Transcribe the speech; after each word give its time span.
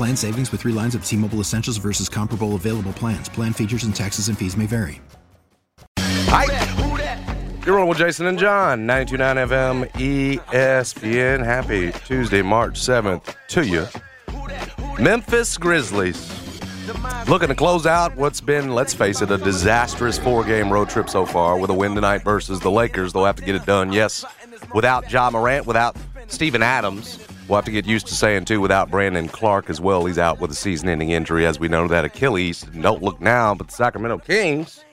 Plan 0.00 0.16
savings 0.16 0.50
with 0.50 0.62
three 0.62 0.72
lines 0.72 0.94
of 0.94 1.04
T 1.04 1.14
Mobile 1.14 1.40
Essentials 1.40 1.76
versus 1.76 2.08
comparable 2.08 2.54
available 2.54 2.94
plans. 2.94 3.28
Plan 3.28 3.52
features 3.52 3.84
and 3.84 3.94
taxes 3.94 4.28
and 4.28 4.38
fees 4.38 4.56
may 4.56 4.64
vary. 4.64 4.98
Hi. 5.98 6.46
You're 7.66 7.74
rolling 7.74 7.90
with 7.90 7.98
Jason 7.98 8.24
and 8.24 8.38
John, 8.38 8.86
929 8.86 9.48
FM 9.48 10.38
ESPN. 10.38 11.44
Happy 11.44 11.92
Tuesday, 12.06 12.40
March 12.40 12.80
7th 12.80 13.34
to 13.48 13.66
you. 13.66 13.86
Memphis 14.98 15.58
Grizzlies 15.58 16.34
looking 17.28 17.48
to 17.48 17.54
close 17.54 17.84
out 17.84 18.16
what's 18.16 18.40
been, 18.40 18.74
let's 18.74 18.94
face 18.94 19.20
it, 19.20 19.30
a 19.30 19.36
disastrous 19.36 20.18
four 20.18 20.44
game 20.44 20.72
road 20.72 20.88
trip 20.88 21.10
so 21.10 21.26
far 21.26 21.58
with 21.58 21.68
a 21.68 21.74
win 21.74 21.94
tonight 21.94 22.24
versus 22.24 22.58
the 22.58 22.70
Lakers. 22.70 23.12
They'll 23.12 23.26
have 23.26 23.36
to 23.36 23.44
get 23.44 23.54
it 23.54 23.66
done, 23.66 23.92
yes, 23.92 24.24
without 24.74 25.12
Ja 25.12 25.28
Morant, 25.28 25.66
without 25.66 25.94
Steven 26.28 26.62
Adams. 26.62 27.18
We'll 27.50 27.56
have 27.56 27.64
to 27.64 27.72
get 27.72 27.84
used 27.84 28.06
to 28.06 28.14
saying, 28.14 28.44
too, 28.44 28.60
without 28.60 28.92
Brandon 28.92 29.26
Clarke 29.26 29.70
as 29.70 29.80
well. 29.80 30.04
He's 30.04 30.18
out 30.20 30.38
with 30.38 30.52
a 30.52 30.54
season 30.54 30.88
ending 30.88 31.10
injury, 31.10 31.46
as 31.46 31.58
we 31.58 31.66
know 31.66 31.88
that 31.88 32.04
Achilles. 32.04 32.60
Don't 32.80 33.02
look 33.02 33.20
now, 33.20 33.56
but 33.56 33.66
the 33.66 33.74
Sacramento 33.74 34.18
Kings, 34.18 34.84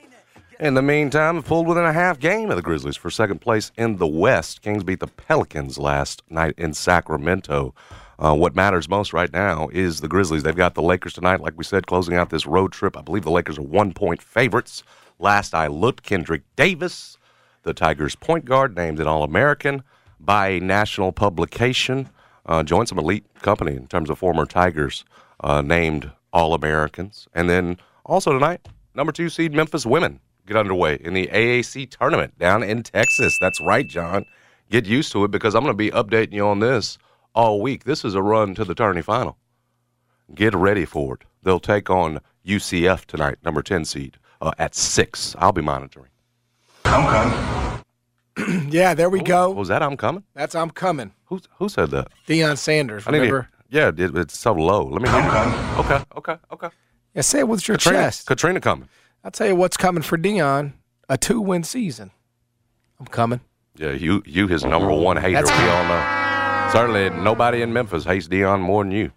in 0.59 0.73
the 0.73 0.81
meantime, 0.81 1.36
have 1.36 1.45
pulled 1.45 1.67
within 1.67 1.86
a 1.86 1.94
half 1.94 2.17
game 2.17 2.49
of 2.49 2.55
the 2.55 2.64
Grizzlies 2.64 2.97
for 2.97 3.11
second 3.11 3.41
place 3.41 3.72
in 3.77 3.97
the 3.97 4.08
West. 4.08 4.64
Kings 4.64 4.83
beat 4.83 5.02
the 5.02 5.05
Pelicans 5.05 5.77
last 5.77 6.23
night 6.31 6.55
in 6.58 6.73
Sacramento. 6.73 7.75
Uh, 8.17 8.33
what 8.33 8.55
matters 8.55 8.89
most 8.89 9.14
right 9.14 9.31
now 9.31 9.69
is 9.71 10.02
the 10.02 10.08
Grizzlies. 10.08 10.42
They've 10.42 10.55
got 10.55 10.73
the 10.73 10.81
Lakers 10.81 11.14
tonight, 11.14 11.42
like 11.42 11.53
we 11.58 11.64
said, 11.64 11.86
closing 11.86 12.16
out 12.16 12.31
this 12.31 12.47
road 12.47 12.71
trip. 12.71 12.97
I 12.97 13.03
believe 13.03 13.23
the 13.23 13.30
Lakers 13.30 13.59
are 13.59 13.61
one 13.61 13.94
point 13.94 14.19
favorites. 14.19 14.81
Last 15.19 15.53
I 15.53 15.67
looked, 15.67 16.02
Kendrick 16.02 16.42
Davis, 16.55 17.19
the 17.61 17.75
Tigers' 17.75 18.16
point 18.16 18.45
guard, 18.45 18.75
named 18.75 18.99
an 18.99 19.05
All 19.05 19.21
American 19.21 19.83
by 20.19 20.47
a 20.47 20.59
national 20.59 21.11
publication 21.11 22.09
uh, 22.48 22.64
joined 22.64 22.90
some 22.90 23.00
elite 23.00 23.26
company 23.42 23.76
in 23.76 23.88
terms 23.88 24.09
of 24.09 24.17
former 24.17 24.45
Tigers 24.45 25.06
uh, 25.42 25.62
named 25.62 26.12
All 26.34 26.54
Americans. 26.54 27.28
And 27.34 27.50
then 27.50 27.78
also 28.06 28.34
tonight, 28.34 28.67
number 28.95 29.12
two 29.12 29.30
seed 29.30 29.54
Memphis 29.54 29.86
women 29.86 30.20
get 30.45 30.58
underway 30.58 30.98
in 31.02 31.14
the 31.14 31.28
AAC 31.28 31.89
tournament 31.89 32.38
down 32.39 32.64
in 32.64 32.84
Texas. 32.84 33.38
That's 33.39 33.62
right, 33.62 33.88
John. 33.88 34.26
Get 34.70 34.86
used 34.86 35.12
to 35.12 35.23
it 35.23 35.31
because 35.31 35.56
I'm 35.56 35.64
going 35.64 35.73
to 35.73 35.78
be 35.78 35.92
updating 35.92 36.34
you 36.34 36.45
on 36.48 36.59
this 36.59 36.98
all 37.36 37.62
week. 37.62 37.84
This 37.84 38.04
is 38.04 38.16
a 38.16 38.22
run 38.22 38.56
to 38.56 38.66
the 38.66 38.76
tourney 38.76 39.02
final. 39.02 39.38
Get 40.33 40.55
ready 40.55 40.86
for 40.86 41.16
it. 41.16 41.21
They'll 41.44 41.60
take 41.60 41.89
on 41.89 42.20
UCF 42.45 43.05
tonight, 43.05 43.38
number 43.44 43.61
10 43.61 43.86
seed, 43.86 44.17
uh, 44.42 44.52
at 44.58 44.76
6. 44.76 45.36
I'll 45.39 45.52
be 45.52 45.61
monitoring. 45.61 46.10
Coming. 46.83 47.83
yeah, 48.70 48.93
there 48.93 49.09
we 49.09 49.21
oh, 49.21 49.23
go. 49.23 49.45
Oh, 49.45 49.52
Was 49.52 49.67
that 49.70 49.81
I'm 49.81 49.98
coming? 49.98 50.23
That's 50.33 50.55
I'm 50.55 50.70
coming. 50.70 51.11
Who 51.25 51.39
who 51.58 51.70
said 51.70 51.92
that? 51.92 52.08
Deion 52.27 52.58
Sanders. 52.58 53.08
I 53.08 53.11
Remember? 53.11 53.49
yeah, 53.70 53.89
it, 53.89 54.15
it's 54.15 54.37
so 54.37 54.53
low. 54.53 54.86
Let 54.86 55.02
me. 55.02 55.09
I'm 55.09 55.30
coming. 55.30 55.80
Okay, 55.86 56.05
okay, 56.17 56.36
okay. 56.52 56.70
Yeah, 57.14 57.21
say 57.21 57.39
it 57.39 57.47
with 57.47 57.67
your 57.67 57.77
Katrina, 57.77 57.97
chest. 57.97 58.27
Katrina 58.27 58.59
coming. 58.61 58.89
I'll 59.23 59.31
tell 59.31 59.47
you 59.47 59.55
what's 59.55 59.77
coming 59.77 60.03
for 60.03 60.17
Deion: 60.17 60.73
a 61.09 61.17
two-win 61.17 61.64
season. 61.64 62.11
I'm 62.99 63.08
coming. 63.08 63.42
Yeah, 63.76 63.92
you 63.92 64.23
you 64.26 64.47
his 64.47 64.64
number 64.65 64.92
one 64.92 65.17
hater. 65.17 65.42
That's- 65.42 65.64
we 65.64 65.70
all 65.70 65.83
know. 65.86 66.71
Certainly, 66.71 67.23
nobody 67.23 67.61
in 67.61 67.71
Memphis 67.71 68.03
hates 68.03 68.27
Deion 68.27 68.59
more 68.59 68.83
than 68.83 68.92
you. 68.92 69.11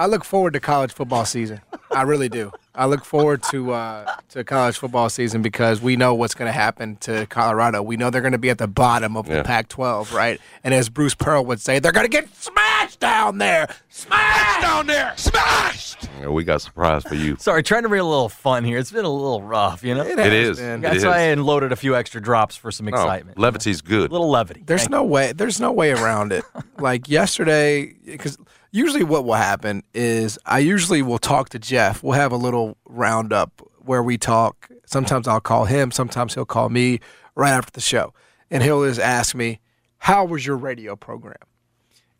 I 0.00 0.06
look 0.06 0.24
forward 0.24 0.54
to 0.54 0.60
college 0.60 0.92
football 0.92 1.26
season. 1.26 1.60
I 1.90 2.02
really 2.02 2.30
do. 2.30 2.52
I 2.74 2.86
look 2.86 3.04
forward 3.04 3.42
to 3.50 3.72
uh, 3.72 4.14
to 4.30 4.44
college 4.44 4.78
football 4.78 5.10
season 5.10 5.42
because 5.42 5.82
we 5.82 5.94
know 5.96 6.14
what's 6.14 6.32
going 6.34 6.48
to 6.48 6.52
happen 6.58 6.96
to 7.00 7.26
Colorado. 7.26 7.82
We 7.82 7.98
know 7.98 8.08
they're 8.08 8.22
going 8.22 8.32
to 8.32 8.38
be 8.38 8.48
at 8.48 8.56
the 8.56 8.66
bottom 8.68 9.14
of 9.14 9.28
Yeah. 9.28 9.38
the 9.38 9.42
Pac-12, 9.44 10.14
right? 10.14 10.40
And 10.64 10.72
as 10.72 10.88
Bruce 10.88 11.14
Pearl 11.14 11.44
would 11.44 11.60
say, 11.60 11.80
they're 11.80 11.92
going 11.92 12.06
to 12.06 12.08
get 12.10 12.34
smashed 12.34 13.00
down 13.00 13.36
there. 13.36 13.68
Smashed 13.90 14.62
down 14.62 14.86
there. 14.86 15.12
Smashed. 15.16 16.08
Yeah, 16.20 16.28
we 16.28 16.44
got 16.44 16.56
a 16.56 16.60
surprise 16.60 17.02
for 17.02 17.16
you. 17.16 17.36
Sorry, 17.38 17.62
trying 17.62 17.82
to 17.82 17.88
bring 17.90 18.00
a 18.00 18.08
little 18.08 18.28
fun 18.30 18.64
here. 18.64 18.78
It's 18.78 18.92
been 18.92 19.04
a 19.04 19.08
little 19.12 19.42
rough, 19.42 19.82
you 19.84 19.94
know. 19.94 20.02
It 20.02 20.18
It 20.18 20.32
has 20.32 20.32
is. 20.32 20.58
been. 20.58 20.78
It 20.78 20.82
That's 20.82 20.96
is. 20.98 21.04
why 21.04 21.16
I 21.18 21.20
unloaded 21.32 21.72
a 21.72 21.76
few 21.76 21.94
extra 21.94 22.22
drops 22.22 22.56
for 22.56 22.70
some 22.70 22.86
No, 22.86 22.92
excitement. 22.96 23.36
levity's 23.38 23.82
good. 23.82 24.08
A 24.08 24.12
little 24.12 24.30
levity. 24.30 24.62
There's 24.64 24.82
Thank 24.82 24.92
no 24.92 25.04
way. 25.04 25.32
There's 25.32 25.60
no 25.60 25.72
way 25.72 25.90
around 25.90 26.32
it. 26.32 26.44
like 26.78 27.08
yesterday, 27.08 27.94
because 28.06 28.38
usually 28.70 29.04
what 29.04 29.24
will 29.24 29.34
happen 29.34 29.82
is 29.94 30.38
I 30.46 30.60
usually 30.60 31.02
will 31.02 31.18
talk 31.18 31.48
to 31.50 31.58
Jeff. 31.58 32.02
We'll 32.02 32.14
have 32.14 32.32
a 32.32 32.36
little 32.36 32.76
roundup 32.86 33.62
where 33.78 34.02
we 34.02 34.18
talk. 34.18 34.68
Sometimes 34.86 35.26
I'll 35.28 35.40
call 35.40 35.64
him. 35.64 35.90
Sometimes 35.90 36.34
he'll 36.34 36.44
call 36.44 36.68
me 36.68 37.00
right 37.34 37.50
after 37.50 37.72
the 37.72 37.80
show, 37.80 38.12
and 38.50 38.62
he'll 38.62 38.84
just 38.86 39.00
ask 39.00 39.34
me, 39.34 39.60
"How 39.98 40.24
was 40.24 40.46
your 40.46 40.56
radio 40.56 40.96
program?" 40.96 41.36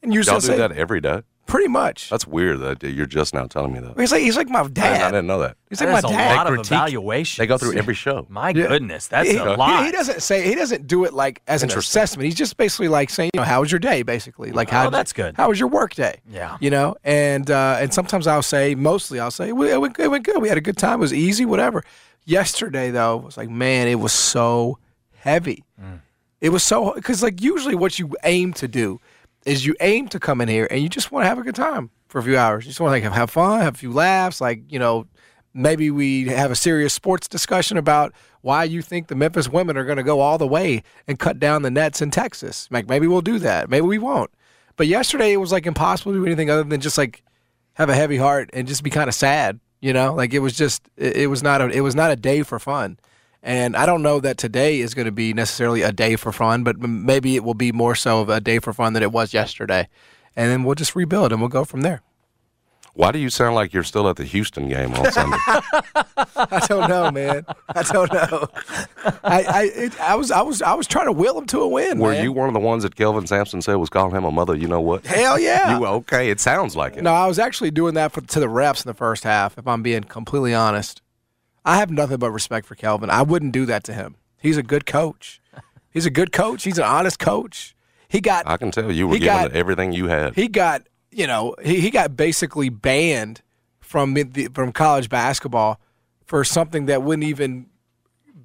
And 0.02 0.14
usually 0.14 0.32
Y'all 0.32 0.36
I'll 0.36 0.40
do 0.40 0.46
say, 0.46 0.56
that 0.56 0.72
every 0.72 1.00
day. 1.00 1.22
Pretty 1.50 1.68
much. 1.68 2.08
That's 2.08 2.26
weird 2.26 2.60
that 2.60 2.82
you're 2.82 3.06
just 3.06 3.34
now 3.34 3.46
telling 3.46 3.72
me 3.72 3.80
that. 3.80 3.98
He's 3.98 4.12
like 4.12 4.22
he's 4.22 4.36
like 4.36 4.48
my 4.48 4.60
I, 4.60 4.62
I 4.62 5.10
didn't 5.10 5.26
know 5.26 5.40
that. 5.40 5.56
He's 5.68 5.80
That 5.80 5.88
like 5.90 6.04
is 6.04 6.10
my 6.10 6.32
a 6.32 6.36
lot 6.36 6.46
of 6.46 6.54
critique- 6.54 6.72
evaluation. 6.72 7.42
They 7.42 7.46
go 7.46 7.58
through 7.58 7.76
every 7.76 7.94
show. 7.94 8.26
My 8.30 8.50
Yeah. 8.50 8.68
goodness, 8.68 9.06
that's 9.08 9.28
he, 9.30 9.36
a 9.36 9.44
lot. 9.56 9.84
He, 9.84 9.92
doesn't 9.92 10.22
say 10.22 10.46
he 10.48 10.54
doesn't 10.54 10.86
do 10.86 11.04
it 11.04 11.12
like 11.12 11.42
as 11.46 11.62
an 11.62 11.68
Interesting. 11.68 12.00
assessment. 12.00 12.24
He's 12.24 12.34
just 12.34 12.56
basically 12.56 12.88
like 12.88 13.10
saying, 13.10 13.30
you 13.34 13.40
know, 13.40 13.44
how 13.44 13.60
was 13.60 13.70
your 13.70 13.78
day? 13.78 14.02
Basically, 14.02 14.50
like 14.52 14.70
how 14.70 14.86
Oh, 14.86 14.90
that's 14.90 15.12
good. 15.12 15.36
How 15.36 15.48
was 15.48 15.60
your 15.60 15.68
work 15.68 15.94
day? 15.94 16.20
Yeah. 16.30 16.56
you 16.60 16.70
know, 16.70 16.96
and 17.04 17.50
uh, 17.50 17.76
and 17.80 17.92
sometimes 17.92 18.26
I'll 18.26 18.42
say, 18.42 18.74
mostly 18.74 19.20
I'll 19.20 19.30
say, 19.30 19.52
well, 19.52 19.68
it 19.68 19.80
went, 19.80 19.98
it 19.98 20.08
went 20.08 20.24
good. 20.24 20.40
We 20.42 20.48
had 20.48 20.58
a 20.58 20.62
good 20.62 20.76
time. 20.78 20.94
It 20.94 21.02
was 21.02 21.12
easy, 21.14 21.44
whatever. 21.44 21.84
Yesterday 22.24 22.90
though, 22.90 23.18
it 23.18 23.24
was 23.24 23.36
like, 23.36 23.48
man, 23.50 23.88
it 23.88 23.96
was 23.96 24.12
so 24.12 24.78
heavy. 25.16 25.64
Mm. 25.80 26.00
It 26.40 26.50
was 26.50 26.62
so 26.62 26.94
because 26.94 27.22
like 27.22 27.40
usually 27.42 27.74
what 27.74 27.98
you 27.98 28.14
aim 28.24 28.52
to 28.54 28.68
do 28.68 29.00
is 29.46 29.64
you 29.64 29.74
aim 29.80 30.08
to 30.08 30.20
come 30.20 30.40
in 30.40 30.48
here 30.48 30.66
and 30.70 30.82
you 30.82 30.88
just 30.88 31.10
want 31.10 31.24
to 31.24 31.28
have 31.28 31.38
a 31.38 31.42
good 31.42 31.54
time 31.54 31.90
for 32.08 32.18
a 32.18 32.22
few 32.22 32.36
hours. 32.36 32.64
You 32.64 32.70
just 32.70 32.80
want 32.80 32.90
to 32.90 33.08
like 33.08 33.14
have, 33.14 33.30
fun, 33.30 33.60
have 33.60 33.74
a 33.74 33.78
few 33.78 33.92
laughs, 33.92 34.40
like 34.40 34.62
you 34.70 34.78
know, 34.78 35.06
maybe 35.54 35.90
we 35.90 36.26
have 36.26 36.50
a 36.50 36.56
serious 36.56 36.92
sports 36.92 37.28
discussion 37.28 37.76
about 37.76 38.12
why 38.42 38.64
you 38.64 38.82
think 38.82 39.08
the 39.08 39.14
Memphis 39.14 39.48
women 39.48 39.76
are 39.76 39.84
going 39.84 39.96
to 39.96 40.02
go 40.02 40.20
all 40.20 40.38
the 40.38 40.46
way 40.46 40.82
and 41.06 41.18
cut 41.18 41.38
down 41.38 41.62
the 41.62 41.70
nets 41.70 42.00
in 42.00 42.10
Texas. 42.10 42.68
Like 42.70 42.88
maybe 42.88 43.06
we'll 43.06 43.20
do 43.20 43.38
that, 43.38 43.70
maybe 43.70 43.86
we 43.86 43.98
won't. 43.98 44.30
But 44.76 44.86
yesterday 44.86 45.32
it 45.32 45.38
was 45.38 45.52
like 45.52 45.66
impossible 45.66 46.12
to 46.12 46.18
do 46.18 46.26
anything 46.26 46.50
other 46.50 46.64
than 46.64 46.80
just 46.80 46.98
like 46.98 47.22
have 47.74 47.88
a 47.88 47.94
heavy 47.94 48.16
heart 48.16 48.50
and 48.52 48.68
just 48.68 48.82
be 48.82 48.90
kind 48.90 49.08
of 49.08 49.14
sad. 49.14 49.60
You 49.80 49.94
know, 49.94 50.12
like 50.14 50.34
it 50.34 50.40
was 50.40 50.54
just 50.54 50.82
it, 50.96 51.16
it 51.16 51.26
was 51.28 51.42
not 51.42 51.62
a 51.62 51.68
it 51.68 51.80
was 51.80 51.94
not 51.94 52.10
a 52.10 52.16
day 52.16 52.42
for 52.42 52.58
fun. 52.58 52.98
And 53.42 53.76
I 53.76 53.86
don't 53.86 54.02
know 54.02 54.20
that 54.20 54.36
today 54.36 54.80
is 54.80 54.94
going 54.94 55.06
to 55.06 55.12
be 55.12 55.32
necessarily 55.32 55.82
a 55.82 55.92
day 55.92 56.16
for 56.16 56.30
fun, 56.30 56.62
but 56.62 56.78
maybe 56.78 57.36
it 57.36 57.44
will 57.44 57.54
be 57.54 57.72
more 57.72 57.94
so 57.94 58.20
of 58.20 58.28
a 58.28 58.40
day 58.40 58.58
for 58.58 58.72
fun 58.72 58.92
than 58.92 59.02
it 59.02 59.12
was 59.12 59.32
yesterday. 59.32 59.88
And 60.36 60.50
then 60.50 60.64
we'll 60.64 60.74
just 60.74 60.94
rebuild 60.94 61.32
and 61.32 61.40
we'll 61.40 61.48
go 61.48 61.64
from 61.64 61.80
there. 61.80 62.02
Why 62.94 63.12
do 63.12 63.18
you 63.18 63.30
sound 63.30 63.54
like 63.54 63.72
you're 63.72 63.84
still 63.84 64.08
at 64.08 64.16
the 64.16 64.24
Houston 64.24 64.68
game 64.68 64.92
on 64.94 65.10
Sunday? 65.12 65.38
I 66.36 66.66
don't 66.68 66.88
know, 66.88 67.10
man. 67.10 67.46
I 67.68 67.82
don't 67.82 68.12
know. 68.12 68.48
I 69.22 69.42
I, 69.42 69.62
it, 69.74 70.00
I 70.00 70.14
was 70.16 70.30
I 70.30 70.42
was 70.42 70.60
I 70.60 70.74
was 70.74 70.86
trying 70.86 71.06
to 71.06 71.12
will 71.12 71.38
him 71.38 71.46
to 71.46 71.60
a 71.60 71.68
win. 71.68 71.98
Were 71.98 72.12
man. 72.12 72.24
you 72.24 72.32
one 72.32 72.48
of 72.48 72.54
the 72.54 72.60
ones 72.60 72.82
that 72.82 72.96
Kelvin 72.96 73.26
Sampson 73.26 73.62
said 73.62 73.76
was 73.76 73.90
calling 73.90 74.14
him 74.14 74.24
a 74.24 74.30
mother? 74.30 74.56
You 74.56 74.68
know 74.68 74.80
what? 74.80 75.06
Hell 75.06 75.38
yeah. 75.38 75.78
You 75.78 75.86
okay? 75.86 76.30
It 76.30 76.40
sounds 76.40 76.76
like 76.76 76.96
it. 76.96 77.02
No, 77.02 77.12
I 77.12 77.26
was 77.26 77.38
actually 77.38 77.70
doing 77.70 77.94
that 77.94 78.12
for, 78.12 78.20
to 78.22 78.40
the 78.40 78.48
reps 78.48 78.84
in 78.84 78.88
the 78.88 78.94
first 78.94 79.24
half. 79.24 79.56
If 79.56 79.66
I'm 79.66 79.82
being 79.82 80.04
completely 80.04 80.52
honest, 80.52 81.00
I 81.64 81.76
have 81.78 81.90
nothing 81.90 82.18
but 82.18 82.30
respect 82.30 82.66
for 82.66 82.74
Kelvin. 82.74 83.10
I 83.10 83.22
wouldn't 83.22 83.52
do 83.52 83.66
that 83.66 83.84
to 83.84 83.92
him. 83.92 84.16
He's 84.38 84.56
a 84.56 84.62
good 84.62 84.86
coach. 84.86 85.40
He's 85.90 86.06
a 86.06 86.10
good 86.10 86.32
coach. 86.32 86.62
He's 86.64 86.78
an 86.78 86.84
honest 86.84 87.18
coach. 87.18 87.74
He 88.08 88.20
got 88.20 88.46
I 88.46 88.56
can 88.56 88.70
tell 88.70 88.90
you 88.90 89.06
were 89.08 89.14
He 89.14 89.20
giving 89.20 89.34
got- 89.48 89.52
everything 89.52 89.92
you 89.92 90.06
had. 90.08 90.34
he 90.34 90.48
got 90.48 90.82
you 91.10 91.26
know 91.26 91.54
he, 91.62 91.80
he 91.80 91.90
got 91.90 92.16
basically 92.16 92.68
banned 92.68 93.42
from 93.80 94.14
the, 94.14 94.48
from 94.54 94.72
college 94.72 95.08
basketball 95.08 95.80
for 96.24 96.44
something 96.44 96.86
that 96.86 97.02
wouldn't 97.02 97.24
even 97.24 97.66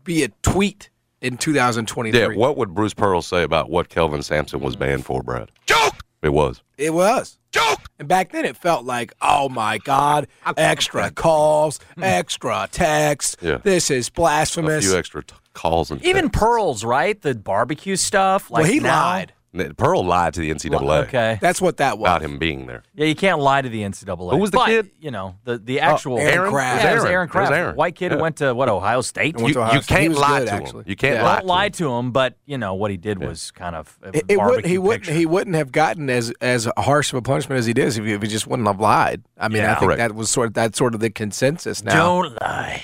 be 0.03 0.23
a 0.23 0.29
tweet 0.41 0.89
in 1.21 1.37
2023. 1.37 2.19
Yeah, 2.19 2.27
what 2.35 2.57
would 2.57 2.73
Bruce 2.75 2.93
Pearl 2.93 3.21
say 3.21 3.43
about 3.43 3.69
what 3.69 3.89
Kelvin 3.89 4.21
Sampson 4.23 4.59
was 4.59 4.75
banned 4.75 5.05
for, 5.05 5.21
Brad? 5.23 5.49
Joke! 5.65 6.04
It 6.25 6.33
was. 6.33 6.63
It 6.75 6.91
was. 6.91 7.37
Joke! 7.51 7.81
And 7.99 8.07
back 8.07 8.31
then 8.31 8.45
it 8.45 8.57
felt 8.57 8.83
like, 8.83 9.13
oh 9.21 9.47
my 9.47 9.77
God, 9.77 10.27
extra 10.57 11.11
calls, 11.11 11.79
hmm. 11.93 12.03
extra 12.03 12.67
texts. 12.71 13.37
Yeah. 13.41 13.57
This 13.57 13.91
is 13.91 14.09
blasphemous. 14.09 14.65
A 14.65 14.71
blasphemous. 14.71 14.85
few 14.85 14.97
extra 14.97 15.23
t- 15.23 15.35
calls 15.53 15.91
and 15.91 16.03
Even 16.03 16.25
texts. 16.25 16.39
Pearls, 16.39 16.83
right? 16.83 17.21
The 17.21 17.35
barbecue 17.35 17.95
stuff. 17.95 18.49
Like 18.49 18.63
well, 18.63 18.71
he 18.71 18.79
now- 18.79 19.05
lied. 19.05 19.33
Pearl 19.77 20.05
lied 20.05 20.33
to 20.35 20.39
the 20.41 20.51
NCAA 20.51 21.03
Okay. 21.07 21.37
That's 21.41 21.61
what 21.61 21.77
that 21.77 21.97
was. 21.97 22.07
about 22.07 22.21
him 22.21 22.37
being 22.37 22.65
there. 22.67 22.83
Yeah, 22.93 23.05
you 23.05 23.15
can't 23.15 23.39
lie 23.39 23.61
to 23.61 23.69
the 23.69 23.81
NCAA. 23.83 24.31
Who 24.31 24.37
was 24.37 24.51
the 24.51 24.57
But, 24.57 24.65
kid? 24.67 24.91
You 24.99 25.11
know, 25.11 25.35
the 25.43 25.57
the 25.57 25.79
actual 25.79 26.13
oh, 26.15 26.17
Aaron 26.17 26.51
Yeah, 26.53 26.91
it 26.91 26.93
was 26.95 27.03
Aaron. 27.03 27.11
Aaron 27.13 27.27
was 27.27 27.31
Craft. 27.31 27.51
Aaron. 27.53 27.75
White 27.75 27.95
kid 27.95 28.11
who 28.11 28.17
Yeah. 28.17 28.21
went 28.23 28.35
to 28.37 28.53
what 28.53 28.69
Ohio 28.69 29.01
State. 29.01 29.35
Went 29.37 29.47
You, 29.49 29.53
to 29.55 29.61
Ohio 29.61 29.73
you 29.75 29.81
State. 29.81 29.95
Can't 29.97 30.13
lie 30.15 30.39
good, 30.39 30.45
to 30.47 30.53
actually. 30.53 30.79
him. 30.83 30.89
You 30.89 30.95
can't 30.95 31.15
Yeah. 31.15 31.23
lie. 31.23 31.35
Don't 31.35 31.41
to 31.41 31.47
lie 31.47 31.65
him. 31.65 31.71
to 31.71 31.91
him, 31.93 32.11
but 32.11 32.37
you 32.45 32.57
know 32.57 32.73
what 32.73 32.91
he 32.91 32.97
did 32.97 33.19
was 33.23 33.51
kind 33.51 33.75
of 33.75 33.97
a 34.03 34.17
It, 34.17 34.25
it 34.29 34.37
would, 34.41 34.65
he 34.65 34.77
wouldn't 34.77 35.03
picture. 35.03 35.17
he 35.17 35.25
wouldn't 35.25 35.55
have 35.55 35.71
gotten 35.71 36.09
as 36.09 36.31
as 36.41 36.67
harsh 36.77 37.11
of 37.13 37.17
a 37.17 37.21
punishment 37.21 37.59
as 37.59 37.65
he 37.65 37.73
did 37.73 37.87
if 37.87 37.95
he, 38.03 38.13
if 38.13 38.21
he 38.21 38.27
just 38.27 38.47
wouldn't 38.47 38.67
have 38.67 38.79
lied. 38.79 39.23
I 39.39 39.47
mean, 39.47 39.57
Yeah. 39.61 39.71
I 39.71 39.75
think 39.75 39.85
Correct. 39.91 39.97
that 39.99 40.15
was 40.15 40.29
sort 40.29 40.47
of 40.47 40.53
that's 40.53 40.77
sort 40.77 40.93
of 40.95 40.99
the 40.99 41.09
consensus 41.09 41.83
now. 41.83 41.93
Don't 41.95 42.41
lie. 42.41 42.83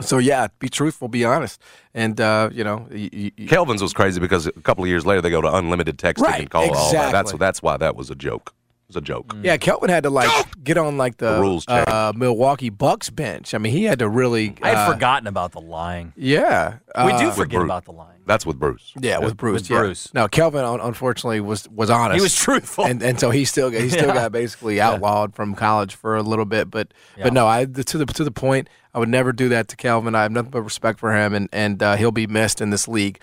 So 0.00 0.18
yeah, 0.18 0.48
be 0.58 0.68
truthful, 0.68 1.08
be 1.08 1.24
honest, 1.24 1.60
and 1.94 2.20
uh, 2.20 2.50
you 2.52 2.64
know, 2.64 2.86
y- 2.90 3.08
y- 3.12 3.46
Kelvin's 3.46 3.80
was 3.82 3.92
crazy 3.92 4.18
because 4.20 4.46
a 4.46 4.52
couple 4.52 4.82
of 4.84 4.88
years 4.88 5.06
later 5.06 5.20
they 5.20 5.30
go 5.30 5.40
to 5.40 5.54
unlimited 5.54 5.98
texting 5.98 6.22
Right, 6.22 6.40
and 6.40 6.50
call 6.50 6.74
all 6.74 6.90
that. 6.92 7.12
That's 7.12 7.32
that's 7.38 7.62
why 7.62 7.76
that 7.76 7.94
was 7.94 8.10
a 8.10 8.14
joke. 8.16 8.52
It 8.94 8.98
was 8.98 9.02
a 9.02 9.06
joke. 9.06 9.34
yeah, 9.42 9.56
Kelvin 9.56 9.90
had 9.90 10.04
to 10.04 10.10
like 10.10 10.30
get 10.62 10.78
on 10.78 10.96
like 10.96 11.16
the, 11.16 11.34
The 11.34 11.40
rules 11.40 11.66
changed. 11.66 11.88
uh, 11.88 12.12
Milwaukee 12.14 12.70
Bucks 12.70 13.10
bench. 13.10 13.52
I 13.54 13.58
mean, 13.58 13.72
he 13.72 13.84
had 13.84 13.98
to 13.98 14.08
really. 14.08 14.54
I 14.62 14.68
had 14.68 14.76
uh, 14.88 14.92
forgotten 14.92 15.26
about 15.26 15.52
the 15.52 15.60
lying. 15.60 16.12
Yeah, 16.16 16.78
we 17.04 17.10
do 17.18 17.28
uh, 17.28 17.32
forget 17.32 17.58
Bruce. 17.58 17.64
about 17.66 17.84
the 17.86 17.92
lying. 17.92 18.20
That's 18.26 18.46
with 18.46 18.58
Bruce. 18.58 18.92
Yeah, 18.98 19.18
with 19.18 19.36
Bruce. 19.36 19.62
with 19.62 19.70
yeah. 19.70 19.78
Bruce. 19.80 20.14
No, 20.14 20.28
Kelvin 20.28 20.64
un- 20.64 20.80
unfortunately 20.80 21.40
was 21.40 21.68
was 21.68 21.90
honest. 21.90 22.16
He 22.16 22.22
was 22.22 22.34
truthful. 22.34 22.84
and 22.86 23.02
and 23.02 23.18
so 23.18 23.30
he 23.30 23.44
still 23.44 23.70
he 23.70 23.88
still 23.90 24.06
Yeah. 24.08 24.14
got 24.14 24.32
basically 24.32 24.80
outlawed 24.80 25.34
from 25.34 25.54
college 25.54 25.94
for 25.94 26.16
a 26.16 26.22
little 26.22 26.44
bit. 26.46 26.70
But 26.70 26.94
Yeah. 27.16 27.24
but 27.24 27.32
no, 27.32 27.46
I 27.48 27.64
to 27.66 27.98
the 27.98 28.06
to 28.06 28.24
the 28.24 28.30
point, 28.30 28.68
I 28.94 28.98
would 28.98 29.08
never 29.10 29.32
do 29.32 29.48
that 29.50 29.68
to 29.68 29.76
Kelvin. 29.76 30.14
I 30.14 30.22
have 30.22 30.32
nothing 30.32 30.50
but 30.50 30.62
respect 30.62 31.00
for 31.00 31.12
him, 31.14 31.34
and 31.34 31.48
and 31.52 31.82
uh, 31.82 31.96
he'll 31.96 32.12
be 32.12 32.26
missed 32.26 32.60
in 32.60 32.70
this 32.70 32.86
league. 32.88 33.18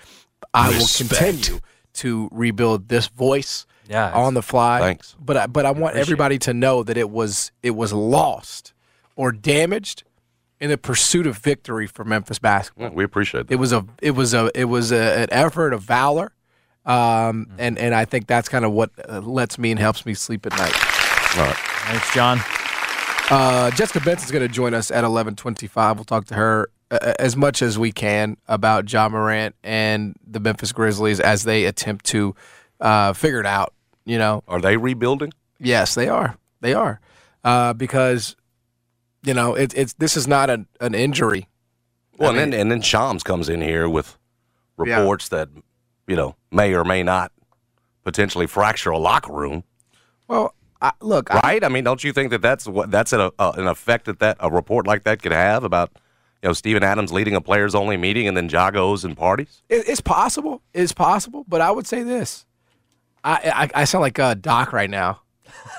I 0.54 0.68
will 0.70 0.86
continue 0.86 1.60
to 1.94 2.28
rebuild 2.30 2.88
this 2.88 3.08
voice. 3.08 3.66
Yeah, 3.92 4.10
on 4.12 4.32
the 4.34 4.42
fly. 4.42 4.80
Thanks. 4.80 5.14
But 5.20 5.36
I, 5.36 5.46
but 5.46 5.66
I 5.66 5.70
want 5.70 5.96
everybody 5.96 6.38
to 6.40 6.54
know 6.54 6.82
that 6.82 6.96
it 6.96 7.10
was 7.10 7.52
it 7.62 7.72
was 7.72 7.92
lost 7.92 8.72
or 9.16 9.32
damaged 9.32 10.02
in 10.60 10.70
the 10.70 10.78
pursuit 10.78 11.26
of 11.26 11.36
victory 11.36 11.86
for 11.86 12.02
Memphis 12.04 12.38
basketball. 12.38 12.88
Yeah, 12.88 12.94
we 12.94 13.04
appreciate 13.04 13.48
that. 13.48 13.52
It 13.52 13.58
was 13.58 13.72
a 13.72 13.84
it 14.00 14.12
was 14.12 14.32
a 14.32 14.50
it 14.54 14.64
was 14.64 14.92
a, 14.92 15.22
an 15.22 15.28
effort 15.30 15.74
of 15.74 15.82
valor, 15.82 16.32
um, 16.86 17.48
and 17.58 17.78
and 17.78 17.94
I 17.94 18.06
think 18.06 18.26
that's 18.28 18.48
kind 18.48 18.64
of 18.64 18.72
what 18.72 18.90
uh, 19.08 19.20
lets 19.20 19.58
me 19.58 19.70
and 19.70 19.78
helps 19.78 20.06
me 20.06 20.14
sleep 20.14 20.46
at 20.46 20.52
night. 20.52 20.74
All 21.36 21.44
right. 21.44 21.56
Thanks, 21.56 22.14
John. 22.14 22.40
Uh, 23.30 23.70
Jessica 23.72 24.00
Benson's 24.00 24.30
going 24.30 24.46
to 24.46 24.52
join 24.52 24.72
us 24.72 24.90
at 24.90 25.04
eleven 25.04 25.36
twenty 25.36 25.66
five. 25.66 25.96
We'll 25.96 26.04
talk 26.04 26.24
to 26.26 26.34
her 26.34 26.70
uh, 26.90 27.14
as 27.18 27.36
much 27.36 27.60
as 27.60 27.78
we 27.78 27.92
can 27.92 28.36
about 28.48 28.90
Ja 28.90 29.08
Morant 29.08 29.54
and 29.62 30.14
the 30.26 30.40
Memphis 30.40 30.72
Grizzlies 30.72 31.20
as 31.20 31.44
they 31.44 31.64
attempt 31.64 32.06
to 32.06 32.34
uh, 32.80 33.12
figure 33.12 33.40
it 33.40 33.46
out. 33.46 33.74
You 34.04 34.18
know, 34.18 34.42
Are 34.48 34.60
they 34.60 34.76
rebuilding? 34.76 35.32
Yes, 35.58 35.94
they 35.94 36.08
are. 36.08 36.36
They 36.60 36.74
are 36.74 37.00
uh, 37.44 37.72
because 37.72 38.36
you 39.24 39.34
know 39.34 39.54
it, 39.54 39.72
it's 39.76 39.92
this 39.94 40.16
is 40.16 40.26
not 40.26 40.50
an, 40.50 40.66
an 40.80 40.94
injury. 40.94 41.48
Well, 42.18 42.30
I 42.30 42.32
mean- 42.32 42.42
and 42.42 42.52
then 42.52 42.60
and 42.60 42.70
then 42.70 42.80
Shams 42.82 43.22
comes 43.22 43.48
in 43.48 43.60
here 43.62 43.88
with 43.88 44.18
Yeah. 44.84 44.98
reports 44.98 45.28
that 45.28 45.48
you 46.08 46.16
know 46.16 46.34
may 46.50 46.74
or 46.74 46.84
may 46.84 47.02
not 47.02 47.30
potentially 48.04 48.46
fracture 48.46 48.90
a 48.90 48.98
locker 48.98 49.32
room. 49.32 49.62
Well, 50.28 50.54
I, 50.80 50.90
look, 51.00 51.28
Right? 51.30 51.62
I 51.62 51.68
mean, 51.68 51.84
don't 51.84 52.02
you 52.02 52.12
think 52.12 52.30
that 52.30 52.42
that's 52.42 52.66
what 52.66 52.90
that's 52.90 53.12
a, 53.12 53.32
a, 53.38 53.50
an 53.56 53.66
effect 53.68 54.06
that 54.06 54.18
that 54.18 54.36
a 54.40 54.50
report 54.50 54.86
like 54.86 55.04
that 55.04 55.22
could 55.22 55.30
have 55.32 55.62
about 55.62 55.90
you 56.42 56.48
know 56.48 56.52
Steven 56.54 56.82
Adams 56.82 57.12
leading 57.12 57.36
a 57.36 57.40
players 57.40 57.74
only 57.76 57.96
meeting 57.96 58.26
and 58.26 58.36
then 58.36 58.48
Ja 58.48 58.70
goes 58.72 59.04
and 59.04 59.16
parties? 59.16 59.62
it, 59.68 59.88
it's 59.88 60.00
possible. 60.00 60.60
It's 60.74 60.92
possible, 60.92 61.44
but 61.46 61.60
I 61.60 61.70
would 61.70 61.86
say 61.86 62.02
this. 62.02 62.44
I 63.24 63.68
I, 63.74 63.82
I 63.82 63.84
sound 63.84 64.02
like 64.02 64.18
uh, 64.18 64.34
Doc 64.34 64.72
right 64.72 64.90
now. 64.90 65.20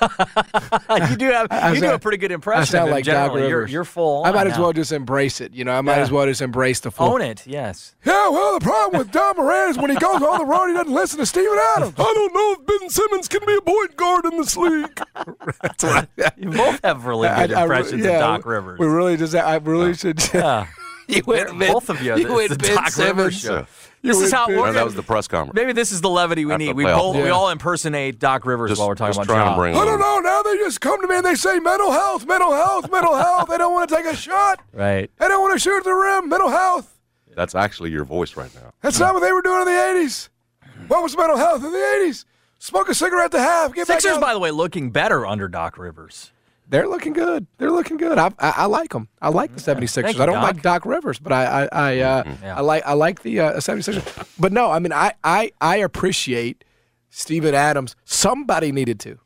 you 0.00 1.16
do 1.16 1.26
have 1.30 1.46
I 1.50 1.68
you 1.70 1.74
do 1.74 1.80
sound- 1.80 1.94
a 1.94 1.98
pretty 1.98 2.16
good 2.18 2.32
impression. 2.32 2.58
I 2.58 2.62
impression 2.62 2.78
sound 2.80 2.90
like 2.90 3.04
Doc 3.04 3.14
generally. 3.32 3.48
You're, 3.48 3.58
Rivers. 3.60 3.72
you're 3.72 3.84
full. 3.84 4.24
I 4.24 4.28
on 4.30 4.34
might 4.34 4.46
as 4.46 4.54
now. 4.56 4.62
well 4.64 4.72
just 4.72 4.92
embrace 4.92 5.40
it. 5.40 5.52
You 5.54 5.64
know, 5.64 5.72
I 5.72 5.80
might 5.82 5.96
Yeah. 5.96 6.02
as 6.02 6.10
well 6.10 6.26
just 6.26 6.40
embrace 6.42 6.80
the 6.80 6.90
full. 6.90 7.06
own 7.12 7.20
it. 7.20 7.46
Yes. 7.46 7.94
Yeah, 8.04 8.28
well, 8.30 8.58
the 8.58 8.64
problem 8.64 8.98
with 8.98 9.10
Don 9.12 9.36
Moran 9.36 9.70
is 9.70 9.78
when 9.78 9.90
he 9.90 9.96
goes 9.96 10.22
on 10.22 10.38
the 10.38 10.46
road, 10.46 10.68
he 10.68 10.74
doesn't 10.74 10.92
listen 10.92 11.18
to 11.20 11.26
Steven 11.26 11.58
Adams. 11.76 11.94
I 11.98 12.02
don't 12.02 12.34
know 12.34 12.56
if 12.58 12.66
Ben 12.80 12.90
Simmons 12.90 13.28
can 13.28 13.40
be 13.46 13.54
a 13.56 13.60
point 13.60 13.96
guard 13.96 14.24
in 14.26 14.36
this 14.38 14.56
league. 14.56 15.00
That's 15.62 15.84
right. 15.84 16.08
You 16.36 16.50
both 16.50 16.80
have 16.82 17.04
really 17.04 17.28
good 17.28 17.52
I- 17.52 17.60
I- 17.60 17.62
impressions 17.62 18.04
yeah, 18.04 18.12
of 18.12 18.20
Doc 18.20 18.46
Rivers. 18.46 18.78
We 18.78 18.86
really 18.86 19.16
just, 19.16 19.34
I 19.34 19.56
really 19.56 19.94
should. 19.94 20.20
yeah. 20.34 20.66
you 21.08 21.22
went 21.26 21.58
Ben- 21.58 21.72
both 21.72 21.88
of 21.90 22.02
you. 22.02 22.16
You 22.16 22.32
went 22.32 22.50
the 22.50 22.56
Ben 22.58 22.74
Doc 22.76 22.96
Rivers 22.96 23.40
Simmons. 23.42 23.68
show. 23.68 23.90
This 24.02 24.20
is 24.20 24.32
how 24.32 24.46
Ben- 24.46 24.58
we're 24.58 24.72
that 24.72 24.84
was 24.84 24.94
the 24.94 25.02
press 25.02 25.26
conference. 25.28 25.54
Maybe 25.56 25.72
this 25.72 25.90
is 25.92 26.00
the 26.02 26.10
levity 26.10 26.44
we 26.44 26.52
After 26.52 26.64
need. 26.66 26.74
We 26.76 26.84
playoff. 26.84 26.98
both 26.98 27.16
we 27.16 27.28
all 27.30 27.48
impersonate 27.50 28.18
Doc 28.18 28.44
Rivers 28.44 28.70
Just- 28.70 28.78
while 28.78 28.88
we're 28.88 28.94
talking 28.96 29.14
just 29.14 29.24
about 29.28 29.34
trying 29.34 29.50
to 29.54 29.56
bring 29.56 29.74
I 29.76 29.84
don't 29.84 29.98
know. 29.98 30.18
Now 30.20 30.42
they 30.42 30.56
just 30.58 30.80
come 30.80 31.00
to 31.00 31.06
me 31.08 31.16
and 31.16 31.24
they 31.24 31.34
say 31.34 31.58
mental 31.58 31.90
health, 31.90 32.26
mental 32.26 32.52
health, 32.52 32.90
mental 32.90 33.14
health. 33.16 33.48
They 33.48 33.56
don't 33.58 33.72
want 33.72 33.88
to 33.88 33.96
take 33.96 34.06
a 34.06 34.14
shot. 34.16 34.60
Right. 34.72 35.10
They 35.18 35.28
don't 35.28 35.40
want 35.40 35.54
to 35.54 35.58
shoot 35.58 35.78
at 35.78 35.84
the 35.84 35.94
rim. 35.94 36.28
Mental 36.28 36.50
health. 36.50 36.90
That's 37.34 37.54
actually 37.54 37.90
your 37.90 38.04
voice 38.04 38.36
right 38.36 38.54
now. 38.54 38.72
That's 38.82 38.98
not 39.00 39.14
what 39.14 39.20
they 39.20 39.32
were 39.32 39.42
doing 39.42 39.60
in 39.60 39.64
the 39.66 39.70
80s. 39.72 40.28
What 40.86 41.02
was 41.02 41.16
mental 41.16 41.36
health 41.36 41.64
in 41.64 41.72
the 41.72 41.78
80s? 41.78 42.24
Smoke 42.58 42.88
a 42.90 42.94
cigarette 42.94 43.30
to 43.32 43.38
half. 43.40 43.74
Get 43.74 43.88
back 43.88 44.00
Sixers, 44.00 44.18
out. 44.18 44.20
by 44.20 44.32
the 44.34 44.38
way, 44.38 44.50
looking 44.50 44.90
better 44.90 45.26
under 45.26 45.48
Doc 45.48 45.76
Rivers. 45.78 46.30
They're 46.68 46.88
looking 46.88 47.12
good. 47.12 47.46
They're 47.58 47.70
looking 47.70 47.96
good. 47.98 48.16
I, 48.18 48.28
I, 48.38 48.50
I 48.58 48.64
like 48.66 48.90
them. 48.90 49.08
I 49.20 49.28
like 49.28 49.52
the 49.54 49.60
76ers. 49.60 50.02
Thank 50.02 50.16
you, 50.16 50.22
I 50.22 50.26
don't 50.26 50.36
Doc. 50.36 50.42
like 50.54 50.62
Doc 50.62 50.86
Rivers, 50.86 51.18
but 51.18 51.32
I 51.32 51.44
I 51.44 51.68
I, 51.72 51.98
uh, 52.00 52.24
Yeah. 52.42 52.56
I 52.56 52.60
like 52.62 52.82
I 52.86 52.92
like 52.94 53.22
the 53.22 53.40
uh, 53.40 53.52
76ers. 53.58 54.26
But 54.38 54.52
no, 54.52 54.70
I 54.70 54.78
mean 54.78 54.92
I 54.92 55.12
I 55.22 55.50
I 55.60 55.76
appreciate 55.76 56.64
Steven 57.10 57.54
Adams. 57.54 57.94
Somebody 58.04 58.72
needed 58.72 58.98
to. 59.00 59.18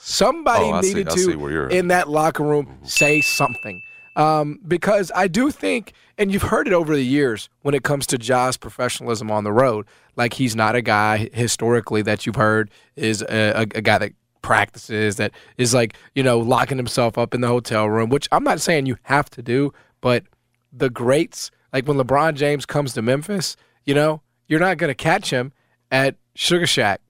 Somebody 0.00 0.64
Oh, 0.66 0.80
see- 0.80 0.88
needed 0.88 1.10
to 1.10 1.18
see 1.18 1.30
you're- 1.32 1.76
in 1.76 1.88
that 1.88 2.08
locker 2.08 2.42
room 2.44 2.78
say 2.84 3.20
something. 3.20 3.82
Um, 4.16 4.58
because 4.66 5.12
I 5.14 5.28
do 5.28 5.50
think, 5.52 5.92
and 6.16 6.32
you've 6.32 6.42
heard 6.42 6.66
it 6.66 6.72
over 6.72 6.94
the 6.96 7.04
years 7.04 7.48
when 7.62 7.74
it 7.74 7.84
comes 7.84 8.04
to 8.08 8.18
Ja's 8.18 8.56
professionalism 8.56 9.30
on 9.30 9.44
the 9.44 9.52
road. 9.52 9.86
Like 10.16 10.32
he's 10.34 10.56
not 10.56 10.74
a 10.74 10.82
guy 10.82 11.28
historically 11.32 12.02
that 12.02 12.26
you've 12.26 12.34
heard 12.36 12.70
is 12.96 13.22
a, 13.22 13.52
a, 13.54 13.60
a 13.62 13.80
guy 13.82 13.98
that 13.98 14.12
practices 14.42 15.16
that 15.16 15.32
is 15.56 15.74
like 15.74 15.96
you 16.14 16.22
know 16.22 16.38
locking 16.38 16.76
himself 16.76 17.18
up 17.18 17.34
in 17.34 17.40
the 17.40 17.48
hotel 17.48 17.88
room. 17.88 18.10
Which 18.10 18.28
I'm 18.32 18.44
not 18.44 18.60
saying 18.60 18.86
you 18.86 18.96
have 19.02 19.30
to 19.30 19.42
do, 19.42 19.72
but 20.00 20.24
the 20.72 20.90
greats 20.90 21.50
like 21.72 21.86
when 21.86 21.96
LeBron 21.96 22.34
James 22.34 22.66
comes 22.66 22.94
to 22.94 23.02
Memphis, 23.02 23.56
you 23.84 23.94
know 23.94 24.22
you're 24.46 24.60
not 24.60 24.78
going 24.78 24.88
to 24.88 24.94
catch 24.94 25.30
him 25.30 25.52
at 25.90 26.16
Sugar 26.34 26.66
Shack 26.66 27.00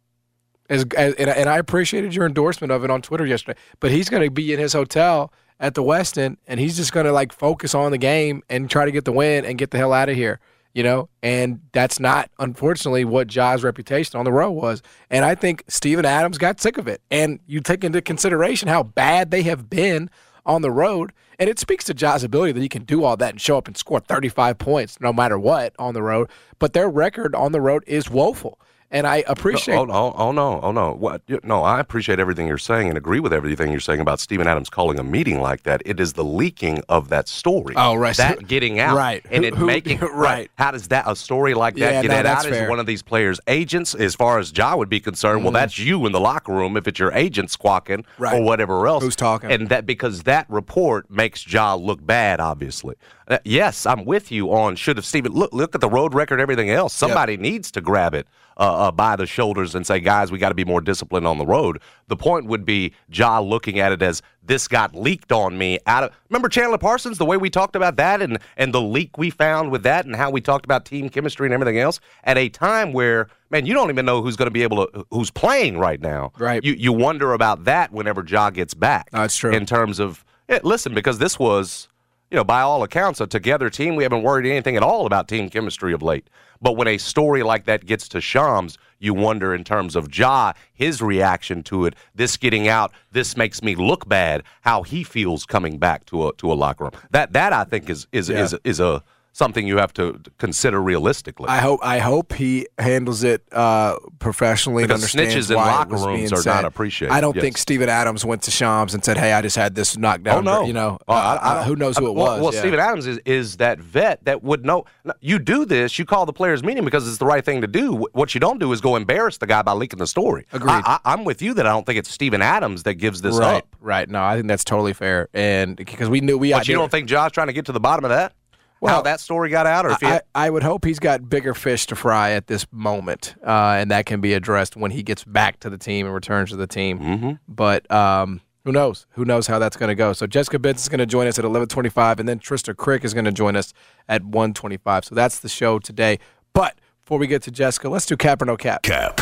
as, 0.69 0.85
as 0.97 1.15
and, 1.15 1.29
and 1.29 1.49
I 1.49 1.59
appreciated 1.59 2.15
your 2.15 2.27
endorsement 2.27 2.73
of 2.73 2.85
it 2.85 2.91
on 2.91 3.03
Twitter 3.03 3.27
yesterday. 3.27 3.59
But 3.81 3.91
he's 3.91 4.09
going 4.09 4.23
to 4.23 4.31
be 4.31 4.53
in 4.53 4.59
his 4.59 4.73
hotel 4.73 5.33
at 5.61 5.75
the 5.75 5.83
Westin, 5.83 6.37
and 6.47 6.61
he's 6.61 6.77
just 6.77 6.93
going 6.93 7.07
to 7.07 7.13
like 7.13 7.33
focus 7.33 7.75
on 7.75 7.91
the 7.91 7.99
game 7.99 8.43
and 8.49 8.71
try 8.71 8.85
to 8.85 8.93
get 8.93 9.05
the 9.05 9.13
win 9.13 9.45
and 9.45 9.59
get 9.59 9.71
the 9.71 9.79
hell 9.79 9.93
out 9.93 10.09
of 10.09 10.17
here. 10.17 10.41
You 10.75 10.83
know, 10.85 11.09
and 11.23 11.61
that's 11.73 11.99
not 11.99 12.31
unfortunately 12.39 13.05
what 13.05 13.27
Ja's 13.27 13.65
reputation 13.65 14.19
on 14.19 14.25
the 14.25 14.33
road 14.33 14.53
was. 14.53 14.83
And 15.11 15.25
I 15.25 15.35
think 15.35 15.65
Steven 15.67 16.05
Adams 16.05 16.39
got 16.39 16.61
sick 16.61 16.79
of 16.79 16.87
it. 16.87 17.01
And 17.11 17.41
you 17.47 17.61
take 17.61 17.83
into 17.83 18.01
consideration 18.01 18.69
how 18.69 18.85
bad 18.85 19.31
they 19.33 19.43
have 19.43 19.69
been 19.69 20.09
on 20.49 20.63
the 20.63 20.71
road, 20.71 21.13
and 21.39 21.49
it 21.49 21.59
speaks 21.59 21.85
to 21.85 21.95
Ja's 21.95 22.25
ability 22.25 22.53
that 22.53 22.61
he 22.61 22.69
can 22.69 22.85
do 22.85 23.05
all 23.05 23.17
that 23.17 23.31
and 23.31 23.41
show 23.41 23.59
up 23.59 23.69
and 23.69 23.77
score 23.77 24.01
35 24.01 24.59
points 24.59 25.01
no 25.01 25.13
matter 25.13 25.39
what 25.39 25.75
on 25.79 25.95
the 25.95 26.03
road. 26.03 26.31
But 26.59 26.73
their 26.73 26.89
record 26.89 27.35
on 27.35 27.53
the 27.53 27.61
road 27.61 27.85
is 27.87 28.11
woeful. 28.11 28.59
And 28.91 29.07
I 29.07 29.23
appreciate 29.27 29.77
Oh, 29.77 29.87
oh, 29.91 30.15
oh 30.17 30.33
no, 30.33 30.61
oh 30.63 30.73
no. 30.73 30.93
What? 30.95 31.21
No, 31.45 31.63
I 31.63 31.79
appreciate 31.79 32.19
everything 32.19 32.47
you're 32.47 32.57
saying 32.57 32.89
and 32.89 32.97
agree 32.97 33.21
with 33.21 33.35
everything 33.35 33.71
you're 33.71 33.81
saying 33.81 34.01
about 34.01 34.19
Steven 34.19 34.47
Adams 34.47 34.71
calling 34.71 34.99
a 34.99 35.05
meeting 35.05 35.41
like 35.43 35.65
that. 35.65 35.83
It 35.85 36.01
is 36.01 36.15
the 36.15 36.25
leaking 36.25 36.81
of 36.89 37.11
that 37.11 37.29
story. 37.29 37.75
Oh, 37.77 37.95
right. 37.97 38.17
That 38.17 38.49
getting 38.49 38.79
out, 38.81 38.97
Right. 38.97 39.23
And 39.31 39.45
Who- 39.45 39.49
it 39.49 39.55
who- 39.57 39.67
making 39.67 39.99
right. 40.15 40.51
How 40.57 40.71
does 40.71 40.89
that 40.89 41.05
a 41.07 41.15
story 41.15 41.53
like 41.53 41.75
that 41.75 41.93
Yeah, 41.93 42.03
get 42.03 42.11
no, 42.13 42.19
it 42.21 42.25
out? 42.27 42.47
Is 42.47 42.67
one 42.69 42.79
of 42.81 42.87
these 42.87 43.03
players' 43.03 43.41
agents, 43.47 43.95
as 43.95 44.15
far 44.15 44.39
as 44.39 44.57
Ja 44.57 44.75
would 44.75 44.89
be 44.89 45.01
concerned. 45.01 45.43
Well, 45.43 45.53
that's 45.53 45.79
you 45.79 46.07
in 46.07 46.13
the 46.13 46.21
locker 46.21 46.53
room 46.53 46.77
if 46.79 46.89
it's 46.89 46.99
your 46.99 47.13
agent 47.13 47.51
squawking 47.51 47.99
Mm-hmm. 48.05 48.23
Right. 48.23 48.41
or 48.41 48.43
whatever 48.45 48.87
else. 48.87 49.03
Who's 49.05 49.17
talking. 49.17 49.51
And 49.53 49.69
that 49.69 49.85
because 49.85 50.23
that 50.23 50.47
report 50.49 51.11
makes 51.11 51.47
Ja 51.53 51.75
look 51.75 52.05
bad, 52.05 52.41
obviously. 52.41 52.95
Uh, 53.29 53.39
yes, 53.45 53.85
I'm 53.85 54.07
with 54.07 54.33
you 54.33 54.51
on 54.53 54.75
should 54.75 54.97
have 54.97 55.05
Steven 55.05 55.33
look 55.33 55.53
look 55.53 55.75
at 55.75 55.83
the 55.83 55.89
road 55.89 56.15
record, 56.15 56.41
everything 56.41 56.71
else. 56.71 56.95
Somebody 56.95 57.37
needs 57.37 57.71
to 57.73 57.83
grab 57.83 58.15
it 58.15 58.27
uh, 58.57 58.89
uh, 58.89 58.91
by 58.91 59.17
the 59.17 59.27
shoulders 59.27 59.75
and 59.75 59.87
say, 59.87 60.01
guys, 60.01 60.33
we 60.33 60.39
got 60.39 60.49
to 60.49 60.55
be 60.55 60.65
more 60.65 60.81
disciplined 60.81 61.27
on 61.27 61.37
the 61.37 61.45
road. 61.45 61.81
The 62.07 62.17
point 62.17 62.47
would 62.47 62.65
be 62.65 62.95
Ja 63.11 63.39
looking 63.41 63.81
at 63.81 63.93
it 63.93 64.01
as 64.01 64.23
this 64.43 64.67
got 64.67 64.95
leaked 64.95 65.31
on 65.31 65.59
me 65.59 65.79
out 65.87 66.05
of. 66.05 66.13
Remember 66.31 66.49
Chandler 66.49 66.79
Parsons, 66.79 67.19
the 67.19 67.27
way 67.27 67.37
we 67.37 67.51
talked 67.51 67.77
about 67.77 67.97
that 67.97 68.23
and 68.23 68.39
and 68.57 68.73
the 68.73 68.81
leak 68.81 69.19
we 69.19 69.29
found 69.29 69.71
with 69.71 69.83
that, 69.83 70.07
and 70.07 70.17
how 70.17 70.31
we 70.31 70.41
talked 70.41 70.65
about 70.65 70.87
team 70.87 71.11
chemistry 71.11 71.47
and 71.47 71.53
everything 71.53 71.79
else 71.79 72.01
at 72.25 72.39
a 72.39 72.49
time 72.49 72.95
where 72.95 73.29
man, 73.51 73.67
you 73.67 73.75
don't 73.75 73.91
even 73.91 74.07
know 74.07 74.23
who's 74.23 74.37
going 74.37 74.47
to 74.47 74.51
be 74.51 74.63
able 74.63 74.87
to 74.87 75.07
who's 75.11 75.31
playing 75.31 75.77
right 75.77 76.01
now. 76.01 76.33
Right. 76.39 76.65
You 76.65 76.73
you 76.73 76.95
wonder 76.95 77.35
about 77.35 77.65
that 77.65 77.93
whenever 77.93 78.25
Ja 78.27 78.49
gets 78.49 78.73
back. 78.73 79.11
That's 79.11 79.37
true. 79.37 79.53
In 79.53 79.67
terms 79.67 79.99
of 79.99 80.25
yeah, 80.49 80.61
listen, 80.63 80.95
because 80.95 81.19
this 81.19 81.39
was 81.39 81.89
you 82.31 82.37
know, 82.37 82.45
by 82.45 82.61
all 82.61 82.83
accounts, 82.83 83.21
a 83.21 83.27
together 83.27 83.71
team. 83.71 83.97
We 83.97 84.03
haven't 84.03 84.23
worried 84.23 84.47
anything 84.47 84.77
at 84.77 84.83
all 84.83 85.07
about 85.07 85.29
team 85.29 85.49
chemistry 85.49 85.93
of 85.93 86.03
late. 86.03 86.29
But 86.61 86.77
when 86.77 86.89
a 86.89 86.99
story 86.99 87.43
like 87.43 87.65
that 87.67 87.87
gets 87.87 88.09
to 88.09 88.21
Shams, 88.21 88.77
you 88.99 89.15
wonder 89.15 89.55
in 89.55 89.65
terms 89.65 89.95
of 89.97 90.15
Ja, 90.17 90.53
his 90.75 91.01
reaction 91.01 91.63
to 91.65 91.87
it, 91.87 91.95
this 92.15 92.37
getting 92.37 92.69
out, 92.69 92.93
this 93.13 93.37
makes 93.37 93.63
me 93.63 93.75
look 93.77 94.09
bad, 94.09 94.43
how 94.63 94.83
he 94.83 95.05
feels 95.05 95.47
coming 95.47 95.79
back 95.79 96.05
to 96.07 96.29
a 96.29 96.35
to 96.35 96.53
a 96.53 96.55
locker 96.55 96.85
room. 96.85 96.93
That 97.11 97.33
that 97.33 97.53
I 97.53 97.65
think 97.65 97.89
is 97.89 98.07
is 98.13 98.29
Yeah. 98.29 98.43
is 98.43 98.57
is 98.65 98.81
a 98.81 99.03
something 99.33 99.67
you 99.67 99.79
have 99.79 99.93
to 99.95 100.21
consider 100.39 100.81
realistically. 100.83 101.49
I 101.49 101.59
hope 101.59 101.81
I 101.83 101.99
hope 101.99 102.33
he 102.33 102.67
handles 102.79 103.23
it 103.23 103.43
uh, 103.53 103.97
professionally 104.19 104.85
Because 104.85 105.05
snitches 105.05 105.51
in 105.51 105.57
locker 105.57 105.97
rooms 105.97 106.33
are 106.33 106.43
not 106.45 106.65
appreciated, 106.65 107.13
I 107.13 107.21
don't 107.21 107.37
yes. 107.37 107.43
think 107.43 107.59
Steven 107.59 107.89
Adams 107.89 108.25
went 108.25 108.43
to 108.43 108.51
Shams 108.51 108.95
and 108.95 109.05
said, 109.05 109.17
"Hey, 109.17 109.33
I 109.33 109.41
just 109.43 109.57
had 109.57 109.75
this 109.75 109.97
knocked 109.97 110.25
down." 110.25 110.47
Oh 110.47 110.61
no! 110.61 110.67
you 110.67 110.73
know, 110.73 110.99
uh, 111.09 111.13
I- 111.13 111.37
I 111.37 111.57
uh, 111.59 111.65
who 111.65 111.77
knows 111.77 111.97
who 111.97 112.09
it 112.09 112.15
well, 112.15 112.35
was? 112.35 112.43
Well, 112.43 112.55
yeah. 112.55 112.61
Steven 112.61 112.81
Adams 112.81 113.07
is, 113.07 113.19
is 113.25 113.57
that 113.59 113.79
vet 113.79 114.25
that 114.25 114.43
would 114.43 114.65
know. 114.65 114.85
You 115.21 115.39
do 115.39 115.65
this. 115.65 115.99
You 115.99 116.05
call 116.05 116.27
the 116.27 116.33
players' 116.33 116.63
meeting 116.63 116.85
because 116.85 117.09
it's 117.09 117.19
the 117.19 117.27
right 117.27 117.45
thing 117.45 117.61
to 117.61 117.67
do. 117.67 118.09
What 118.13 118.35
you 118.35 118.41
don't 118.41 118.59
do 118.59 118.73
is 118.73 118.81
go 118.81 118.97
embarrass 118.97 119.39
the 119.39 119.47
guy 119.47 119.63
by 119.63 119.73
leaking 119.73 119.99
the 119.99 120.07
story. 120.07 120.47
Agreed. 120.53 120.71
I, 120.73 120.99
I'm 121.05 121.25
with 121.25 121.43
you 121.43 121.55
that 121.55 121.67
I 121.67 121.71
don't 121.71 121.87
think 121.87 121.99
it's 121.99 122.11
Steven 122.11 122.43
Adams 122.43 122.83
that 122.85 122.95
gives 122.95 123.23
this 123.23 123.37
right, 123.37 123.57
up. 123.57 123.77
right. 123.81 124.09
No, 124.09 124.23
I 124.23 124.37
think 124.37 124.49
that's 124.49 124.65
totally 124.65 124.93
fair, 124.93 125.29
and 125.33 125.77
because 125.77 126.11
we 126.11 126.21
knew 126.21 126.39
we. 126.39 126.53
But 126.53 126.69
you 126.69 126.75
don't 126.75 126.91
think 126.91 127.09
Ja's 127.09 127.33
trying 127.33 127.47
to 127.49 127.53
get 127.53 127.67
to 127.67 127.73
the 127.73 127.81
bottom 127.81 128.05
of 128.05 128.11
that? 128.11 128.33
Well, 128.81 128.95
how 128.95 129.03
that 129.03 129.21
story 129.21 129.51
got 129.51 129.67
out, 129.67 129.87
or 129.87 129.91
if 129.91 130.01
he 130.01 130.07
I, 130.07 130.21
I 130.35 130.51
would 130.51 130.63
hope 130.63 130.85
he's 130.85 130.99
got 130.99 131.29
bigger 131.29 131.53
fish 131.55 131.87
to 131.87 131.97
fry 131.97 132.31
at 132.31 132.47
this 132.47 132.67
moment, 132.71 133.35
uh, 133.45 133.77
and 133.79 133.91
that 133.91 134.07
can 134.07 134.21
be 134.21 134.35
addressed 134.35 134.77
when 134.77 134.91
he 134.93 135.03
gets 135.03 135.25
back 135.25 135.59
to 135.61 135.71
the 135.71 135.79
team 135.79 136.07
and 136.07 136.15
returns 136.15 136.51
to 136.51 136.57
the 136.57 136.67
team. 136.67 136.99
Mm-hmm. 136.99 137.31
But 137.49 137.91
um, 137.91 138.41
who 138.65 138.73
knows? 138.73 139.07
Who 139.11 139.25
knows 139.25 139.47
how 139.47 139.59
that's 139.59 139.77
going 139.77 139.89
to 139.89 139.95
go? 139.97 140.13
So 140.13 140.27
Jessica 140.27 140.59
Benson 140.59 140.85
is 140.85 140.89
going 140.89 141.01
to 141.01 141.07
join 141.07 141.27
us 141.27 141.39
at 141.39 141.45
eleven 141.45 141.69
twenty-five, 141.69 142.21
and 142.21 142.29
then 142.29 142.39
Trista 142.39 142.77
Crick 142.77 143.05
is 143.05 143.15
going 143.15 143.25
to 143.25 143.33
join 143.33 143.57
us 143.57 143.73
at 144.09 144.25
one 144.25 144.55
twenty-five. 144.55 145.05
So 145.05 145.15
that's 145.15 145.41
the 145.41 145.49
show 145.49 145.79
today. 145.79 146.19
But 146.53 146.79
before 147.05 147.19
we 147.19 147.27
get 147.27 147.43
to 147.43 147.51
Jessica, 147.51 147.89
let's 147.89 148.07
do 148.07 148.17
cap 148.17 148.43
or 148.43 148.45
no 148.45 148.57
cap. 148.57 148.83
Cap. 148.83 149.21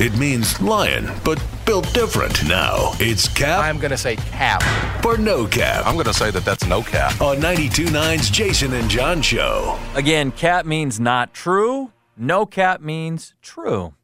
It 0.00 0.16
means 0.18 0.60
lion, 0.60 1.08
but 1.24 1.40
built 1.64 1.92
different. 1.94 2.46
Now 2.48 2.92
it's 2.98 3.28
cap 3.28 3.62
I'm 3.64 3.78
going 3.78 3.92
to 3.92 3.96
say 3.96 4.16
cap. 4.16 4.62
For 5.02 5.16
no 5.16 5.46
cap 5.46 5.86
I'm 5.86 5.94
going 5.94 6.06
to 6.06 6.12
say 6.12 6.32
that 6.32 6.44
that's 6.44 6.66
no 6.66 6.82
cap. 6.82 7.20
on 7.20 7.36
92.9's 7.36 8.28
Jason 8.28 8.72
and 8.72 8.90
John 8.90 9.22
Show. 9.22 9.78
Again, 9.94 10.32
cap 10.32 10.66
means 10.66 10.98
not 10.98 11.32
true. 11.32 11.92
No 12.16 12.44
cap 12.44 12.80
means 12.80 13.34
true. 13.40 13.94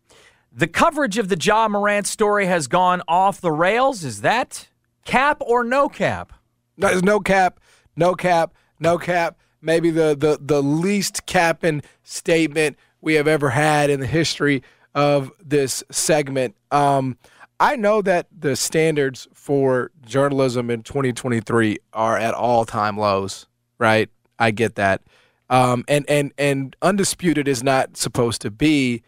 The 0.52 0.68
coverage 0.68 1.18
of 1.18 1.28
the 1.28 1.36
Ja 1.36 1.66
Morant 1.68 2.06
story 2.06 2.46
has 2.46 2.68
gone 2.68 3.02
off 3.08 3.40
the 3.40 3.52
rails. 3.52 4.04
Is 4.04 4.20
that 4.20 4.68
cap 5.04 5.38
or 5.40 5.64
no 5.64 5.88
cap? 5.88 6.32
No, 6.76 6.88
There's 6.88 7.02
no 7.02 7.18
cap, 7.20 7.58
no 7.96 8.14
cap, 8.14 8.54
no 8.78 8.96
cap. 8.96 9.38
Maybe 9.60 9.90
the 9.90 10.16
the 10.18 10.38
the 10.40 10.62
least 10.62 11.26
capping 11.26 11.82
statement 12.02 12.76
we 13.00 13.14
have 13.14 13.26
ever 13.28 13.50
had 13.50 13.90
in 13.90 14.00
the 14.00 14.06
history 14.06 14.62
of 14.94 15.32
this 15.44 15.82
segment. 15.90 16.56
Um, 16.70 17.16
I 17.58 17.76
know 17.76 18.00
that 18.02 18.26
the 18.36 18.56
standards 18.56 19.28
for 19.34 19.90
journalism 20.04 20.70
in 20.70 20.82
2023 20.82 21.78
are 21.92 22.16
at 22.16 22.34
all 22.34 22.64
time 22.64 22.96
lows. 22.96 23.46
Right, 23.78 24.08
I 24.38 24.50
get 24.50 24.74
that. 24.76 25.02
Um, 25.48 25.84
and 25.88 26.08
and 26.08 26.32
and 26.38 26.76
undisputed 26.80 27.48
is 27.48 27.62
not 27.62 27.96
supposed 27.96 28.40
to 28.42 28.50
be 28.50 29.02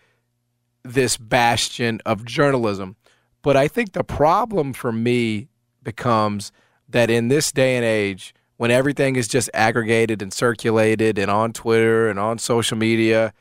this 0.83 1.17
bastion 1.17 2.01
of 2.05 2.25
journalism. 2.25 2.97
But 3.43 3.57
I 3.57 3.69
think 3.69 3.93
the 3.93 4.05
problem 4.05 4.73
for 4.73 4.93
me 4.93 5.49
becomes 5.83 6.53
that 6.89 7.11
in 7.11 7.29
this 7.29 7.53
day 7.53 7.77
and 7.77 7.85
age, 7.85 8.35
when 8.57 8.71
everything 8.71 9.17
is 9.17 9.29
just 9.29 9.51
aggregated 9.55 10.23
and 10.23 10.33
circulated 10.33 11.19
and 11.19 11.31
on 11.31 11.53
Twitter 11.53 12.09
and 12.09 12.19
on 12.19 12.39
social 12.39 12.77
media, 12.77 13.33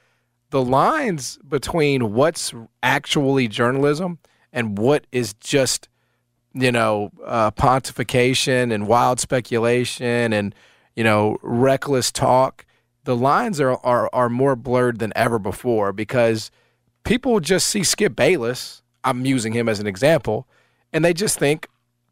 the 0.52 0.64
lines 0.64 1.40
between 1.48 2.14
what's 2.14 2.54
actually 2.84 3.48
journalism 3.48 4.20
and 4.54 4.78
what 4.78 5.08
is 5.12 5.34
just, 5.36 5.88
you 6.54 6.72
know, 6.72 7.10
uh, 7.26 7.52
pontification 7.52 8.72
and 8.72 8.88
wild 8.88 9.20
speculation 9.20 10.34
and, 10.34 10.54
you 10.96 11.04
know, 11.04 11.38
reckless 11.42 12.12
talk, 12.12 12.66
the 13.06 13.16
lines 13.16 13.60
are, 13.60 13.78
are, 13.78 14.10
are 14.14 14.30
more 14.30 14.56
blurred 14.56 15.00
than 15.00 15.12
ever 15.16 15.40
before 15.40 15.94
because 15.94 16.52
people 17.04 17.40
just 17.40 17.68
see 17.68 17.84
Skip 17.84 18.16
Bayless. 18.16 18.84
I'm 19.04 19.26
using 19.26 19.54
him 19.54 19.68
as 19.68 19.80
an 19.80 19.88
example, 19.88 20.48
and 20.94 21.04
they 21.04 21.14
just 21.14 21.40
think 21.40 21.68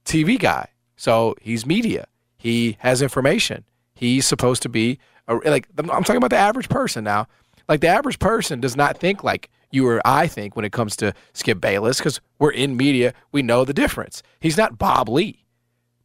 TV 0.06 0.40
guy. 0.40 0.70
So 0.96 1.36
he's 1.42 1.66
media. 1.66 2.08
He 2.38 2.78
has 2.80 3.02
information. 3.02 3.66
He's 3.94 4.26
supposed 4.26 4.64
to 4.64 4.70
be 4.70 4.98
a, 5.28 5.36
like 5.36 5.68
I'm 5.78 5.86
talking 6.04 6.16
about 6.16 6.32
the 6.32 6.38
average 6.38 6.70
person 6.70 7.04
now. 7.04 7.28
Like 7.70 7.82
the 7.82 7.88
average 7.88 8.20
person 8.20 8.60
does 8.60 8.76
not 8.76 8.98
think 8.98 9.24
like 9.24 9.50
you 9.72 9.88
or 9.88 10.02
I 10.04 10.28
think 10.28 10.56
when 10.56 10.66
it 10.66 10.72
comes 10.72 10.96
to 10.98 11.14
Skip 11.34 11.62
Bayless 11.62 12.00
because 12.00 12.20
we're 12.40 12.52
in 12.52 12.76
media. 12.76 13.14
We 13.32 13.44
know 13.44 13.64
the 13.64 13.74
difference. 13.74 14.24
He's 14.40 14.58
not 14.58 14.78
Bob 14.78 15.08
Lee. 15.08 15.46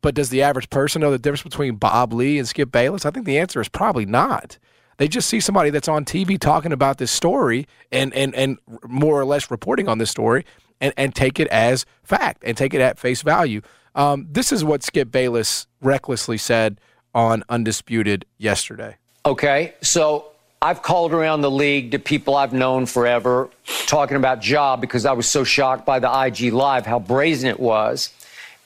But 0.02 0.14
does 0.14 0.28
the 0.28 0.42
average 0.42 0.68
person 0.68 1.00
know 1.00 1.11
the 1.11 1.18
difference 1.18 1.42
between 1.42 1.76
Bob 1.76 2.12
Lee 2.12 2.38
and 2.38 2.47
Skip 2.47 2.71
Bayless? 2.71 3.06
I 3.06 3.11
think 3.11 3.25
the 3.25 3.38
answer 3.38 3.59
is 3.62 3.71
probably 3.71 4.04
not. 4.04 4.59
They 4.99 5.09
just 5.09 5.28
see 5.28 5.40
somebody 5.40 5.71
that's 5.71 5.88
on 5.88 6.04
TV 6.04 6.38
talking 6.38 6.73
about 6.73 6.99
this 6.99 7.11
story 7.11 7.66
and 7.90 8.12
and 8.12 8.35
and 8.35 8.59
more 8.87 9.18
or 9.18 9.25
less 9.25 9.50
reporting 9.50 9.88
on 9.88 9.97
this 9.97 10.11
story 10.11 10.44
and 10.80 10.92
and 10.99 11.14
take 11.14 11.40
it 11.40 11.49
as 11.49 11.87
fact 12.02 12.42
and 12.44 12.56
take 12.56 12.75
it 12.75 12.83
at 12.83 12.99
face 12.99 13.23
value. 13.23 13.62
Um, 13.94 14.26
this 14.30 14.52
is 14.52 14.62
what 14.62 14.83
Skip 14.83 15.11
Bayless 15.11 15.66
recklessly 15.80 16.37
said 16.37 16.80
on 17.14 17.42
Undisputed 17.49 18.26
yesterday. 18.37 18.99
Okay, 19.25 19.75
so 19.80 20.34
I've 20.64 20.80
called 20.80 21.12
around 21.12 21.42
the 21.42 21.50
league 21.50 21.90
to 21.90 21.99
people 21.99 22.35
I've 22.35 22.54
known 22.54 22.87
forever 22.87 23.50
talking 23.85 24.16
about 24.16 24.40
job 24.40 24.80
because 24.80 25.04
I 25.04 25.12
was 25.12 25.28
so 25.28 25.44
shocked 25.44 25.85
by 25.85 25.99
the 25.99 26.09
IG 26.09 26.54
live 26.54 26.87
how 26.87 26.99
brazen 26.99 27.50
it 27.50 27.61
was. 27.61 28.09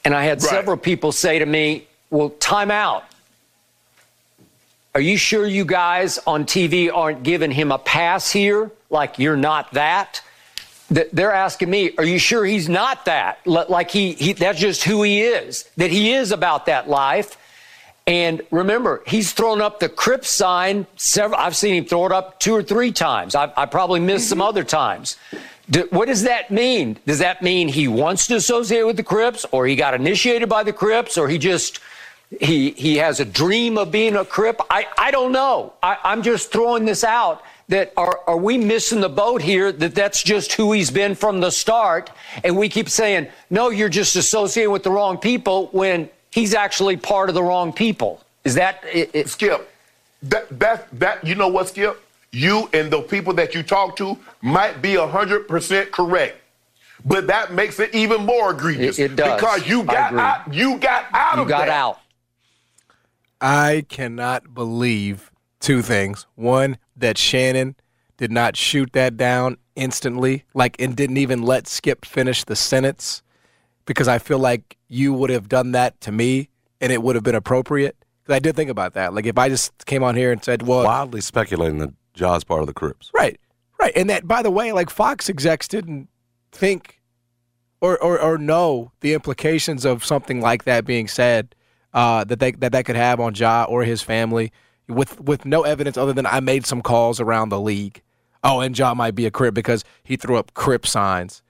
And 0.04 0.14
I 0.14 0.22
had 0.22 0.40
several 0.40 0.76
people 0.76 1.10
say 1.10 1.40
to 1.40 1.44
me, 1.44 1.88
"Well, 2.08 2.30
time 2.30 2.70
out. 2.70 3.02
Are 4.94 5.00
you 5.00 5.16
sure 5.16 5.44
you 5.44 5.64
guys 5.64 6.20
on 6.24 6.44
TV 6.44 6.88
aren't 6.88 7.24
giving 7.24 7.50
him 7.50 7.72
a 7.72 7.78
pass 7.78 8.30
here? 8.30 8.70
Like 8.90 9.18
you're 9.18 9.36
not 9.36 9.72
that?" 9.72 10.22
Th- 10.94 11.08
They're 11.12 11.34
asking 11.34 11.68
me, 11.68 11.94
"Are 11.98 12.04
you 12.04 12.20
sure 12.20 12.44
he's 12.44 12.68
not 12.68 13.06
that? 13.06 13.44
Like 13.44 13.90
he, 13.90 14.12
he 14.12 14.34
that's 14.34 14.60
just 14.60 14.84
who 14.84 15.02
he 15.02 15.20
is. 15.20 15.68
That 15.76 15.90
he 15.90 16.12
is 16.12 16.30
about 16.30 16.66
that 16.66 16.88
life." 16.88 17.36
And 18.08 18.40
remember, 18.50 19.02
he's 19.06 19.32
thrown 19.32 19.60
up 19.60 19.80
the 19.80 19.88
Crip 19.90 20.24
sign 20.24 20.86
several. 20.96 21.38
I've 21.38 21.54
seen 21.54 21.74
him 21.74 21.84
throw 21.84 22.06
it 22.06 22.12
up 22.12 22.40
two 22.40 22.54
or 22.54 22.62
three 22.62 22.90
times. 22.90 23.34
I, 23.34 23.52
I 23.54 23.66
probably 23.66 24.00
missed 24.00 24.30
some 24.30 24.38
mm-hmm. 24.38 24.48
other 24.48 24.64
times. 24.64 25.18
Do, 25.68 25.86
what 25.90 26.08
does 26.08 26.22
that 26.22 26.50
mean? 26.50 26.98
Does 27.06 27.18
that 27.18 27.42
mean 27.42 27.68
he 27.68 27.86
wants 27.86 28.26
to 28.28 28.36
associate 28.36 28.84
with 28.84 28.96
the 28.96 29.02
Crips, 29.02 29.44
or 29.52 29.66
he 29.66 29.76
got 29.76 29.92
initiated 29.92 30.48
by 30.48 30.62
the 30.62 30.72
Crips, 30.72 31.18
or 31.18 31.28
he 31.28 31.36
just 31.36 31.80
he 32.40 32.70
he 32.70 32.96
has 32.96 33.20
a 33.20 33.26
dream 33.26 33.76
of 33.76 33.92
being 33.92 34.16
a 34.16 34.24
Crip? 34.24 34.58
I 34.70 34.86
I 34.96 35.10
don't 35.10 35.30
know. 35.30 35.74
I, 35.82 35.98
I'm 36.02 36.22
just 36.22 36.50
throwing 36.50 36.86
this 36.86 37.04
out. 37.04 37.42
That 37.68 37.92
are 37.98 38.20
are 38.26 38.38
we 38.38 38.56
missing 38.56 39.02
the 39.02 39.10
boat 39.10 39.42
here? 39.42 39.70
That 39.70 39.94
that's 39.94 40.22
just 40.22 40.54
who 40.54 40.72
he's 40.72 40.90
been 40.90 41.14
from 41.14 41.40
the 41.40 41.50
start, 41.50 42.10
and 42.42 42.56
we 42.56 42.70
keep 42.70 42.88
saying 42.88 43.28
no. 43.50 43.68
You're 43.68 43.90
just 43.90 44.16
associating 44.16 44.72
with 44.72 44.84
the 44.84 44.90
wrong 44.90 45.18
people 45.18 45.68
when 45.72 46.08
he's 46.30 46.54
actually 46.54 46.96
part 46.96 47.28
of 47.28 47.34
the 47.34 47.42
wrong 47.42 47.72
people. 47.72 48.22
Is 48.44 48.54
that 48.54 48.82
it, 48.92 49.10
it, 49.12 49.28
Skip, 49.28 49.70
that 50.22 50.46
that 50.58 50.88
that 50.98 51.26
you 51.26 51.34
know 51.34 51.48
what, 51.48 51.68
Skip? 51.68 52.02
You 52.30 52.68
and 52.72 52.90
the 52.90 53.00
people 53.02 53.32
that 53.34 53.54
you 53.54 53.62
talk 53.62 53.96
to 53.96 54.18
might 54.42 54.80
be 54.82 54.94
hundred 54.96 55.48
percent 55.48 55.90
correct, 55.92 56.36
but 57.04 57.26
that 57.26 57.52
makes 57.52 57.80
it 57.80 57.94
even 57.94 58.24
more 58.26 58.50
egregious. 58.52 58.98
It- 58.98 59.12
it 59.12 59.16
does. 59.16 59.34
because 59.34 59.66
you 59.68 59.82
got 59.82 60.14
out. 60.14 60.52
You 60.52 60.78
got 60.78 61.06
out 61.12 61.36
you 61.36 61.42
of 61.42 61.48
got 61.48 61.66
that. 61.66 61.68
out? 61.70 62.00
I 63.40 63.84
cannot 63.88 64.54
believe 64.54 65.30
two 65.60 65.82
things. 65.82 66.26
One, 66.34 66.78
that 66.96 67.16
Shannon 67.18 67.76
did 68.16 68.32
not 68.32 68.56
shoot 68.56 68.92
that 68.94 69.16
down 69.16 69.58
instantly, 69.76 70.44
like, 70.54 70.76
and 70.80 70.96
didn't 70.96 71.18
even 71.18 71.42
let 71.42 71.68
Skip 71.68 72.04
finish 72.04 72.42
the 72.44 72.56
sentence 72.56 73.22
because 73.88 74.06
I 74.06 74.18
feel 74.18 74.38
like 74.38 74.76
you 74.86 75.14
would 75.14 75.30
have 75.30 75.48
done 75.48 75.72
that 75.72 76.00
to 76.02 76.12
me 76.12 76.50
and 76.80 76.92
it 76.92 77.02
would 77.02 77.16
have 77.16 77.24
been 77.24 77.34
appropriate. 77.34 77.96
I 78.28 78.38
did 78.38 78.54
think 78.54 78.68
about 78.68 78.92
that. 78.92 79.14
Like 79.14 79.24
if 79.24 79.38
I 79.38 79.48
just 79.48 79.86
came 79.86 80.04
on 80.04 80.14
here 80.14 80.30
and 80.30 80.44
said, 80.44 80.62
"Well, 80.62 80.84
Wildly 80.84 81.22
speculating 81.22 81.78
that 81.78 81.94
Ja's 82.12 82.44
part 82.44 82.60
of 82.60 82.66
the 82.66 82.74
Crips. 82.74 83.10
Right, 83.14 83.40
right, 83.80 83.92
and 83.96 84.10
that 84.10 84.28
by 84.28 84.42
the 84.42 84.50
way, 84.50 84.72
like 84.72 84.90
Fox 84.90 85.30
execs 85.30 85.66
didn't 85.66 86.08
think 86.52 87.00
or 87.80 87.96
or, 88.02 88.20
or 88.20 88.36
know 88.36 88.92
the 89.00 89.14
implications 89.14 89.86
of 89.86 90.04
something 90.04 90.42
like 90.42 90.64
that 90.64 90.84
being 90.84 91.08
said 91.08 91.54
uh, 91.94 92.24
that 92.24 92.38
they 92.38 92.52
that 92.52 92.72
that 92.72 92.84
could 92.84 92.96
have 92.96 93.18
on 93.20 93.34
Ja 93.34 93.64
or 93.64 93.84
his 93.84 94.02
family 94.02 94.52
with 94.88 95.18
with 95.22 95.46
no 95.46 95.62
evidence 95.62 95.96
other 95.96 96.12
than 96.12 96.26
I 96.26 96.40
made 96.40 96.66
some 96.66 96.82
calls 96.82 97.20
around 97.20 97.48
the 97.48 97.60
league. 97.60 98.02
Oh, 98.44 98.60
and 98.60 98.78
Ja 98.78 98.92
might 98.92 99.14
be 99.14 99.24
a 99.24 99.30
Crip 99.30 99.54
because 99.54 99.84
he 100.04 100.16
threw 100.16 100.36
up 100.36 100.52
Crip 100.52 100.86
signs. 100.86 101.42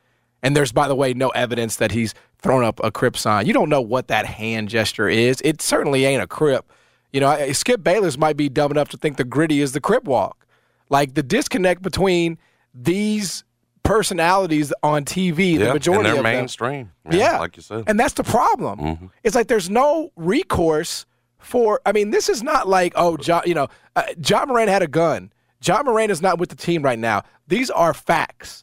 And 0.42 0.57
there's, 0.57 0.71
by 0.73 0.87
the 0.88 0.95
way, 0.95 1.14
no 1.14 1.30
evidence 1.30 1.76
that 1.76 1.90
he's 1.90 2.14
thrown 2.40 2.64
up 2.64 2.80
a 2.85 2.90
Crip 2.92 3.16
sign. 3.16 3.47
You 3.47 3.52
don't 3.52 3.68
know 3.68 3.80
what 3.80 4.09
that 4.09 4.25
hand 4.26 4.68
gesture 4.68 5.09
is. 5.09 5.40
It 5.45 5.61
certainly 5.61 6.04
ain't 6.04 6.23
a 6.23 6.26
Crip. 6.26 6.71
You 7.12 7.21
know, 7.21 7.52
Skip 7.52 7.83
Bayless 7.83 8.16
might 8.18 8.37
be 8.37 8.49
dumb 8.49 8.71
enough 8.71 8.88
to 8.90 8.97
think 8.97 9.16
the 9.16 9.25
gritty 9.25 9.61
is 9.61 9.73
the 9.73 9.80
Crip 9.80 10.04
walk. 10.04 10.47
Like 10.90 11.14
the 11.14 11.23
disconnect 11.23 11.83
between 11.83 12.38
these 12.75 13.42
personalities 13.83 14.73
on 14.83 15.04
TV, 15.04 15.54
Yeah, 15.59 15.66
the 15.68 15.73
majority 15.75 15.99
and 16.00 16.07
they're 16.07 16.12
of 16.21 16.25
them- 16.25 16.37
mainstream. 16.37 16.92
yeah, 17.11 17.38
like 17.38 17.57
you 17.57 17.62
said. 17.62 17.85
and 17.87 17.99
that's 17.99 18.14
the 18.14 18.23
problem. 18.25 18.78
Mm-hmm. 18.78 19.07
It's 19.25 19.35
like 19.35 19.49
there's 19.49 19.71
no 19.71 20.11
recourse 20.16 21.07
for. 21.38 21.80
I 21.87 21.92
mean, 21.92 22.11
this 22.11 22.28
is 22.28 22.42
not 22.42 22.68
like 22.68 22.92
oh, 22.97 23.16
John. 23.16 23.42
You 23.47 23.54
know, 23.54 23.68
uh, 23.97 24.04
John 24.21 24.49
Moran 24.49 24.68
had 24.68 24.83
a 24.83 24.87
gun. 24.87 25.33
John 25.61 25.87
Moran 25.87 26.11
is 26.11 26.23
not 26.23 26.38
with 26.38 26.50
the 26.50 26.57
team 26.57 26.83
right 26.83 26.99
now. 26.99 27.23
These 27.49 27.71
are 27.71 27.92
facts. 27.95 28.62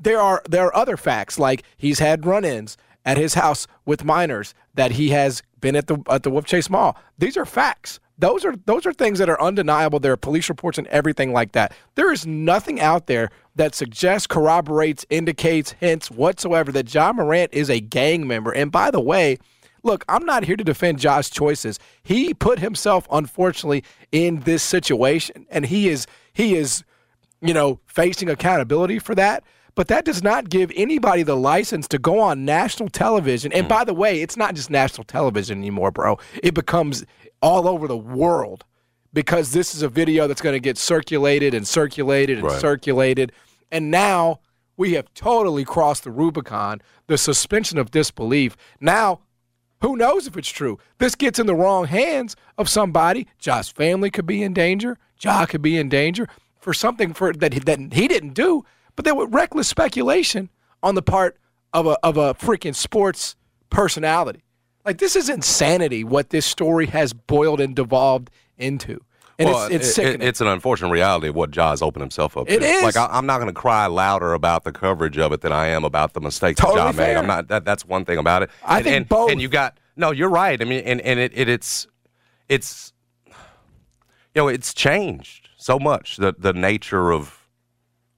There 0.00 0.20
are 0.20 0.42
there 0.48 0.66
are 0.66 0.76
other 0.76 0.96
facts 0.96 1.38
like 1.38 1.62
he's 1.76 1.98
had 1.98 2.26
run-ins 2.26 2.76
at 3.04 3.16
his 3.16 3.34
house 3.34 3.66
with 3.84 4.04
minors 4.04 4.54
that 4.74 4.92
he 4.92 5.10
has 5.10 5.42
been 5.60 5.76
at 5.76 5.86
the 5.86 6.02
at 6.08 6.22
the 6.22 6.30
Wolfchase 6.30 6.70
Mall. 6.70 6.96
These 7.18 7.36
are 7.36 7.46
facts. 7.46 8.00
Those 8.18 8.44
are 8.44 8.54
those 8.64 8.86
are 8.86 8.92
things 8.92 9.18
that 9.18 9.28
are 9.28 9.40
undeniable. 9.40 10.00
There 10.00 10.12
are 10.12 10.16
police 10.16 10.48
reports 10.48 10.78
and 10.78 10.86
everything 10.88 11.32
like 11.32 11.52
that. 11.52 11.74
There 11.94 12.12
is 12.12 12.26
nothing 12.26 12.80
out 12.80 13.06
there 13.06 13.30
that 13.54 13.74
suggests, 13.74 14.26
corroborates, 14.26 15.04
indicates, 15.10 15.72
hints 15.72 16.10
whatsoever 16.10 16.72
that 16.72 16.92
Ja 16.92 17.12
Morant 17.12 17.52
is 17.52 17.70
a 17.70 17.80
gang 17.80 18.26
member. 18.26 18.52
And 18.52 18.72
by 18.72 18.90
the 18.90 19.00
way, 19.00 19.38
look, 19.82 20.04
I'm 20.08 20.24
not 20.24 20.44
here 20.44 20.56
to 20.56 20.64
defend 20.64 20.98
Ja's 20.98 21.30
choices. 21.30 21.78
He 22.02 22.32
put 22.32 22.58
himself, 22.58 23.06
unfortunately, 23.10 23.84
in 24.12 24.40
this 24.40 24.62
situation, 24.62 25.46
and 25.50 25.66
he 25.66 25.88
is 25.88 26.06
he 26.32 26.54
is, 26.54 26.84
you 27.40 27.52
know, 27.52 27.80
facing 27.86 28.30
accountability 28.30 28.98
for 28.98 29.14
that. 29.14 29.44
But 29.76 29.88
that 29.88 30.04
does 30.04 30.22
not 30.22 30.48
give 30.48 30.72
anybody 30.74 31.22
the 31.22 31.36
license 31.36 31.86
to 31.88 31.98
go 31.98 32.18
on 32.18 32.44
national 32.44 32.88
television. 32.88 33.52
And 33.52 33.66
hmm. 33.66 33.68
by 33.68 33.84
the 33.84 33.94
way, 33.94 34.22
it's 34.22 34.36
not 34.36 34.56
just 34.56 34.70
national 34.70 35.04
television 35.04 35.58
anymore, 35.58 35.92
bro. 35.92 36.18
It 36.42 36.54
becomes 36.54 37.04
all 37.40 37.68
over 37.68 37.86
the 37.86 37.96
world 37.96 38.64
because 39.12 39.52
this 39.52 39.74
is 39.74 39.82
a 39.82 39.88
video 39.88 40.26
that's 40.26 40.40
going 40.40 40.54
to 40.54 40.60
get 40.60 40.76
circulated 40.76 41.54
and 41.54 41.68
circulated 41.68 42.38
and 42.38 42.48
Right. 42.48 42.60
circulated. 42.60 43.32
And 43.70 43.90
now 43.90 44.40
we 44.76 44.94
have 44.94 45.12
totally 45.14 45.64
crossed 45.64 46.04
the 46.04 46.10
Rubicon, 46.10 46.80
the 47.06 47.18
suspension 47.18 47.78
of 47.78 47.90
disbelief. 47.90 48.56
Now, 48.80 49.20
who 49.82 49.96
knows 49.96 50.26
if 50.26 50.36
it's 50.36 50.48
true? 50.48 50.78
This 50.98 51.14
gets 51.14 51.38
in 51.38 51.46
the 51.46 51.54
wrong 51.54 51.86
hands 51.86 52.34
of 52.56 52.68
somebody. 52.68 53.26
Ja's 53.38 53.68
family 53.68 54.10
could 54.10 54.26
be 54.26 54.42
in 54.42 54.54
danger. 54.54 54.98
Ja 55.20 55.44
could 55.46 55.62
be 55.62 55.76
in 55.76 55.88
danger 55.88 56.28
for 56.60 56.72
something 56.72 57.12
for 57.12 57.32
that 57.32 57.52
he, 57.52 57.60
that 57.60 57.92
he 57.92 58.08
didn't 58.08 58.34
do. 58.34 58.64
But 58.96 59.04
there 59.04 59.14
was 59.14 59.28
reckless 59.30 59.68
speculation 59.68 60.48
on 60.82 60.94
the 60.94 61.02
part 61.02 61.36
of 61.72 61.86
a 61.86 61.96
of 62.02 62.16
a 62.16 62.34
freaking 62.34 62.74
sports 62.74 63.36
personality. 63.70 64.42
Like 64.84 64.98
this 64.98 65.16
is 65.16 65.28
insanity. 65.28 66.02
What 66.04 66.30
this 66.30 66.46
story 66.46 66.86
has 66.86 67.12
boiled 67.12 67.60
and 67.60 67.74
devolved 67.76 68.30
into, 68.56 69.02
and 69.38 69.50
well, 69.50 69.66
it's 69.66 69.88
it's 69.88 69.98
it- 69.98 70.06
it- 70.06 70.22
it's 70.22 70.40
an 70.40 70.46
unfortunate 70.46 70.90
reality 70.90 71.28
of 71.28 71.34
what 71.34 71.50
Ja's 71.50 71.82
opened 71.82 72.02
himself 72.02 72.36
up 72.36 72.48
It 72.48 72.60
to. 72.60 72.64
is. 72.64 72.82
Like 72.84 72.96
I, 72.96 73.06
I'm 73.10 73.26
not 73.26 73.38
going 73.38 73.52
to 73.52 73.60
cry 73.60 73.86
louder 73.86 74.32
about 74.32 74.64
the 74.64 74.72
coverage 74.72 75.18
of 75.18 75.32
it 75.32 75.40
than 75.42 75.52
I 75.52 75.66
am 75.68 75.84
about 75.84 76.14
the 76.14 76.20
mistakes 76.20 76.60
Totally 76.60 76.78
that 76.78 76.94
Ja 76.94 77.00
made. 77.00 77.16
I'm 77.16 77.26
not. 77.26 77.48
That, 77.48 77.64
that's 77.64 77.84
one 77.84 78.04
thing 78.04 78.18
about 78.18 78.42
it. 78.44 78.50
I 78.64 78.76
and, 78.76 78.84
think 78.84 78.96
and, 78.96 79.08
both. 79.08 79.30
And 79.30 79.40
you 79.42 79.48
got 79.48 79.76
no. 79.96 80.10
You're 80.12 80.30
right. 80.30 80.60
I 80.60 80.64
mean, 80.64 80.82
and 80.84 81.00
and 81.02 81.18
it, 81.20 81.32
it 81.34 81.48
it's 81.48 81.86
it's 82.48 82.92
you 83.26 83.32
know 84.36 84.48
it's 84.48 84.72
changed 84.72 85.48
so 85.56 85.78
much 85.78 86.16
the 86.16 86.34
the 86.38 86.52
nature 86.52 87.12
of 87.12 87.35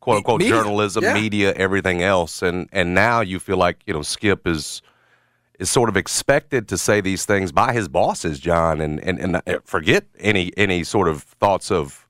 quote 0.00 0.19
unquote 0.19 0.40
Media. 0.40 0.55
journalism, 0.57 1.05
Yeah. 1.05 1.14
media, 1.14 1.52
everything 1.55 2.02
else, 2.02 2.43
and 2.43 2.68
and 2.73 2.94
now 2.94 3.20
you 3.20 3.38
feel 3.38 3.57
like 3.57 3.79
you 3.87 3.94
know 3.94 4.03
Skip 4.03 4.46
is 4.46 4.83
is 5.59 5.68
sort 5.68 5.88
of 5.88 5.96
expected 5.96 6.68
to 6.68 6.79
say 6.79 7.01
these 7.01 7.25
things 7.25 7.51
by 7.53 7.73
his 7.73 7.88
bosses, 7.88 8.38
John, 8.38 8.81
and 8.81 9.01
and, 9.01 9.18
and 9.18 9.37
uh, 9.37 9.59
forget 9.64 10.05
any 10.18 10.53
any 10.57 10.85
sort 10.85 11.09
of 11.09 11.23
thoughts 11.23 11.70
of 11.70 12.07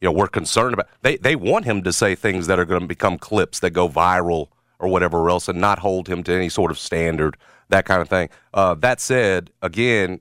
you 0.00 0.06
know 0.08 0.12
we're 0.12 0.28
concerned 0.28 0.74
about. 0.74 0.88
They 1.02 1.16
they 1.16 1.36
want 1.36 1.64
him 1.64 1.82
to 1.82 1.92
say 1.92 2.14
things 2.14 2.46
that 2.46 2.58
are 2.58 2.64
going 2.66 2.82
to 2.82 2.86
become 2.86 3.18
clips 3.18 3.60
that 3.60 3.70
go 3.70 3.88
viral 3.88 4.48
or 4.78 4.88
whatever 4.88 5.28
else, 5.30 5.48
and 5.48 5.60
not 5.60 5.78
hold 5.78 6.08
him 6.08 6.22
to 6.24 6.32
any 6.32 6.48
sort 6.48 6.70
of 6.70 6.78
standard, 6.78 7.36
that 7.70 7.84
kind 7.86 8.02
of 8.02 8.08
thing. 8.08 8.28
Uh, 8.52 8.74
that 8.74 9.00
said, 9.00 9.50
again. 9.62 10.20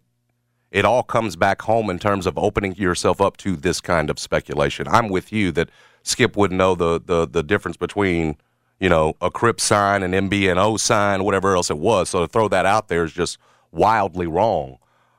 It 0.71 0.85
all 0.85 1.03
comes 1.03 1.35
back 1.35 1.61
home 1.61 1.91
in 1.91 1.99
terms 1.99 2.25
of 2.25 2.35
opening 2.35 2.73
yourself 2.73 3.21
up 3.21 3.37
to 3.37 3.55
this 3.55 3.79
kind 3.79 4.09
of 4.09 4.17
speculation. 4.17 4.87
I'm 4.87 5.07
with 5.07 5.31
you 5.31 5.51
that 5.51 5.69
Skip 6.03 6.37
wouldn't 6.37 6.57
know 6.57 6.75
the 6.75 7.01
the, 7.03 7.27
the 7.27 7.43
difference 7.43 7.77
between 7.77 8.37
you 8.79 8.89
know, 8.89 9.15
a 9.21 9.31
Crip 9.31 9.61
sign, 9.61 10.03
and 10.03 10.13
an 10.13 10.29
MBNO 10.29 10.77
sign, 10.77 11.23
whatever 11.23 11.55
else 11.55 11.69
it 11.69 11.77
was. 11.77 12.09
So 12.09 12.19
to 12.19 12.27
throw 12.27 12.49
that 12.49 12.65
out 12.65 12.89
there 12.89 13.05
is 13.05 13.13
just 13.13 13.37
wildly 13.71 14.27
wrong. 14.27 14.77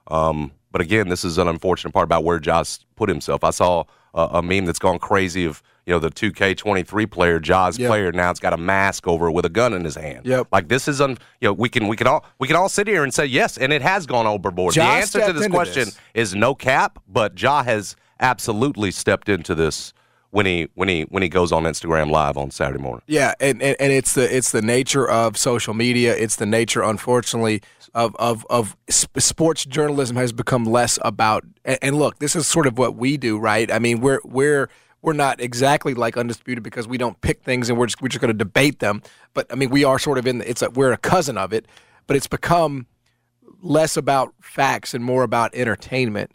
Um, 0.09 0.53
but 0.71 0.83
again, 0.83 1.09
this 1.09 1.25
is 1.25 1.39
an 1.39 1.49
unfortunate 1.49 1.93
part 1.93 2.05
about 2.05 2.25
where 2.25 2.39
Josh 2.39 2.81
put 2.95 3.09
himself. 3.09 3.43
I 3.43 3.49
saw 3.51 3.85
a, 4.13 4.29
a 4.33 4.43
meme 4.43 4.67
that's 4.67 4.79
gone 4.79 4.99
crazy 4.99 5.47
of 5.47 5.63
you 5.87 5.95
know 5.95 5.99
the 5.99 6.11
2K23 6.11 7.11
player, 7.11 7.41
Jaws 7.41 7.79
Yep. 7.79 7.89
player. 7.89 8.13
Now 8.13 8.31
it's 8.31 8.39
got 8.39 8.53
a 8.53 8.59
mask 8.59 9.09
over 9.09 9.29
it 9.29 9.33
with 9.33 9.47
a 9.47 9.51
gun 9.51 9.73
in 9.73 9.83
his 9.83 9.95
hand. 9.95 10.27
Yep. 10.27 10.49
Like 10.53 10.69
this 10.69 10.87
is 10.87 11.01
un. 11.01 11.17
You 11.41 11.49
know, 11.49 11.53
we 11.55 11.71
can 11.71 11.89
we 11.89 11.97
can 11.97 12.07
all 12.07 12.23
we 12.39 12.47
can 12.47 12.57
all 12.57 12.69
sit 12.69 12.87
here 12.87 13.03
and 13.03 13.15
say 13.15 13.25
yes, 13.25 13.57
and 13.57 13.73
it 13.73 13.81
has 13.81 14.05
gone 14.05 14.27
overboard. 14.27 14.77
Ja 14.77 14.85
the 14.85 14.91
answer 14.91 15.25
to 15.25 15.33
this 15.33 15.49
question 15.49 15.87
this. 15.87 15.99
is 16.13 16.35
no 16.35 16.55
cap, 16.55 16.99
but 17.09 17.41
Ja 17.41 17.63
has 17.63 17.97
absolutely 18.21 18.91
stepped 18.91 19.31
into 19.31 19.55
this 19.55 19.94
when 20.35 20.47
he 20.47 20.69
when 20.75 20.89
he 20.89 21.03
when 21.03 21.23
he 21.23 21.29
goes 21.29 21.53
on 21.53 21.63
Instagram 21.63 22.11
live 22.11 22.37
on 22.37 22.51
Saturday 22.51 22.83
morning. 22.83 23.03
Yeah, 23.07 23.35
and, 23.39 23.63
and, 23.63 23.77
and 23.79 23.93
it's 23.93 24.15
the 24.15 24.37
it's 24.37 24.51
the 24.51 24.63
nature 24.63 25.09
of 25.09 25.39
social 25.39 25.75
media. 25.75 26.13
It's 26.17 26.35
the 26.35 26.45
nature, 26.45 26.83
unfortunately, 26.83 27.63
of 27.95 28.17
of 28.17 28.45
of 28.51 28.77
sports 28.91 29.65
journalism 29.65 30.17
has 30.17 30.33
become 30.33 30.65
less 30.65 30.99
about. 31.03 31.45
And, 31.65 31.97
look, 31.97 32.19
this 32.19 32.35
is 32.35 32.49
sort 32.49 32.67
of 32.67 32.77
what 32.79 32.97
we 32.97 33.17
do, 33.17 33.39
right? 33.39 33.71
I 33.71 33.79
mean, 33.79 34.01
we're 34.01 34.19
we're 34.25 34.69
we're 35.03 35.13
not 35.13 35.41
exactly 35.41 35.95
like 35.95 36.17
undisputed 36.17 36.65
because 36.65 36.89
we 36.89 36.99
don't 36.99 37.21
pick 37.21 37.45
things 37.45 37.71
and 37.71 37.79
we're 37.79 37.87
just 37.87 38.03
we're 38.03 38.09
just 38.09 38.21
going 38.21 38.33
to 38.33 38.37
debate 38.37 38.81
them. 38.81 39.03
But 39.35 39.47
I 39.53 39.55
mean, 39.55 39.71
we 39.71 39.85
are 39.85 40.01
sort 40.01 40.19
of 40.19 40.27
in. 40.27 40.43
It's 40.43 40.63
a, 40.63 40.71
we're 40.71 40.91
a 40.91 40.99
cousin 40.99 41.39
of 41.39 41.53
it, 41.53 41.67
but 42.09 42.17
it's 42.17 42.27
become 42.27 42.89
less 43.63 43.97
about 43.97 44.35
facts 44.41 44.95
and 44.95 45.05
more 45.05 45.23
about 45.23 45.55
entertainment. 45.55 46.33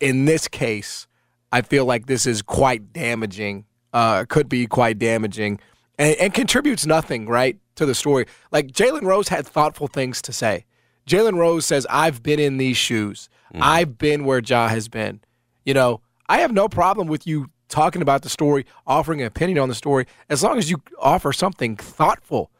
In 0.00 0.26
this 0.26 0.48
case, 0.48 1.06
I 1.56 1.62
feel 1.62 1.86
like 1.86 2.04
this 2.04 2.26
is 2.26 2.42
quite 2.42 2.92
damaging. 2.92 3.64
Uh, 3.94 4.26
could 4.28 4.46
be 4.46 4.66
quite 4.66 4.98
damaging, 4.98 5.58
and, 5.98 6.14
and 6.16 6.34
contributes 6.34 6.84
nothing 6.84 7.26
right 7.26 7.56
to 7.76 7.86
the 7.86 7.94
story. 7.94 8.26
Like 8.52 8.66
Jalen 8.66 9.04
Rose 9.04 9.28
had 9.28 9.46
thoughtful 9.46 9.88
things 9.88 10.20
to 10.22 10.34
say. 10.34 10.66
Jalen 11.06 11.38
Rose 11.38 11.64
says, 11.64 11.86
"I've 11.88 12.22
been 12.22 12.38
in 12.38 12.58
these 12.58 12.76
shoes. 12.76 13.30
I've 13.54 13.96
been 13.96 14.26
where 14.26 14.40
Ja 14.40 14.68
has 14.68 14.88
been. 14.88 15.22
You 15.64 15.72
know, 15.72 16.02
I 16.28 16.40
have 16.40 16.52
no 16.52 16.68
problem 16.68 17.08
with 17.08 17.26
you 17.26 17.46
talking 17.68 18.02
about 18.02 18.20
the 18.20 18.28
story, 18.28 18.66
offering 18.86 19.22
an 19.22 19.26
opinion 19.26 19.58
on 19.58 19.70
the 19.70 19.74
story, 19.74 20.04
as 20.28 20.42
long 20.42 20.58
as 20.58 20.68
you 20.70 20.82
offer 20.98 21.32
something 21.32 21.74
thoughtful." 21.76 22.50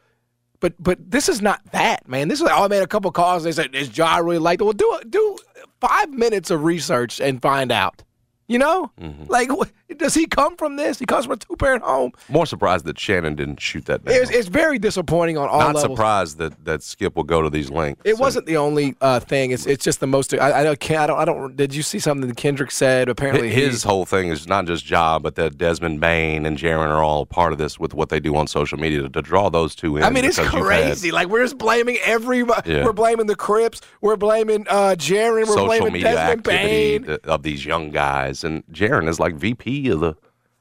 But 0.59 0.73
but 0.79 1.11
this 1.11 1.29
is 1.29 1.39
not 1.39 1.61
that, 1.71 2.07
man. 2.07 2.29
This 2.29 2.39
is 2.39 2.45
like, 2.45 2.59
oh, 2.59 2.63
I 2.63 2.67
made 2.67 2.81
a 2.81 2.87
couple 2.87 3.11
calls. 3.11 3.43
They 3.43 3.51
said, 3.51 3.75
"Is 3.75 3.95
Ja 3.95 4.17
really 4.17 4.39
like 4.39 4.57
that?" 4.57 4.65
Well, 4.65 4.73
do 4.73 4.99
do 5.07 5.37
five 5.79 6.09
minutes 6.09 6.49
of 6.49 6.63
research 6.63 7.21
and 7.21 7.39
find 7.39 7.71
out. 7.71 8.01
You 8.49 8.57
know, 8.59 8.91
like 9.27 9.49
wh- 9.49 9.67
does 9.97 10.13
he 10.13 10.25
come 10.25 10.55
from 10.55 10.77
this? 10.77 10.99
He 10.99 11.05
comes 11.05 11.25
from 11.25 11.33
a 11.33 11.37
two 11.37 11.55
parent 11.57 11.83
home. 11.83 12.13
More 12.29 12.45
surprised 12.45 12.85
that 12.85 12.97
Shannon 12.97 13.35
didn't 13.35 13.59
shoot 13.59 13.85
that 13.87 14.05
down. 14.05 14.15
It's, 14.15 14.31
it's 14.31 14.47
very 14.47 14.79
disappointing 14.79 15.37
on 15.37 15.49
all 15.49 15.59
Not 15.59 15.75
levels. 15.75 15.83
surprised 15.83 16.37
that, 16.37 16.63
that 16.63 16.81
Skip 16.81 17.17
will 17.17 17.23
go 17.25 17.41
to 17.41 17.49
these 17.49 17.69
lengths. 17.69 18.03
It 18.05 18.17
wasn't 18.17 18.45
the 18.45 18.55
only 18.55 18.95
uh, 19.01 19.19
thing. 19.19 19.51
It's 19.51 19.65
it's 19.65 19.83
just 19.83 19.99
the 19.99 20.07
most. 20.07 20.33
I, 20.33 20.61
I 20.61 20.63
don't. 20.63 20.91
I 20.91 21.07
don't. 21.07 21.19
I 21.19 21.25
don't. 21.25 21.55
Did 21.57 21.75
you 21.75 21.83
see 21.83 21.99
something 21.99 22.25
that 22.27 22.37
Kendrick 22.37 22.71
said? 22.71 23.09
Apparently, 23.09 23.49
he- 23.49 23.61
his 23.65 23.83
whole 23.83 24.05
thing 24.05 24.29
is 24.29 24.47
not 24.47 24.65
just 24.65 24.85
job, 24.85 25.23
but 25.23 25.35
that 25.35 25.57
Desmond 25.57 25.99
Bane 25.99 26.45
and 26.45 26.57
Jaren 26.57 26.87
are 26.89 27.03
all 27.03 27.25
part 27.25 27.51
of 27.51 27.57
this 27.57 27.77
with 27.77 27.93
what 27.93 28.07
they 28.07 28.21
do 28.21 28.35
on 28.37 28.47
social 28.47 28.77
media 28.79 29.01
to, 29.01 29.09
to 29.09 29.21
draw 29.21 29.49
those 29.49 29.75
two 29.75 29.97
in. 29.97 30.03
I 30.03 30.09
mean, 30.09 30.23
it's 30.23 30.37
you've 30.37 30.47
had 30.47 30.63
crazy. 30.63 31.11
Like 31.11 31.27
we're 31.27 31.43
just 31.43 31.57
blaming 31.57 31.97
everybody. 32.05 32.71
Yeah. 32.75 32.85
We're 32.85 32.93
blaming 32.93 33.25
the 33.25 33.35
Crips. 33.35 33.81
We're 33.99 34.15
blaming 34.15 34.65
uh, 34.69 34.95
Jaren. 34.97 35.39
We're 35.39 35.45
social 35.47 35.65
blaming 35.65 36.01
Desmond 36.01 36.43
Bane. 36.43 37.17
of 37.25 37.43
these 37.43 37.65
young 37.65 37.91
guys, 37.91 38.36
and 38.43 38.65
Jaren 38.67 39.07
is 39.07 39.19
like 39.19 39.35
VP 39.35 39.89
of 39.89 39.99
the 39.99 40.15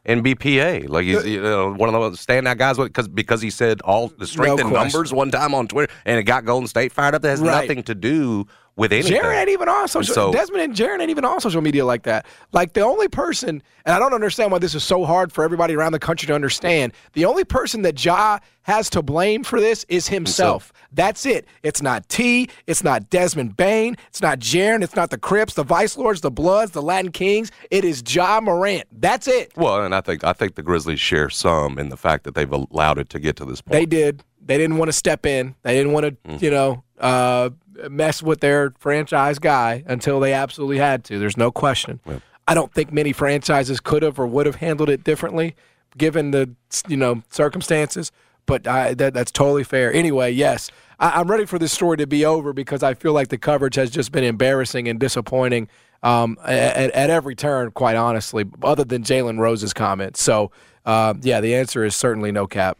NBPA. 0.07 0.89
Like 0.89 1.05
he's 1.05 1.19
uh, 1.19 1.27
you 1.27 1.43
know, 1.43 1.73
one 1.73 1.89
of 1.89 1.95
those 1.95 2.25
standout 2.25 2.59
guys 2.59 2.77
because 2.79 3.09
because 3.09 3.43
he 3.43 3.51
said 3.51 3.81
all 3.83 4.09
the 4.09 4.27
strength 4.27 4.61
No 4.61 4.67
in 4.69 4.73
numbers 4.73 5.13
one 5.13 5.31
time 5.31 5.55
on 5.55 5.67
Twitter, 5.69 5.93
and 6.05 6.19
it 6.19 6.23
got 6.25 6.45
Golden 6.45 6.69
State 6.69 6.93
fired 6.93 7.15
up. 7.15 7.23
That 7.23 7.31
has 7.31 7.41
Right. 7.41 7.63
nothing 7.69 7.83
to 7.85 7.95
do 7.95 8.47
with 8.77 8.93
anything. 8.93 9.19
Jaren 9.21 9.41
ain't 9.41 9.49
even 9.49 9.69
on 9.69 9.89
social. 9.89 10.15
So- 10.15 10.33
Desmond 10.33 10.63
and 10.63 10.75
Jaren 10.75 11.01
ain't 11.01 11.11
even 11.11 11.25
on 11.25 11.41
social 11.41 11.63
media 11.63 11.85
like 11.85 12.03
that. 12.05 12.27
Like 12.53 12.75
the 12.75 12.83
only 12.83 13.09
person, 13.09 13.63
and 13.85 13.95
I 13.95 13.99
don't 13.99 14.13
understand 14.15 14.53
why 14.53 14.59
this 14.59 14.75
is 14.75 14.85
so 14.85 15.05
hard 15.05 15.33
for 15.33 15.43
everybody 15.43 15.75
around 15.75 15.93
the 15.93 15.99
country 15.99 16.27
to 16.27 16.35
understand. 16.35 16.93
The 17.15 17.25
only 17.25 17.45
person 17.45 17.83
that 17.83 18.03
Ja 18.05 18.39
has 18.63 18.91
to 18.91 19.01
blame 19.03 19.45
for 19.45 19.61
this 19.61 19.85
is 19.89 20.09
himself. 20.09 20.73
That's 20.93 21.25
it. 21.25 21.47
It's 21.63 21.81
not 21.83 22.09
T. 22.09 22.49
It's 22.67 22.83
not 22.83 23.11
Desmond 23.11 23.57
Bane. 23.57 23.97
It's 24.09 24.21
not 24.21 24.41
Jaron. 24.41 24.83
It's 24.83 24.97
not 24.97 25.11
the 25.11 25.19
Crips, 25.19 25.55
the 25.55 25.63
Vice 25.65 25.97
Lords, 25.97 26.21
the 26.21 26.31
Bloods, 26.31 26.73
the 26.73 26.83
Latin 26.83 27.13
Kings. 27.13 27.51
It 27.71 27.85
is 27.85 28.03
Ja 28.07 28.41
Morant. 28.41 28.85
That's 28.93 29.29
it. 29.29 29.53
Well, 29.57 29.85
and 29.85 29.95
I 29.95 30.01
think 30.01 30.25
I 30.25 30.33
think 30.33 30.55
the 30.57 30.63
Grizzlies 30.63 31.01
share 31.01 31.31
some 31.31 31.79
in 31.79 31.89
the 31.91 31.97
fact 31.97 32.25
that 32.25 32.35
they've 32.35 32.51
allowed 32.51 32.99
it 32.99 33.09
to 33.11 33.19
get 33.21 33.37
to 33.37 33.45
this 33.45 33.61
point. 33.63 33.73
They 33.73 33.87
did. 33.87 34.23
They 34.47 34.57
didn't 34.59 34.77
want 34.79 34.89
to 34.89 34.93
step 34.93 35.27
in. 35.27 35.55
They 35.63 35.75
didn't 35.75 35.93
want 35.93 36.07
to, 36.07 36.31
Mm. 36.31 36.43
you 36.43 36.51
know, 36.51 36.83
uh, 37.01 37.51
mess 37.91 38.23
with 38.23 38.41
their 38.41 38.73
franchise 38.79 39.39
guy 39.39 39.85
until 39.87 40.19
they 40.21 40.33
absolutely 40.33 40.79
had 40.79 41.05
to. 41.05 41.19
There's 41.19 41.37
no 41.37 41.51
question. 41.51 42.01
I 42.49 42.55
don't 42.55 42.73
think 42.73 42.93
many 42.93 43.13
franchises 43.13 43.81
could 43.81 44.03
have 44.03 44.19
or 44.19 44.27
would 44.27 44.47
have 44.47 44.57
handled 44.57 44.89
it 44.89 45.03
differently, 45.05 45.57
given 45.99 46.31
the 46.31 46.51
you 46.89 46.97
know 46.97 47.23
circumstances. 47.31 48.13
But 48.47 48.67
I, 48.69 48.95
that, 48.95 49.13
that's 49.13 49.33
totally 49.33 49.65
fair. 49.65 49.93
Anyway, 49.93 50.31
yes, 50.31 50.71
I, 51.01 51.19
I'm 51.21 51.29
ready 51.29 51.45
for 51.47 51.59
this 51.59 51.73
story 51.73 51.97
to 51.97 52.07
be 52.07 52.25
over 52.25 52.53
because 52.53 52.85
I 52.85 52.95
feel 52.95 53.13
like 53.13 53.29
the 53.29 53.39
coverage 53.39 53.75
has 53.75 53.91
just 53.91 54.13
been 54.13 54.23
embarrassing 54.23 54.87
and 54.89 55.01
disappointing 55.01 55.67
um, 56.05 56.39
at, 56.45 56.93
at 56.93 57.11
every 57.11 57.35
turn. 57.35 57.73
Quite 57.73 57.97
honestly, 57.97 58.45
other 58.63 58.85
than 58.85 59.03
Jalen 59.03 59.39
Rose's 59.41 59.73
comments. 59.75 60.23
So, 60.23 60.53
uh, 60.85 61.15
yeah, 61.23 61.41
the 61.41 61.57
answer 61.57 61.85
is 61.85 61.97
certainly 61.97 62.31
no 62.31 62.47
cap. 62.47 62.79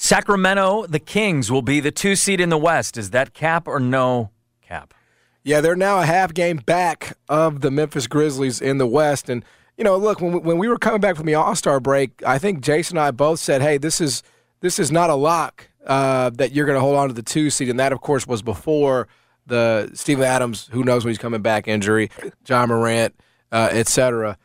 Sacramento, 0.00 0.86
the 0.86 1.00
Kings 1.00 1.50
will 1.50 1.60
be 1.60 1.80
the 1.80 1.90
two 1.90 2.14
seed 2.14 2.40
in 2.40 2.50
the 2.50 2.56
West. 2.56 2.96
Is 2.96 3.10
that 3.10 3.34
cap 3.34 3.66
or 3.66 3.80
no 3.80 4.30
cap? 4.62 4.94
Yeah, 5.42 5.60
they're 5.60 5.74
now 5.74 5.98
a 5.98 6.06
half 6.06 6.32
game 6.32 6.58
back 6.58 7.18
of 7.28 7.62
the 7.62 7.70
Memphis 7.72 8.06
Grizzlies 8.06 8.60
in 8.60 8.78
the 8.78 8.86
West. 8.86 9.28
And, 9.28 9.44
you 9.76 9.82
know, 9.82 9.96
look, 9.96 10.20
when 10.20 10.34
we, 10.34 10.38
when 10.38 10.58
we 10.58 10.68
were 10.68 10.78
coming 10.78 11.00
back 11.00 11.16
from 11.16 11.26
the 11.26 11.34
All 11.34 11.56
Star 11.56 11.80
break, 11.80 12.22
I 12.24 12.38
think 12.38 12.60
Jason 12.60 12.96
and 12.96 13.06
I 13.06 13.10
both 13.10 13.40
said, 13.40 13.60
hey, 13.60 13.76
this 13.76 14.00
is 14.00 14.22
this 14.60 14.78
is 14.78 14.92
not 14.92 15.10
a 15.10 15.16
lock 15.16 15.68
uh, 15.84 16.30
that 16.30 16.52
you're 16.52 16.66
going 16.66 16.76
to 16.76 16.80
hold 16.80 16.96
on 16.96 17.08
to 17.08 17.14
the 17.14 17.22
two 17.22 17.50
seed. 17.50 17.68
And 17.68 17.80
that, 17.80 17.92
of 17.92 18.00
course, 18.00 18.24
was 18.24 18.40
before 18.40 19.08
the 19.46 19.90
Steven 19.94 20.24
Adams, 20.24 20.68
who 20.70 20.84
knows 20.84 21.04
when 21.04 21.10
he's 21.10 21.18
coming 21.18 21.42
back 21.42 21.66
injury, 21.66 22.08
Ja 22.46 22.66
Morant, 22.66 23.16
uh, 23.50 23.68
et 23.72 23.88
cetera. 23.88 24.38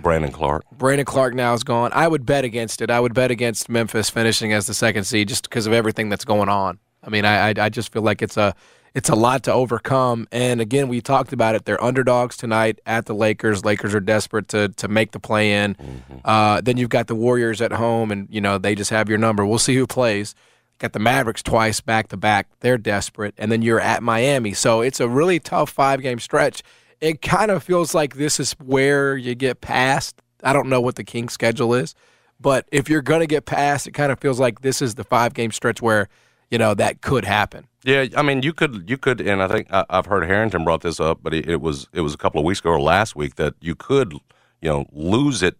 Brandon 0.00 0.30
Clarke. 0.30 0.64
Brandon 0.72 1.04
Clarke 1.04 1.34
now 1.34 1.54
is 1.54 1.64
gone. 1.64 1.90
I 1.92 2.08
would 2.08 2.24
bet 2.24 2.44
against 2.44 2.80
it. 2.80 2.90
I 2.90 3.00
would 3.00 3.14
bet 3.14 3.30
against 3.30 3.68
Memphis 3.68 4.10
finishing 4.10 4.52
as 4.52 4.66
the 4.66 4.74
second 4.74 5.04
seed 5.04 5.28
just 5.28 5.48
because 5.48 5.66
of 5.66 5.72
everything 5.72 6.08
that's 6.08 6.24
going 6.24 6.48
on. 6.48 6.78
I 7.02 7.10
mean, 7.10 7.24
I, 7.24 7.50
I 7.50 7.54
I 7.58 7.68
just 7.68 7.92
feel 7.92 8.02
like 8.02 8.22
it's 8.22 8.36
a 8.36 8.54
it's 8.94 9.08
a 9.08 9.14
lot 9.14 9.42
to 9.44 9.52
overcome. 9.52 10.28
And 10.30 10.60
again, 10.60 10.88
we 10.88 11.00
talked 11.00 11.32
about 11.32 11.54
it. 11.54 11.64
They're 11.64 11.82
underdogs 11.82 12.36
tonight 12.36 12.78
at 12.86 13.06
the 13.06 13.14
Lakers. 13.14 13.64
Lakers 13.64 13.94
are 13.94 14.00
desperate 14.00 14.48
to 14.48 14.68
to 14.68 14.88
make 14.88 15.12
the 15.12 15.20
play 15.20 15.52
in. 15.52 15.76
Uh, 16.24 16.60
then 16.60 16.76
you've 16.76 16.90
got 16.90 17.08
the 17.08 17.14
Warriors 17.14 17.60
at 17.60 17.72
home, 17.72 18.10
and 18.10 18.28
you 18.30 18.40
know 18.40 18.58
they 18.58 18.74
just 18.74 18.90
have 18.90 19.08
your 19.08 19.18
number. 19.18 19.44
We'll 19.44 19.58
see 19.58 19.74
who 19.74 19.86
plays. 19.86 20.34
Got 20.78 20.92
the 20.92 20.98
Mavericks 20.98 21.42
twice 21.42 21.80
back 21.80 22.08
to 22.08 22.16
back. 22.16 22.48
They're 22.60 22.78
desperate, 22.78 23.34
and 23.38 23.50
then 23.50 23.62
you're 23.62 23.80
at 23.80 24.02
Miami. 24.02 24.54
So 24.54 24.80
it's 24.80 25.00
a 25.00 25.08
really 25.08 25.38
tough 25.40 25.70
five 25.70 26.00
game 26.00 26.18
stretch. 26.18 26.62
It 27.00 27.22
kind 27.22 27.50
of 27.50 27.62
feels 27.62 27.94
like 27.94 28.16
this 28.16 28.40
is 28.40 28.52
where 28.64 29.16
you 29.16 29.34
get 29.34 29.60
past. 29.60 30.20
I 30.42 30.52
don't 30.52 30.68
know 30.68 30.80
what 30.80 30.96
the 30.96 31.04
Kings 31.04 31.32
schedule 31.32 31.74
is, 31.74 31.94
but 32.40 32.66
if 32.70 32.88
you're 32.88 33.02
going 33.02 33.20
to 33.20 33.26
get 33.26 33.46
past, 33.46 33.86
it 33.86 33.92
kind 33.92 34.12
of 34.12 34.18
feels 34.18 34.38
like 34.38 34.60
this 34.60 34.82
is 34.82 34.94
the 34.94 35.04
five 35.04 35.34
game 35.34 35.50
stretch 35.50 35.80
where 35.80 36.08
you 36.50 36.58
know 36.58 36.74
that 36.74 37.00
could 37.00 37.24
happen. 37.24 37.66
Yeah, 37.84 38.06
I 38.16 38.22
mean, 38.22 38.42
you 38.42 38.52
could, 38.52 38.88
you 38.88 38.96
could, 38.96 39.20
and 39.20 39.42
I 39.42 39.48
think 39.48 39.66
I, 39.70 39.84
I've 39.90 40.06
heard 40.06 40.24
Harrington 40.24 40.64
brought 40.64 40.82
this 40.82 41.00
up, 41.00 41.20
but 41.22 41.34
it, 41.34 41.48
it 41.48 41.60
was 41.60 41.88
it 41.92 42.00
was 42.00 42.14
a 42.14 42.18
couple 42.18 42.40
of 42.40 42.46
weeks 42.46 42.60
ago 42.60 42.70
or 42.70 42.80
last 42.80 43.16
week 43.16 43.36
that 43.36 43.54
you 43.60 43.74
could, 43.74 44.12
you 44.60 44.68
know, 44.70 44.86
lose 44.92 45.42
it 45.42 45.56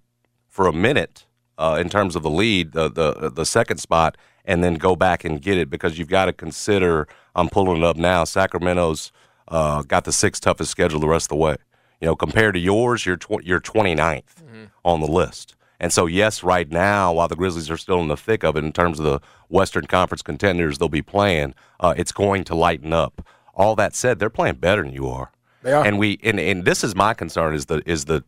for 0.48 0.66
a 0.66 0.72
minute 0.72 1.26
uh, 1.58 1.78
in 1.80 1.88
terms 1.88 2.16
of 2.16 2.22
the 2.22 2.30
lead, 2.30 2.72
the 2.72 2.90
the 2.90 3.30
the 3.30 3.44
second 3.44 3.78
spot, 3.78 4.16
and 4.44 4.62
then 4.62 4.74
go 4.74 4.96
back 4.96 5.24
and 5.24 5.42
get 5.42 5.58
it 5.58 5.70
because 5.70 5.98
you've 5.98 6.08
got 6.08 6.26
to 6.26 6.32
consider. 6.32 7.06
I'm 7.34 7.48
pulling 7.48 7.78
it 7.78 7.84
up 7.84 7.96
now. 7.96 8.24
Sacramento's 8.24 9.10
uh, 9.48 9.82
got 9.82 10.04
the 10.04 10.12
sixth 10.12 10.42
toughest 10.42 10.70
schedule 10.70 11.00
the 11.00 11.08
rest 11.08 11.26
of 11.26 11.28
the 11.30 11.36
way. 11.36 11.56
You 12.00 12.06
know, 12.06 12.16
compared 12.16 12.54
to 12.54 12.60
yours, 12.60 13.06
you're 13.06 13.16
tw- 13.16 13.42
you're 13.44 13.60
29th 13.60 14.42
on 14.84 15.00
the 15.00 15.06
list. 15.06 15.54
And 15.80 15.92
so, 15.92 16.06
yes, 16.06 16.42
right 16.42 16.70
now, 16.70 17.12
while 17.12 17.28
the 17.28 17.36
Grizzlies 17.36 17.70
are 17.70 17.76
still 17.76 18.00
in 18.00 18.08
the 18.08 18.16
thick 18.16 18.42
of 18.44 18.56
it 18.56 18.64
in 18.64 18.72
terms 18.72 18.98
of 18.98 19.04
the 19.04 19.20
Western 19.48 19.86
Conference 19.86 20.22
contenders 20.22 20.78
they'll 20.78 20.88
be 20.88 21.02
playing, 21.02 21.54
uh, 21.80 21.94
it's 21.96 22.12
going 22.12 22.44
to 22.44 22.54
lighten 22.54 22.92
up. 22.92 23.26
All 23.54 23.74
that 23.76 23.94
said, 23.94 24.18
they're 24.18 24.30
playing 24.30 24.56
better 24.56 24.82
than 24.82 24.92
you 24.92 25.08
are. 25.08 25.30
They 25.62 25.72
are. 25.72 25.84
And 25.84 25.98
we 25.98 26.18
and, 26.22 26.38
and 26.38 26.64
this 26.64 26.84
is 26.84 26.94
my 26.94 27.14
concern 27.14 27.54
is 27.54 27.66
the 27.66 27.82
is 27.86 28.04
the 28.06 28.22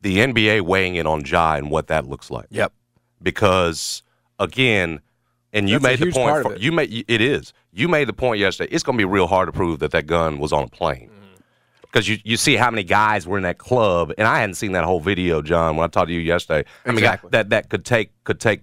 the 0.00 0.18
NBA 0.18 0.62
weighing 0.62 0.96
in 0.96 1.06
on 1.06 1.24
Ja 1.24 1.54
and 1.54 1.70
what 1.70 1.86
that 1.88 2.06
looks 2.06 2.30
like. 2.30 2.46
Yep. 2.50 2.72
Because 3.22 4.02
again, 4.38 5.00
and 5.52 5.68
you 5.68 5.78
That's 5.78 6.00
made 6.00 6.08
the 6.08 6.12
point. 6.12 6.42
for- 6.42 6.56
You 6.56 6.72
made 6.72 7.04
it 7.08 7.20
is. 7.20 7.52
You 7.72 7.88
made 7.88 8.06
the 8.08 8.12
point 8.12 8.38
yesterday. 8.38 8.72
It's 8.72 8.82
going 8.82 8.98
to 8.98 9.00
be 9.00 9.04
real 9.10 9.26
hard 9.26 9.48
to 9.48 9.52
prove 9.52 9.78
that 9.80 9.92
that 9.92 10.06
gun 10.06 10.38
was 10.38 10.52
on 10.52 10.64
a 10.64 10.68
plane. 10.68 11.08
Mm-hmm. 11.08 11.18
Because 11.82 12.08
you, 12.08 12.18
you 12.24 12.36
see 12.36 12.56
how 12.56 12.70
many 12.70 12.84
guys 12.84 13.26
were 13.26 13.36
in 13.36 13.42
that 13.44 13.58
club, 13.58 14.12
and 14.16 14.26
I 14.26 14.38
hadn't 14.40 14.54
seen 14.54 14.72
that 14.72 14.84
whole 14.84 15.00
video, 15.00 15.42
John. 15.42 15.76
When 15.76 15.84
I 15.84 15.88
talked 15.88 16.08
to 16.08 16.14
you 16.14 16.20
yesterday, 16.20 16.66
I 16.86 16.88
mean, 16.90 16.98
Exactly. 16.98 17.30
that 17.32 17.50
that 17.50 17.68
could 17.68 17.84
take 17.84 18.10
could 18.24 18.40
take 18.40 18.62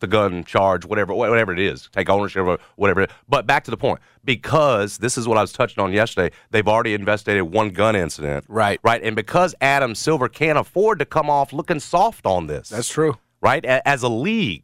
the 0.00 0.06
gun 0.06 0.44
charge, 0.44 0.84
whatever 0.84 1.14
whatever 1.14 1.52
it 1.52 1.58
is, 1.58 1.88
take 1.92 2.08
ownership 2.10 2.46
of 2.46 2.60
whatever. 2.76 3.00
it- 3.02 3.10
But 3.28 3.46
back 3.46 3.64
to 3.64 3.70
the 3.70 3.76
point, 3.78 4.00
because 4.24 4.98
this 4.98 5.16
is 5.18 5.26
what 5.26 5.38
I 5.38 5.40
was 5.40 5.52
touching 5.52 5.82
on 5.82 5.92
yesterday. 5.92 6.34
They've 6.50 6.68
already 6.68 6.92
investigated 6.94 7.44
one 7.44 7.70
gun 7.70 7.96
incident, 7.96 8.44
Right. 8.48 8.78
Right, 8.84 9.02
and 9.02 9.16
because 9.16 9.54
Adam 9.62 9.94
Silver 9.94 10.28
can't 10.28 10.58
afford 10.58 10.98
to 11.00 11.04
come 11.06 11.28
off 11.30 11.52
looking 11.54 11.80
soft 11.80 12.26
on 12.26 12.46
this, 12.48 12.68
That's 12.68 12.88
true. 12.88 13.16
right? 13.40 13.64
As 13.64 14.02
a 14.02 14.08
league, 14.08 14.62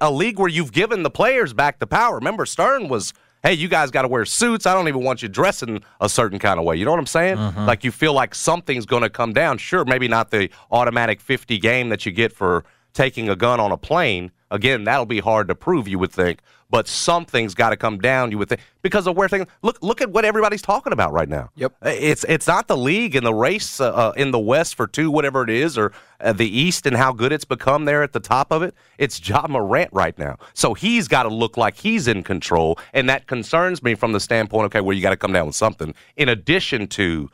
a 0.00 0.10
league 0.10 0.38
where 0.38 0.48
you've 0.48 0.72
given 0.72 1.02
the 1.02 1.10
players 1.10 1.52
back 1.52 1.78
the 1.78 1.86
power. 1.86 2.16
Remember, 2.16 2.46
Stern 2.46 2.88
was, 2.88 3.12
hey, 3.42 3.54
you 3.54 3.68
guys 3.68 3.90
got 3.90 4.02
to 4.02 4.08
wear 4.08 4.24
suits. 4.24 4.66
I 4.66 4.74
don't 4.74 4.88
even 4.88 5.02
want 5.02 5.22
you 5.22 5.28
dressing 5.28 5.82
a 6.00 6.08
certain 6.08 6.38
kind 6.38 6.58
of 6.58 6.64
way. 6.64 6.76
You 6.76 6.84
know 6.84 6.90
what 6.90 7.00
I'm 7.00 7.06
saying? 7.06 7.36
Mm-hmm. 7.36 7.66
Like 7.66 7.84
you 7.84 7.90
feel 7.90 8.12
like 8.12 8.34
something's 8.34 8.86
going 8.86 9.02
to 9.02 9.10
come 9.10 9.32
down. 9.32 9.58
Sure, 9.58 9.84
maybe 9.84 10.08
not 10.08 10.30
the 10.30 10.50
automatic 10.70 11.20
50 11.20 11.58
game 11.58 11.88
that 11.88 12.04
you 12.04 12.12
get 12.12 12.32
for 12.32 12.64
taking 12.92 13.28
a 13.28 13.36
gun 13.36 13.60
on 13.60 13.72
a 13.72 13.76
plane. 13.76 14.32
Again, 14.50 14.84
that'll 14.84 15.06
be 15.06 15.20
hard 15.20 15.48
to 15.48 15.54
prove, 15.54 15.86
you 15.86 15.98
would 15.98 16.12
think. 16.12 16.40
But 16.70 16.86
something's 16.86 17.54
got 17.54 17.70
to 17.70 17.76
come 17.76 17.98
down, 17.98 18.30
you 18.30 18.38
would 18.38 18.48
think, 18.48 18.60
because 18.80 19.08
of 19.08 19.16
where 19.16 19.28
things. 19.28 19.46
Look, 19.62 19.82
look 19.82 20.00
at 20.00 20.10
what 20.10 20.24
everybody's 20.24 20.62
talking 20.62 20.92
about 20.92 21.12
right 21.12 21.28
now. 21.28 21.50
Yep. 21.56 21.74
It's 21.82 22.24
it's 22.28 22.46
not 22.46 22.68
the 22.68 22.76
league 22.76 23.16
and 23.16 23.26
the 23.26 23.34
race 23.34 23.80
uh, 23.80 23.90
uh, 23.90 24.12
in 24.16 24.30
the 24.30 24.38
West 24.38 24.76
for 24.76 24.86
two, 24.86 25.10
whatever 25.10 25.42
it 25.42 25.50
is, 25.50 25.76
or 25.76 25.92
uh, 26.20 26.32
the 26.32 26.46
East 26.46 26.86
and 26.86 26.96
how 26.96 27.12
good 27.12 27.32
it's 27.32 27.44
become 27.44 27.86
there 27.86 28.04
at 28.04 28.12
the 28.12 28.20
top 28.20 28.52
of 28.52 28.62
it. 28.62 28.74
It's 28.98 29.26
Ja 29.28 29.46
Morant 29.48 29.90
right 29.92 30.16
now, 30.16 30.36
so 30.54 30.74
he's 30.74 31.08
got 31.08 31.24
to 31.24 31.28
look 31.28 31.56
like 31.56 31.76
he's 31.76 32.06
in 32.06 32.22
control, 32.22 32.78
and 32.92 33.08
that 33.08 33.26
concerns 33.26 33.82
me 33.82 33.96
from 33.96 34.12
the 34.12 34.20
standpoint. 34.20 34.66
Okay, 34.66 34.80
well, 34.80 34.96
you 34.96 35.02
got 35.02 35.10
to 35.10 35.16
come 35.16 35.32
down 35.32 35.46
with 35.46 35.56
something 35.56 35.92
in 36.16 36.28
addition 36.28 36.86
to. 36.88 37.30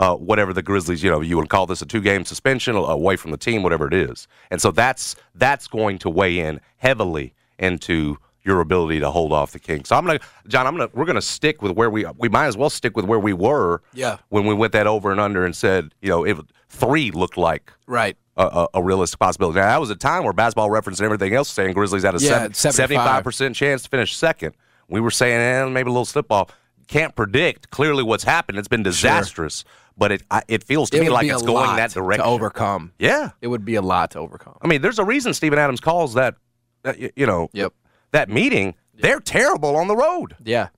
Uh, 0.00 0.16
whatever 0.16 0.52
the 0.54 0.62
Grizzlies, 0.62 1.02
you 1.04 1.10
know, 1.10 1.20
you 1.20 1.36
would 1.36 1.50
call 1.50 1.66
this 1.66 1.82
a 1.82 1.86
two-game 1.86 2.24
suspension 2.24 2.74
uh, 2.74 2.80
away 2.80 3.16
from 3.16 3.30
the 3.32 3.36
team, 3.36 3.62
whatever 3.62 3.86
it 3.86 3.92
is, 3.92 4.26
and 4.50 4.58
so 4.60 4.70
that's 4.70 5.14
that's 5.34 5.68
going 5.68 5.98
to 5.98 6.08
weigh 6.08 6.38
in 6.38 6.58
heavily 6.78 7.34
into 7.58 8.16
your 8.42 8.60
ability 8.62 8.98
to 8.98 9.10
hold 9.10 9.30
off 9.30 9.52
the 9.52 9.58
Kings. 9.58 9.88
So 9.88 9.96
I'm 9.96 10.06
gonna, 10.06 10.18
John, 10.48 10.66
I'm 10.66 10.74
gonna, 10.74 10.88
we're 10.94 11.04
gonna 11.04 11.20
stick 11.20 11.60
with 11.60 11.72
where 11.72 11.90
we, 11.90 12.06
we 12.16 12.30
might 12.30 12.46
as 12.46 12.56
well 12.56 12.70
stick 12.70 12.96
with 12.96 13.04
where 13.04 13.18
we 13.18 13.34
were, 13.34 13.82
Yeah. 13.92 14.16
when 14.30 14.46
we 14.46 14.54
went 14.54 14.72
that 14.72 14.86
over 14.86 15.10
and 15.12 15.20
under 15.20 15.44
and 15.44 15.54
said, 15.54 15.92
you 16.00 16.08
know, 16.08 16.24
if 16.24 16.40
three 16.70 17.10
looked 17.10 17.36
like 17.36 17.70
Right. 17.86 18.16
a, 18.38 18.44
a, 18.46 18.68
a 18.78 18.82
realistic 18.82 19.20
possibility. 19.20 19.58
Now 19.60 19.66
that 19.66 19.80
was 19.80 19.90
a 19.90 19.96
time 19.96 20.24
where 20.24 20.32
basketball 20.32 20.70
reference 20.70 20.98
and 21.00 21.04
everything 21.04 21.34
else 21.34 21.50
saying 21.50 21.74
Grizzlies 21.74 22.02
had 22.04 22.14
a 22.14 22.18
75. 22.20 23.22
75% 23.24 23.54
chance 23.54 23.82
to 23.82 23.90
finish 23.90 24.16
second. 24.16 24.54
We 24.88 25.00
were 25.02 25.10
saying, 25.10 25.38
eh, 25.38 25.68
maybe 25.68 25.88
a 25.88 25.92
little 25.92 26.06
slip 26.06 26.26
ball. 26.28 26.48
Can't 26.90 27.14
predict 27.14 27.70
clearly 27.70 28.02
what's 28.02 28.24
happened. 28.24 28.58
It's 28.58 28.66
been 28.68 28.82
disastrous, 28.82 29.64
but 29.96 30.10
it 30.10 30.22
I, 30.28 30.42
it 30.48 30.64
feels 30.64 30.90
to 30.90 30.96
It 30.96 31.02
me 31.02 31.08
like 31.08 31.26
it's 31.28 31.40
going 31.42 31.76
that 31.76 31.92
direction. 31.92 32.24
to 32.24 32.30
overcome. 32.30 32.92
Yeah, 32.98 33.30
It 33.40 33.46
would 33.46 33.64
be 33.64 33.76
a 33.76 33.82
lot 33.82 34.10
to 34.10 34.18
overcome. 34.18 34.56
I 34.60 34.66
mean, 34.66 34.82
there's 34.82 34.98
a 34.98 35.04
reason 35.04 35.32
Steven 35.32 35.56
Adams 35.58 35.78
calls 35.80 36.14
that, 36.14 36.34
that 36.82 36.98
y- 37.00 37.12
you 37.14 37.26
know, 37.26 37.48
Yep. 37.52 37.72
that 38.10 38.28
meeting. 38.28 38.74
They're 38.94 39.20
terrible 39.20 39.76
on 39.76 39.86
the 39.86 39.94
road. 39.96 40.34
Yeah. 40.44 40.68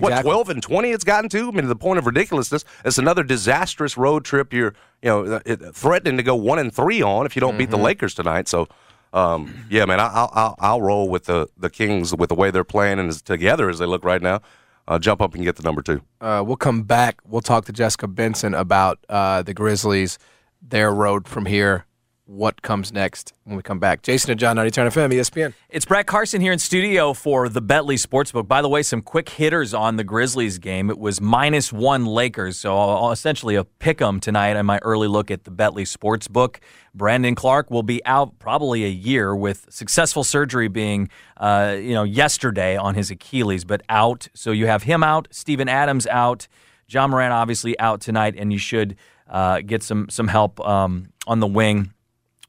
What 0.00 0.22
twelve 0.22 0.48
and 0.48 0.62
twenty 0.62 0.90
it's 0.90 1.04
gotten 1.04 1.28
to? 1.30 1.48
I 1.48 1.50
mean, 1.50 1.62
to 1.62 1.68
the 1.68 1.76
point 1.76 1.98
of 1.98 2.06
ridiculousness. 2.06 2.64
It's 2.84 2.98
another 2.98 3.22
disastrous 3.22 3.96
road 3.98 4.24
trip. 4.24 4.52
You're 4.54 4.74
you 5.02 5.08
know 5.10 5.24
uh, 5.46 5.56
threatening 5.72 6.16
to 6.16 6.22
go 6.22 6.34
one 6.34 6.58
and 6.58 6.74
three 6.74 7.00
on 7.02 7.24
if 7.26 7.36
you 7.36 7.40
don't 7.40 7.56
beat 7.58 7.70
the 7.70 7.78
Lakers 7.78 8.14
tonight. 8.14 8.48
So, 8.48 8.68
um, 9.14 9.66
yeah, 9.70 9.84
man, 9.86 10.00
I- 10.00 10.12
I'll, 10.12 10.30
I'll 10.34 10.54
I'll 10.58 10.82
roll 10.82 11.08
with 11.08 11.24
the 11.26 11.48
the 11.56 11.70
Kings 11.70 12.14
with 12.14 12.28
the 12.30 12.34
way 12.34 12.50
they're 12.50 12.64
playing 12.64 12.98
and 12.98 13.08
as 13.10 13.22
together 13.22 13.68
as 13.70 13.78
they 13.78 13.86
look 13.86 14.04
right 14.04 14.20
now. 14.22 14.40
Uh, 14.88 14.98
jump 14.98 15.20
up 15.20 15.34
and 15.34 15.44
get 15.44 15.56
the 15.56 15.62
number 15.62 15.82
two. 15.82 16.00
Uh, 16.20 16.42
we'll 16.44 16.56
come 16.56 16.82
back. 16.82 17.20
We'll 17.26 17.42
talk 17.42 17.66
to 17.66 17.72
Jessica 17.72 18.08
Benson 18.08 18.54
about 18.54 18.98
uh, 19.10 19.42
the 19.42 19.52
Grizzlies, 19.52 20.18
their 20.62 20.92
road 20.92 21.28
from 21.28 21.44
here. 21.44 21.84
What 22.28 22.60
comes 22.60 22.92
next 22.92 23.32
when 23.44 23.56
we 23.56 23.62
come 23.62 23.78
back. 23.78 24.02
Jason 24.02 24.30
and 24.30 24.38
John, 24.38 24.56
90 24.56 24.70
Turn 24.70 24.86
FM, 24.90 25.10
ESPN. 25.14 25.54
It's 25.70 25.86
Brad 25.86 26.06
Carson 26.06 26.42
here 26.42 26.52
in 26.52 26.58
studio 26.58 27.14
for 27.14 27.48
the 27.48 27.62
Betly 27.62 27.94
Sportsbook. 27.94 28.46
By 28.46 28.60
the 28.60 28.68
way, 28.68 28.82
some 28.82 29.00
quick 29.00 29.30
hitters 29.30 29.72
on 29.72 29.96
the 29.96 30.04
Grizzlies 30.04 30.58
game. 30.58 30.90
It 30.90 30.98
was 30.98 31.22
minus 31.22 31.72
one 31.72 32.04
Lakers, 32.04 32.58
so 32.58 33.10
essentially 33.10 33.54
a 33.54 33.64
pick 33.64 34.02
'em 34.02 34.20
tonight 34.20 34.56
on 34.58 34.66
my 34.66 34.78
early 34.82 35.08
look 35.08 35.30
at 35.30 35.44
the 35.44 35.50
Betly 35.50 35.86
Sportsbook. 35.86 36.56
Brandon 36.94 37.34
Clarke 37.34 37.70
will 37.70 37.82
be 37.82 38.04
out 38.04 38.38
probably 38.38 38.84
a 38.84 38.90
year 38.90 39.34
with 39.34 39.64
successful 39.70 40.22
surgery 40.22 40.68
being, 40.68 41.08
uh, 41.38 41.76
you 41.80 41.94
know, 41.94 42.04
yesterday 42.04 42.76
on 42.76 42.94
his 42.94 43.10
Achilles, 43.10 43.64
but 43.64 43.80
out. 43.88 44.28
So 44.34 44.50
you 44.50 44.66
have 44.66 44.82
him 44.82 45.02
out, 45.02 45.28
Steven 45.30 45.70
Adams 45.70 46.06
out, 46.06 46.46
Ja 46.88 47.06
Morant 47.06 47.32
obviously 47.32 47.78
out 47.80 48.02
tonight, 48.02 48.34
and 48.36 48.52
you 48.52 48.58
should 48.58 48.96
uh, 49.30 49.62
get 49.62 49.82
some 49.82 50.10
some 50.10 50.28
help 50.28 50.60
um, 50.60 51.08
on 51.26 51.40
the 51.40 51.46
wing 51.46 51.94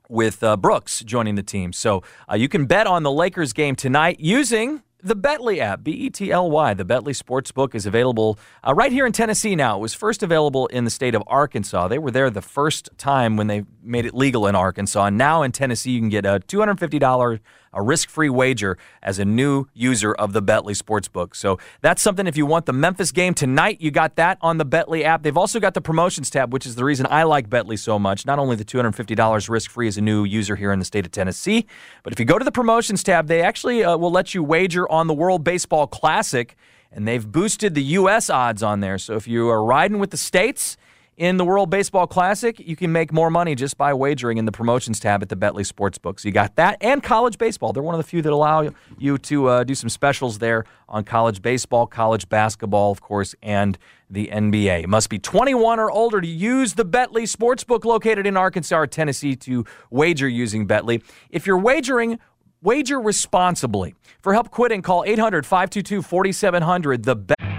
with 0.10 0.43
uh, 0.43 0.58
Brooks 0.58 1.02
joining 1.04 1.36
the 1.36 1.43
team. 1.43 1.72
So 1.72 2.04
uh, 2.30 2.36
you 2.36 2.50
can 2.50 2.65
bet 2.65 2.88
on 2.88 3.04
the 3.04 3.12
Lakers 3.12 3.54
game 3.54 3.76
tonight 3.76 4.19
using 4.19 4.82
the 5.02 5.15
Betly 5.15 5.60
app, 5.60 5.84
B 5.84 5.91
E 5.91 6.10
T 6.10 6.32
L 6.32 6.52
Y. 6.52 6.74
The 6.74 6.84
Betly 6.84 7.15
Sportsbook 7.15 7.74
is 7.74 7.86
available 7.86 8.38
uh, 8.67 8.74
right 8.74 8.91
here 8.91 9.06
in 9.06 9.13
Tennessee 9.13 9.56
now. 9.56 9.78
It 9.78 9.82
was 9.82 9.93
first 9.93 10.24
available 10.24 10.67
in 10.67 10.84
the 10.84 10.89
state 10.89 11.15
of 11.15 11.24
Arkansas. 11.28 11.88
They 11.88 12.00
were 12.00 12.12
there 12.12 12.30
the 12.30 12.41
first 12.41 12.89
time 12.98 13.38
when 13.38 13.48
they 13.48 13.63
made 13.82 14.06
it 14.06 14.13
legal 14.13 14.45
in 14.48 14.56
Arkansas. 14.56 15.06
And 15.06 15.17
now 15.17 15.43
in 15.43 15.52
Tennessee, 15.52 15.91
you 15.91 16.02
can 16.02 16.10
get 16.10 16.26
a 16.26 16.41
$250 16.41 17.39
a 17.73 17.82
risk-free 17.82 18.29
wager 18.29 18.77
as 19.01 19.19
a 19.19 19.25
new 19.25 19.65
user 19.73 20.13
of 20.13 20.34
the 20.34 20.41
Betly 20.41 20.75
Sportsbook. 20.75 21.36
So 21.36 21.60
that's 21.82 22.01
something 22.01 22.27
if 22.27 22.38
you 22.38 22.45
want 22.45 22.65
the 22.65 22.73
Memphis 22.73 23.12
game 23.12 23.34
tonight, 23.34 23.82
you 23.82 23.91
got 23.91 24.15
that 24.15 24.38
on 24.41 24.58
the 24.58 24.65
Betly 24.65 25.03
app. 25.03 25.23
They've 25.23 25.38
also 25.38 25.60
got 25.60 25.73
the 25.73 25.82
promotions 25.82 26.29
tab, 26.29 26.53
which 26.53 26.65
is 26.65 26.75
the 26.75 26.84
reason 26.84 27.08
I 27.10 27.23
like 27.23 27.49
Betly 27.49 27.77
so 27.77 27.99
much. 27.99 28.25
Not 28.25 28.39
only 28.39 28.55
the 28.55 28.65
$250 28.65 29.49
risk-free 29.49 29.88
as 29.88 29.97
a 29.97 30.01
new 30.01 30.23
user 30.23 30.55
here 30.55 30.71
in 30.71 30.79
the 30.79 30.86
state 30.86 31.05
of 31.05 31.12
Tennessee, 31.12 31.65
but 32.03 32.13
if 32.13 32.19
you 32.19 32.25
go 32.25 32.38
to 32.38 32.45
the 32.45 32.51
promotions 32.51 33.03
tab, 33.03 33.27
they 33.27 33.41
actually 33.41 33.84
uh, 33.84 33.97
will 33.97 34.12
let 34.12 34.34
you 34.34 34.43
wager 34.43 34.89
on 34.91 35.08
the 35.08 35.13
World 35.13 35.43
Baseball 35.43 35.88
Classic, 35.88 36.55
and 36.91 37.08
they've 37.08 37.32
boosted 37.32 37.75
the 37.75 37.84
U.S. 37.84 38.29
odds 38.29 38.63
on 38.63 38.79
there. 38.79 38.97
So 38.97 39.15
if 39.15 39.27
you 39.27 39.49
are 39.49 39.63
riding 39.63 39.99
with 39.99 40.12
the 40.12 40.17
states– 40.17 40.77
in 41.19 41.36
the 41.36 41.43
World 41.43 41.69
Baseball 41.69 42.08
Classic, 42.08 42.58
you 42.62 42.77
can 42.77 42.93
make 42.93 43.12
more 43.12 43.29
money 43.29 43.53
just 43.53 43.77
by 43.77 43.93
wagering 43.93 44.38
in 44.38 44.45
the 44.45 44.53
promotions 44.53 45.01
tab 45.01 45.21
at 45.21 45.27
the 45.27 45.36
Betly 45.36 45.69
Sportsbook. 45.69 46.17
So 46.17 46.29
you 46.29 46.32
got 46.32 46.55
that 46.55 46.77
and 46.79 47.03
college 47.03 47.38
baseball. 47.38 47.73
They're 47.73 47.84
one 47.84 47.93
of 47.93 47.99
the 47.99 48.08
few 48.08 48.21
that 48.21 48.32
allow 48.32 48.69
you 48.97 49.17
to 49.17 49.47
uh, 49.47 49.63
do 49.65 49.75
some 49.75 49.89
specials 49.89 50.39
there 50.39 50.63
on 50.88 51.03
college 51.03 51.41
baseball, 51.41 51.88
college 51.88 52.29
basketball, 52.29 52.89
of 52.89 53.01
course, 53.01 53.36
and 53.43 53.77
the 54.10 54.29
NBA. 54.32 54.88
Must 54.88 55.10
be 55.10 55.19
21 55.19 55.77
or 55.77 55.91
older 55.91 56.21
to 56.21 56.27
use 56.27 56.75
the 56.75 56.86
Betly 56.86 57.23
Sportsbook 57.23 57.84
located 57.84 58.25
in 58.25 58.38
Arkansas 58.38 58.77
or 58.77 58.88
Tennessee 58.88 59.36
to 59.36 59.65
wager 59.91 60.27
using 60.27 60.65
Betly. 60.69 61.03
If 61.29 61.45
you're 61.45 61.58
wagering, 61.58 62.17
wager 62.62 62.97
responsibly. 62.97 63.93
For 64.21 64.32
help 64.32 64.51
quitting, 64.51 64.82
call 64.82 65.03
800 65.05 65.45
522 65.45 66.01
4700. 66.01 67.03
The 67.03 67.15
Bet- 67.17 67.59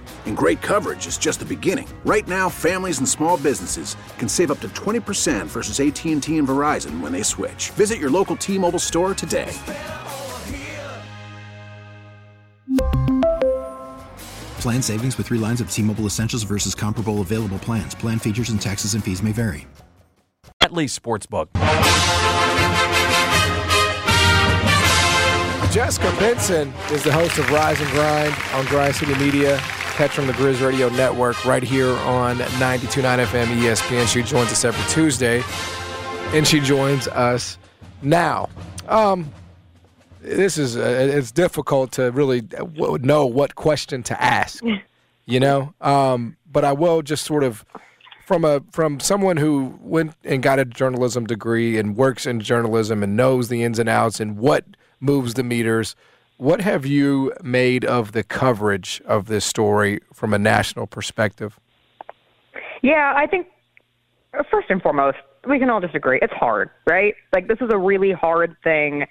And 0.25 0.35
great 0.35 0.61
coverage 0.63 1.05
is 1.05 1.19
just 1.19 1.39
the 1.39 1.45
beginning. 1.45 1.87
Right 2.05 2.27
now, 2.27 2.49
families 2.49 2.97
and 2.97 3.07
small 3.07 3.37
businesses 3.37 3.95
can 4.17 4.27
save 4.27 4.49
up 4.49 4.59
to 4.61 4.69
20% 4.69 5.45
versus 5.45 5.79
AT&T 5.79 6.37
and 6.37 6.47
Verizon 6.47 6.99
when 6.99 7.11
they 7.11 7.21
switch. 7.21 7.69
Visit 7.71 7.99
your 7.99 8.09
local 8.09 8.35
T-Mobile 8.35 8.79
store 8.79 9.13
today. 9.13 9.55
Plan 14.59 14.81
savings 14.81 15.17
with 15.17 15.27
3 15.27 15.37
lines 15.37 15.61
of 15.61 15.69
T-Mobile 15.69 16.05
Essentials 16.05 16.41
versus 16.41 16.73
comparable 16.73 17.21
available 17.21 17.59
plans. 17.59 17.93
Plan 17.93 18.17
features 18.17 18.49
and 18.49 18.59
taxes 18.59 18.95
and 18.95 19.03
fees 19.03 19.21
may 19.21 19.31
vary. 19.31 19.67
At 20.59 20.73
least 20.73 21.01
sportsbook. 21.01 21.47
Jessica 25.71 26.13
Benson 26.19 26.73
is 26.91 27.01
the 27.03 27.11
host 27.11 27.37
of 27.37 27.49
Rise 27.49 27.79
and 27.79 27.89
Grind 27.91 28.35
on 28.53 28.65
Grind 28.65 28.93
City 28.93 29.15
Media 29.15 29.59
catch 29.91 30.11
from 30.11 30.27
the 30.27 30.33
Grizz 30.33 30.65
Radio 30.65 30.89
Network 30.89 31.43
right 31.45 31.61
here 31.63 31.89
on 31.89 32.37
92.9 32.37 33.25
FM 33.25 33.45
ESPN. 33.57 34.07
She 34.07 34.23
joins 34.23 34.51
us 34.51 34.63
every 34.63 34.83
Tuesday, 34.89 35.43
and 36.35 36.47
she 36.47 36.59
joins 36.59 37.07
us 37.09 37.57
now. 38.01 38.49
Um, 38.87 39.31
this 40.21 40.57
is 40.57 40.77
uh, 40.77 41.09
it's 41.13 41.31
difficult 41.31 41.91
to 41.93 42.11
really 42.11 42.43
know 42.77 43.25
what 43.25 43.55
question 43.55 44.01
to 44.03 44.21
ask, 44.21 44.63
you 45.25 45.39
know. 45.39 45.73
Um, 45.81 46.37
but 46.49 46.63
I 46.63 46.71
will 46.71 47.01
just 47.01 47.25
sort 47.25 47.43
of 47.43 47.65
from 48.25 48.45
a 48.45 48.61
from 48.71 48.99
someone 48.99 49.37
who 49.37 49.77
went 49.81 50.13
and 50.23 50.41
got 50.41 50.57
a 50.59 50.65
journalism 50.65 51.25
degree 51.25 51.77
and 51.77 51.97
works 51.97 52.25
in 52.25 52.39
journalism 52.39 53.03
and 53.03 53.17
knows 53.17 53.49
the 53.49 53.63
ins 53.63 53.77
and 53.79 53.89
outs 53.89 54.19
and 54.19 54.37
what 54.37 54.63
moves 54.99 55.33
the 55.33 55.43
meters 55.43 55.95
what 56.41 56.59
have 56.61 56.87
you 56.87 57.31
made 57.43 57.85
of 57.85 58.13
the 58.13 58.23
coverage 58.23 58.99
of 59.05 59.27
this 59.27 59.45
story 59.45 59.99
from 60.11 60.33
a 60.33 60.39
national 60.39 60.87
perspective? 60.87 61.59
Yeah, 62.81 63.13
I 63.15 63.27
think 63.27 63.45
uh, 64.33 64.41
first 64.49 64.71
and 64.71 64.81
foremost, 64.81 65.17
we 65.47 65.59
can 65.59 65.69
all 65.69 65.79
just 65.79 65.93
agree 65.93 66.17
it's 66.19 66.33
hard, 66.33 66.71
right? 66.89 67.13
Like 67.31 67.47
this 67.47 67.59
is 67.61 67.69
a 67.71 67.77
really 67.77 68.11
hard 68.11 68.55
thing 68.63 69.05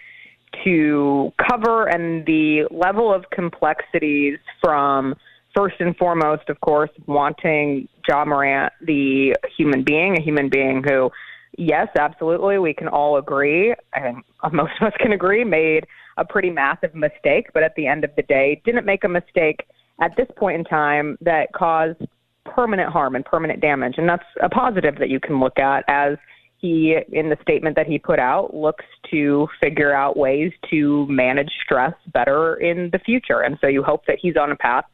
to 0.64 1.33
cover, 1.49 1.87
and 1.87 2.27
the 2.27 2.64
level 2.73 3.14
of 3.14 3.25
complexities 3.31 4.38
from 4.61 5.14
first 5.55 5.77
and 5.79 5.97
foremost, 5.97 6.49
of 6.49 6.61
course, 6.61 6.90
wanting 7.07 7.87
Ja 8.09 8.25
Morant, 8.25 8.73
the 8.85 9.37
human 9.57 9.85
being, 9.85 10.19
a 10.19 10.21
human 10.21 10.49
being 10.49 10.83
who, 10.83 11.11
yes, 11.57 11.87
absolutely, 11.97 12.59
we 12.59 12.75
can 12.75 12.88
all 12.88 13.19
agree, 13.19 13.73
and 13.95 14.16
most 14.53 14.73
of 14.81 14.88
us 14.88 14.95
can 14.99 15.12
agree, 15.12 15.45
made 15.45 15.87
a 16.16 16.25
pretty 16.25 16.51
massive 16.51 16.94
mistake, 16.94 17.46
but 17.55 17.62
at 17.62 17.75
the 17.77 17.87
end 17.87 18.05
of 18.05 18.11
the 18.16 18.23
day, 18.23 18.61
didn't 18.64 18.87
make 18.87 19.05
a 19.05 19.09
mistake 19.09 19.66
at 20.01 20.12
this 20.16 20.29
point 20.37 20.59
in 20.59 20.64
time 20.64 21.18
that 21.20 21.53
caused 21.55 22.01
permanent 22.44 22.90
harm 22.90 23.14
and 23.14 23.25
permanent 23.25 23.61
damage. 23.61 23.94
And 23.96 24.09
that's 24.09 24.25
a 24.42 24.49
positive 24.49 24.96
that 24.99 25.09
you 25.09 25.20
can 25.20 25.40
look 25.40 25.59
at 25.59 25.85
as 25.88 26.16
he, 26.59 26.96
in 27.12 27.31
the 27.31 27.37
statement 27.42 27.77
that 27.77 27.87
he 27.87 27.99
put 27.99 28.18
out, 28.18 28.55
looks 28.55 28.85
to 29.11 29.49
figure 29.62 29.94
out 29.94 30.16
ways 30.16 30.53
to 30.70 31.07
manage 31.09 31.51
stress 31.64 31.94
better 32.12 32.57
in 32.57 32.90
the 32.92 32.99
future. 32.99 33.40
And 33.40 33.57
so 33.61 33.66
you 33.66 33.83
hope 33.83 34.05
that 34.07 34.18
he's 34.20 34.37
on 34.37 34.51
a 34.51 34.57
path 34.57 34.85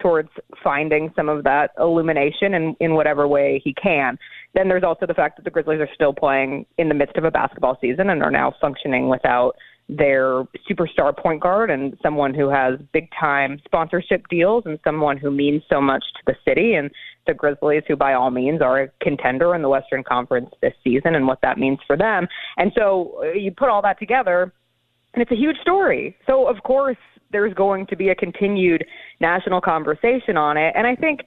towards 0.00 0.28
finding 0.62 1.10
some 1.16 1.28
of 1.28 1.42
that 1.44 1.70
illumination 1.78 2.54
in, 2.54 2.76
in 2.80 2.94
whatever 2.94 3.26
way 3.26 3.60
he 3.64 3.72
can. 3.74 4.18
Then 4.54 4.68
there's 4.68 4.84
also 4.84 5.06
the 5.06 5.14
fact 5.14 5.36
that 5.36 5.44
the 5.44 5.50
Grizzlies 5.50 5.80
are 5.80 5.88
still 5.94 6.12
playing 6.12 6.66
in 6.78 6.88
the 6.88 6.94
midst 6.94 7.16
of 7.16 7.24
a 7.24 7.30
basketball 7.30 7.78
season 7.80 8.10
and 8.10 8.22
are 8.22 8.30
now 8.30 8.54
functioning 8.60 9.08
without 9.08 9.56
their 9.88 10.42
superstar 10.68 11.16
point 11.16 11.40
guard 11.40 11.70
and 11.70 11.96
someone 12.02 12.34
who 12.34 12.48
has 12.48 12.78
big 12.92 13.08
time 13.18 13.60
sponsorship 13.64 14.26
deals 14.28 14.64
and 14.66 14.80
someone 14.82 15.16
who 15.16 15.30
means 15.30 15.62
so 15.70 15.80
much 15.80 16.02
to 16.16 16.22
the 16.26 16.34
city 16.44 16.74
and 16.74 16.90
the 17.26 17.34
Grizzlies, 17.34 17.84
who 17.86 17.94
by 17.94 18.14
all 18.14 18.30
means 18.30 18.60
are 18.60 18.82
a 18.82 18.88
contender 19.00 19.54
in 19.54 19.62
the 19.62 19.68
Western 19.68 20.02
Conference 20.02 20.50
this 20.60 20.74
season 20.82 21.14
and 21.14 21.26
what 21.26 21.40
that 21.42 21.58
means 21.58 21.78
for 21.86 21.96
them. 21.96 22.26
And 22.56 22.72
so 22.76 23.20
uh, 23.22 23.32
you 23.32 23.52
put 23.52 23.68
all 23.68 23.82
that 23.82 23.98
together 23.98 24.52
and 25.14 25.22
it's 25.22 25.30
a 25.30 25.36
huge 25.36 25.56
story. 25.62 26.16
So 26.26 26.48
of 26.48 26.62
course 26.64 26.96
there's 27.30 27.54
going 27.54 27.86
to 27.86 27.96
be 27.96 28.08
a 28.08 28.14
continued 28.14 28.84
national 29.20 29.60
conversation 29.60 30.36
on 30.36 30.56
it. 30.56 30.72
And 30.76 30.86
I 30.86 30.96
think 30.96 31.20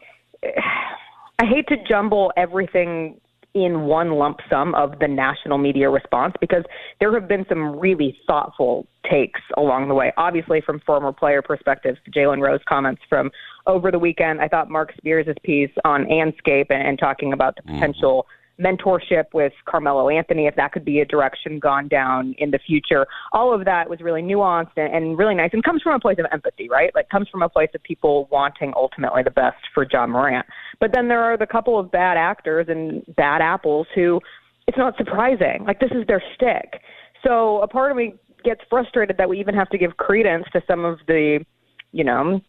I 0.43 1.45
hate 1.45 1.67
to 1.69 1.77
jumble 1.87 2.33
everything 2.35 3.21
in 3.53 3.81
one 3.81 4.11
lump 4.11 4.39
sum 4.49 4.75
of 4.75 4.99
the 4.99 5.07
national 5.07 5.57
media 5.57 5.89
response 5.89 6.33
because 6.39 6.63
there 6.99 7.13
have 7.19 7.27
been 7.27 7.45
some 7.49 7.79
really 7.79 8.17
thoughtful 8.27 8.87
takes 9.09 9.41
along 9.57 9.87
the 9.87 9.93
way. 9.93 10.11
Obviously, 10.17 10.61
from 10.61 10.79
former 10.81 11.11
player 11.11 11.41
perspectives, 11.41 11.97
Jalen 12.15 12.41
Rose 12.41 12.59
comments 12.67 13.01
from 13.09 13.31
over 13.65 13.91
the 13.91 13.99
weekend. 13.99 14.39
I 14.41 14.47
thought 14.47 14.69
Marc 14.69 14.93
Spears' 14.97 15.27
piece 15.43 15.71
on 15.83 16.05
Andscape 16.05 16.67
and, 16.69 16.87
and 16.87 16.99
talking 16.99 17.33
about 17.33 17.55
the 17.55 17.63
potential. 17.63 18.23
Mm-hmm 18.23 18.35
mentorship 18.59 19.25
with 19.33 19.53
Carmelo 19.65 20.09
Anthony, 20.09 20.47
if 20.47 20.55
that 20.55 20.71
could 20.71 20.85
be 20.85 20.99
a 20.99 21.05
direction 21.05 21.59
gone 21.59 21.87
down 21.87 22.35
in 22.37 22.51
the 22.51 22.59
future. 22.59 23.07
All 23.31 23.53
of 23.53 23.65
that 23.65 23.89
was 23.89 24.01
really 24.01 24.21
nuanced 24.21 24.71
and, 24.75 24.93
and 24.93 25.17
really 25.17 25.35
nice 25.35 25.51
and 25.53 25.63
comes 25.63 25.81
from 25.81 25.93
a 25.93 25.99
place 25.99 26.17
of 26.19 26.25
empathy, 26.31 26.67
right? 26.69 26.91
Like 26.93 27.09
comes 27.09 27.27
from 27.29 27.41
a 27.41 27.49
place 27.49 27.69
of 27.73 27.81
people 27.83 28.27
wanting 28.31 28.73
ultimately 28.75 29.23
the 29.23 29.31
best 29.31 29.57
for 29.73 29.85
Ja 29.91 30.05
Morant. 30.05 30.45
But 30.79 30.91
then 30.93 31.07
there 31.07 31.23
are 31.23 31.37
the 31.37 31.47
couple 31.47 31.79
of 31.79 31.91
bad 31.91 32.17
actors 32.17 32.67
and 32.69 33.03
bad 33.15 33.41
apples 33.41 33.87
who 33.95 34.19
it's 34.67 34.77
not 34.77 34.95
surprising. 34.97 35.63
Like 35.65 35.79
this 35.79 35.91
is 35.91 36.05
their 36.07 36.21
stick. 36.35 36.81
So 37.25 37.61
a 37.61 37.67
part 37.67 37.91
of 37.91 37.97
me 37.97 38.13
gets 38.43 38.61
frustrated 38.69 39.17
that 39.17 39.27
we 39.27 39.39
even 39.39 39.55
have 39.55 39.69
to 39.69 39.77
give 39.77 39.97
credence 39.97 40.45
to 40.53 40.61
some 40.67 40.85
of 40.85 40.99
the, 41.07 41.43
you 41.91 42.03
know, 42.03 42.39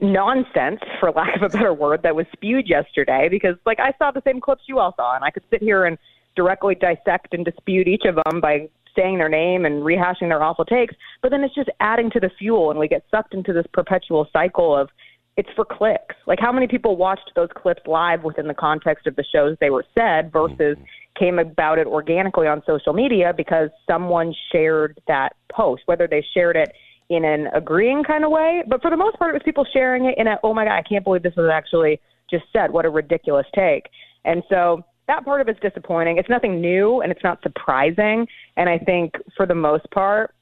nonsense, 0.00 0.80
for 1.00 1.10
lack 1.10 1.36
of 1.36 1.42
a 1.42 1.48
better 1.48 1.72
word, 1.72 2.02
that 2.02 2.14
was 2.14 2.26
spewed 2.32 2.68
yesterday 2.68 3.28
because, 3.30 3.56
like, 3.66 3.80
I 3.80 3.92
saw 3.98 4.10
the 4.10 4.22
same 4.24 4.40
clips 4.40 4.62
you 4.66 4.78
all 4.78 4.94
saw, 4.96 5.14
and 5.14 5.24
I 5.24 5.30
could 5.30 5.44
sit 5.50 5.62
here 5.62 5.84
and 5.84 5.98
directly 6.36 6.74
dissect 6.74 7.32
and 7.32 7.44
dispute 7.44 7.86
each 7.88 8.04
of 8.04 8.16
them 8.16 8.40
by 8.40 8.68
saying 8.96 9.18
their 9.18 9.28
name 9.28 9.64
and 9.64 9.82
rehashing 9.82 10.28
their 10.28 10.42
awful 10.42 10.64
takes. 10.64 10.94
But 11.22 11.30
then 11.30 11.42
it's 11.42 11.54
just 11.54 11.70
adding 11.80 12.10
to 12.12 12.20
the 12.20 12.30
fuel, 12.38 12.70
and 12.70 12.78
we 12.78 12.88
get 12.88 13.04
sucked 13.10 13.34
into 13.34 13.52
this 13.52 13.66
perpetual 13.72 14.28
cycle 14.32 14.76
of 14.76 14.88
it's 15.36 15.48
for 15.56 15.64
clicks. 15.64 16.14
Like, 16.26 16.38
how 16.40 16.52
many 16.52 16.68
people 16.68 16.96
watched 16.96 17.32
those 17.34 17.48
clips 17.56 17.82
live 17.86 18.22
within 18.22 18.46
the 18.46 18.54
context 18.54 19.06
of 19.06 19.16
the 19.16 19.24
shows 19.24 19.56
they 19.60 19.70
were 19.70 19.84
said 19.98 20.32
versus 20.32 20.76
mm-hmm. 20.76 20.84
came 21.18 21.38
about 21.38 21.78
it 21.78 21.86
organically 21.86 22.46
on 22.46 22.62
social 22.66 22.92
media 22.92 23.32
because 23.36 23.70
someone 23.90 24.32
shared 24.52 25.00
that 25.08 25.34
post, 25.52 25.82
whether 25.86 26.06
they 26.06 26.24
shared 26.34 26.56
it 26.56 26.72
in 27.10 27.24
an 27.24 27.48
agreeing 27.54 28.02
kind 28.04 28.24
of 28.24 28.30
way. 28.30 28.62
But 28.66 28.82
for 28.82 28.90
the 28.90 28.96
most 28.96 29.18
part, 29.18 29.30
it 29.30 29.34
was 29.34 29.42
people 29.44 29.66
sharing 29.72 30.06
it 30.06 30.16
in 30.18 30.26
a, 30.26 30.36
oh 30.42 30.54
my 30.54 30.64
God, 30.64 30.74
I 30.74 30.82
can't 30.82 31.04
believe 31.04 31.22
this 31.22 31.36
was 31.36 31.50
actually 31.52 32.00
just 32.30 32.44
said. 32.52 32.72
What 32.72 32.86
a 32.86 32.90
ridiculous 32.90 33.46
take. 33.54 33.88
And 34.24 34.42
so 34.48 34.82
that 35.06 35.24
part 35.24 35.40
of 35.40 35.48
it's 35.48 35.60
disappointing. 35.60 36.18
It's 36.18 36.30
nothing 36.30 36.60
new 36.60 37.02
and 37.02 37.12
it's 37.12 37.22
not 37.22 37.42
surprising. 37.42 38.26
And 38.56 38.68
I 38.68 38.78
think 38.78 39.14
for 39.36 39.46
the 39.46 39.54
most 39.54 39.84
part, 39.90 40.34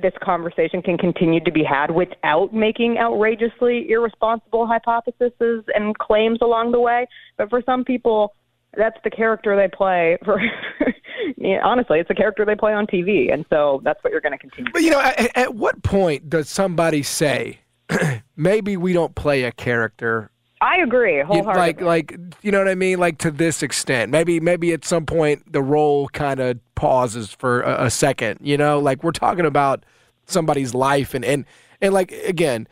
this 0.00 0.12
conversation 0.22 0.82
can 0.82 0.98
continue 0.98 1.40
to 1.44 1.52
be 1.52 1.62
had 1.62 1.90
without 1.90 2.52
making 2.52 2.98
outrageously 2.98 3.90
irresponsible 3.90 4.66
hypotheses 4.66 5.32
and 5.74 5.96
claims 5.98 6.38
along 6.42 6.72
the 6.72 6.80
way. 6.80 7.06
But 7.38 7.48
for 7.48 7.62
some 7.64 7.84
people, 7.84 8.34
that's 8.76 8.98
the 9.04 9.10
character 9.10 9.56
they 9.56 9.68
play 9.68 10.16
for 10.24 10.40
yeah, 11.36 11.60
honestly 11.62 11.98
it's 11.98 12.10
a 12.10 12.14
character 12.14 12.44
they 12.44 12.54
play 12.54 12.72
on 12.72 12.86
tv 12.86 13.32
and 13.32 13.44
so 13.50 13.80
that's 13.84 14.02
what 14.02 14.12
you're 14.12 14.20
going 14.20 14.32
to 14.32 14.38
continue 14.38 14.70
but 14.72 14.82
you 14.82 14.90
know 14.90 15.00
at, 15.00 15.36
at 15.36 15.54
what 15.54 15.82
point 15.82 16.28
does 16.28 16.48
somebody 16.48 17.02
say 17.02 17.58
maybe 18.36 18.76
we 18.76 18.92
don't 18.92 19.14
play 19.14 19.44
a 19.44 19.52
character 19.52 20.30
I 20.64 20.78
agree 20.78 21.20
wholeheartedly. 21.20 21.84
Like, 21.84 22.12
like 22.12 22.18
you 22.40 22.50
know 22.50 22.58
what 22.58 22.68
I 22.68 22.74
mean? 22.74 22.98
Like 22.98 23.18
to 23.18 23.30
this 23.30 23.62
extent, 23.62 24.10
maybe, 24.10 24.40
maybe 24.40 24.72
at 24.72 24.82
some 24.82 25.04
point 25.04 25.52
the 25.52 25.60
role 25.60 26.08
kind 26.08 26.40
of 26.40 26.58
pauses 26.74 27.32
for 27.32 27.60
a, 27.60 27.86
a, 27.86 27.90
second. 27.90 28.38
You 28.42 28.56
know, 28.56 28.78
like 28.78 29.04
we're 29.04 29.12
talking 29.12 29.44
about 29.44 29.84
somebody's 30.24 30.72
life, 30.72 31.12
and 31.12 31.22
and 31.22 31.44
and 31.82 31.92
like 31.92 32.12
again, 32.12 32.66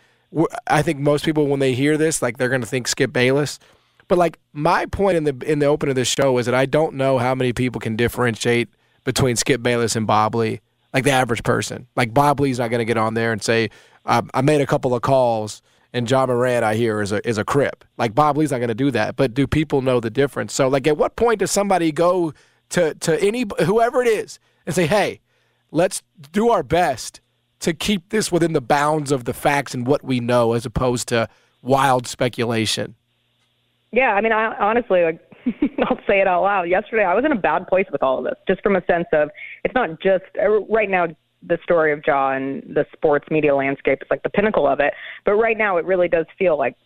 I 0.67 0.81
think 0.81 1.01
most 1.01 1.25
people 1.25 1.49
when 1.49 1.61
they 1.61 1.75
hear 1.75 1.99
this, 1.99 2.23
like 2.23 2.38
they're 2.38 2.49
going 2.49 2.62
to 2.62 2.67
think 2.67 2.88
Skip 2.88 3.12
Bayless. 3.12 3.59
But 4.09 4.19
like 4.19 4.38
my 4.53 4.87
point 4.87 5.17
in 5.17 5.25
the 5.25 5.37
in 5.47 5.59
the 5.59 5.67
open 5.67 5.88
of 5.88 5.95
this 5.95 6.09
show 6.09 6.37
is 6.38 6.47
that 6.47 6.55
I 6.55 6.67
don't 6.67 6.95
know 6.95 7.19
how 7.19 7.35
many 7.35 7.53
people 7.53 7.81
can 7.81 7.97
differentiate 7.97 8.69
between 9.05 9.37
Skip 9.37 9.62
Bayless 9.62 9.97
and 9.97 10.07
Bob 10.07 10.35
Lee, 10.35 10.61
like 10.93 11.05
the 11.05 11.11
average 11.11 11.43
person. 11.43 11.87
Like 11.97 12.12
Bob 12.12 12.41
Lee's 12.41 12.59
not 12.59 12.69
going 12.69 12.81
to 12.81 12.85
get 12.85 12.97
on 12.97 13.15
there 13.15 13.33
and 13.33 13.43
say, 13.43 13.71
I, 14.05 14.23
I 14.35 14.43
made 14.43 14.61
a 14.61 14.67
couple 14.67 14.95
of 14.95 15.03
calls 15.03 15.62
and 15.93 16.11
Ja 16.11 16.27
Morant, 16.27 16.65
I 16.65 16.75
hear 16.75 17.01
is 17.01 17.12
a 17.12 17.27
is 17.29 17.38
a 17.38 17.45
crip. 17.45 17.85
Like 17.99 18.15
Bob 18.15 18.37
Lee's 18.37 18.51
not 18.51 18.59
going 18.59 18.69
to 18.69 18.75
do 18.75 18.91
that. 18.93 19.17
But 19.17 19.35
do 19.35 19.47
people 19.47 19.83
know 19.83 20.01
the 20.01 20.11
difference? 20.11 20.53
So 20.53 20.69
like 20.69 20.87
at 20.87 20.97
what 20.97 21.17
point 21.17 21.41
does 21.41 21.51
somebody 21.51 21.93
go 21.93 22.33
to 22.71 22.95
to 22.95 23.23
any 23.23 23.45
whoever 23.65 24.03
it 24.03 24.09
is 24.09 24.38
and 24.67 24.75
say, 24.75 24.87
hey, 24.87 25.21
let's 25.71 26.03
do 26.33 26.51
our 26.51 26.62
best 26.62 27.21
to 27.61 27.73
keep 27.73 28.09
this 28.09 28.33
within 28.33 28.55
the 28.55 28.61
bounds 28.61 29.12
of 29.12 29.25
the 29.25 29.33
facts 29.33 29.75
and 29.75 29.87
what 29.87 30.03
we 30.03 30.19
know, 30.19 30.53
as 30.53 30.67
opposed 30.67 31.09
to 31.09 31.29
wild 31.62 32.07
speculation. 32.07 32.97
Yeah, 33.92 34.14
I 34.14 34.20
mean, 34.22 34.33
I 34.33 34.55
honestly, 34.59 35.02
like, 35.02 35.20
I'll 35.88 35.98
say 36.07 36.20
it 36.20 36.26
out 36.26 36.42
loud. 36.42 36.62
Yesterday, 36.64 37.05
I 37.05 37.14
was 37.14 37.24
in 37.24 37.33
a 37.33 37.40
bad 37.40 37.66
place 37.66 37.87
with 37.92 38.02
all 38.02 38.18
of 38.18 38.24
this, 38.24 38.35
just 38.48 38.62
from 38.62 38.76
a 38.76 38.85
sense 38.87 39.07
of 39.12 39.28
it's 39.64 39.74
not 39.74 40.00
just 40.00 40.24
uh, 40.42 40.61
right 40.72 40.90
now. 40.90 41.07
The 41.44 41.59
story 41.64 41.92
of 41.92 42.00
Ja 42.07 42.31
and 42.37 42.62
the 42.62 42.87
sports 42.92 43.26
media 43.28 43.52
landscape 43.52 43.98
is 44.00 44.07
like 44.09 44.22
the 44.22 44.31
pinnacle 44.31 44.68
of 44.68 44.78
it, 44.78 44.94
but 45.24 45.33
right 45.33 45.59
now 45.59 45.76
it 45.76 45.85
really 45.85 46.07
does 46.07 46.26
feel 46.38 46.57
like 46.57 46.76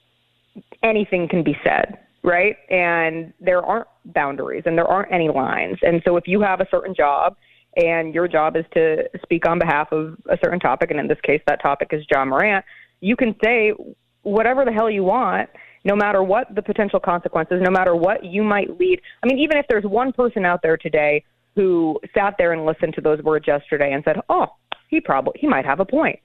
anything 0.82 1.28
can 1.28 1.44
be 1.44 1.54
said, 1.62 1.98
right? 2.24 2.56
And 2.70 3.34
there 3.38 3.62
aren't 3.62 3.86
boundaries 4.06 4.62
and 4.64 4.78
there 4.78 4.86
aren't 4.86 5.12
any 5.12 5.28
lines. 5.28 5.76
And 5.82 6.00
so 6.06 6.16
if 6.16 6.24
you 6.26 6.40
have 6.40 6.62
a 6.62 6.66
certain 6.70 6.94
job 6.94 7.36
and 7.76 8.14
your 8.14 8.26
job 8.28 8.56
is 8.56 8.64
to 8.72 9.04
speak 9.22 9.46
on 9.46 9.58
behalf 9.58 9.92
of 9.92 10.16
a 10.30 10.38
certain 10.42 10.58
topic, 10.58 10.90
and 10.90 10.98
in 10.98 11.06
this 11.06 11.20
case, 11.22 11.42
that 11.48 11.60
topic 11.60 11.88
is 11.92 12.02
Ja 12.10 12.24
Morant, 12.24 12.64
you 13.00 13.14
can 13.14 13.36
say 13.44 13.74
whatever 14.22 14.64
the 14.64 14.72
hell 14.72 14.88
you 14.88 15.04
want 15.04 15.50
no 15.86 15.94
matter 15.94 16.22
what 16.22 16.52
the 16.54 16.62
potential 16.62 16.98
consequences, 16.98 17.62
no 17.62 17.70
matter 17.70 17.94
what 17.94 18.24
you 18.24 18.42
might 18.42 18.78
lead. 18.78 19.00
I 19.22 19.26
mean, 19.26 19.38
even 19.38 19.56
if 19.56 19.66
there's 19.68 19.84
one 19.84 20.12
person 20.12 20.44
out 20.44 20.60
there 20.60 20.76
today 20.76 21.24
who 21.54 21.98
sat 22.12 22.34
there 22.36 22.52
and 22.52 22.66
listened 22.66 22.94
to 22.94 23.00
those 23.00 23.22
words 23.22 23.46
yesterday 23.46 23.92
and 23.92 24.02
said, 24.04 24.16
"Oh, 24.28 24.48
he 24.88 25.00
probably 25.00 25.34
he 25.40 25.46
might 25.46 25.64
have 25.64 25.78
a 25.78 25.84
point." 25.84 26.18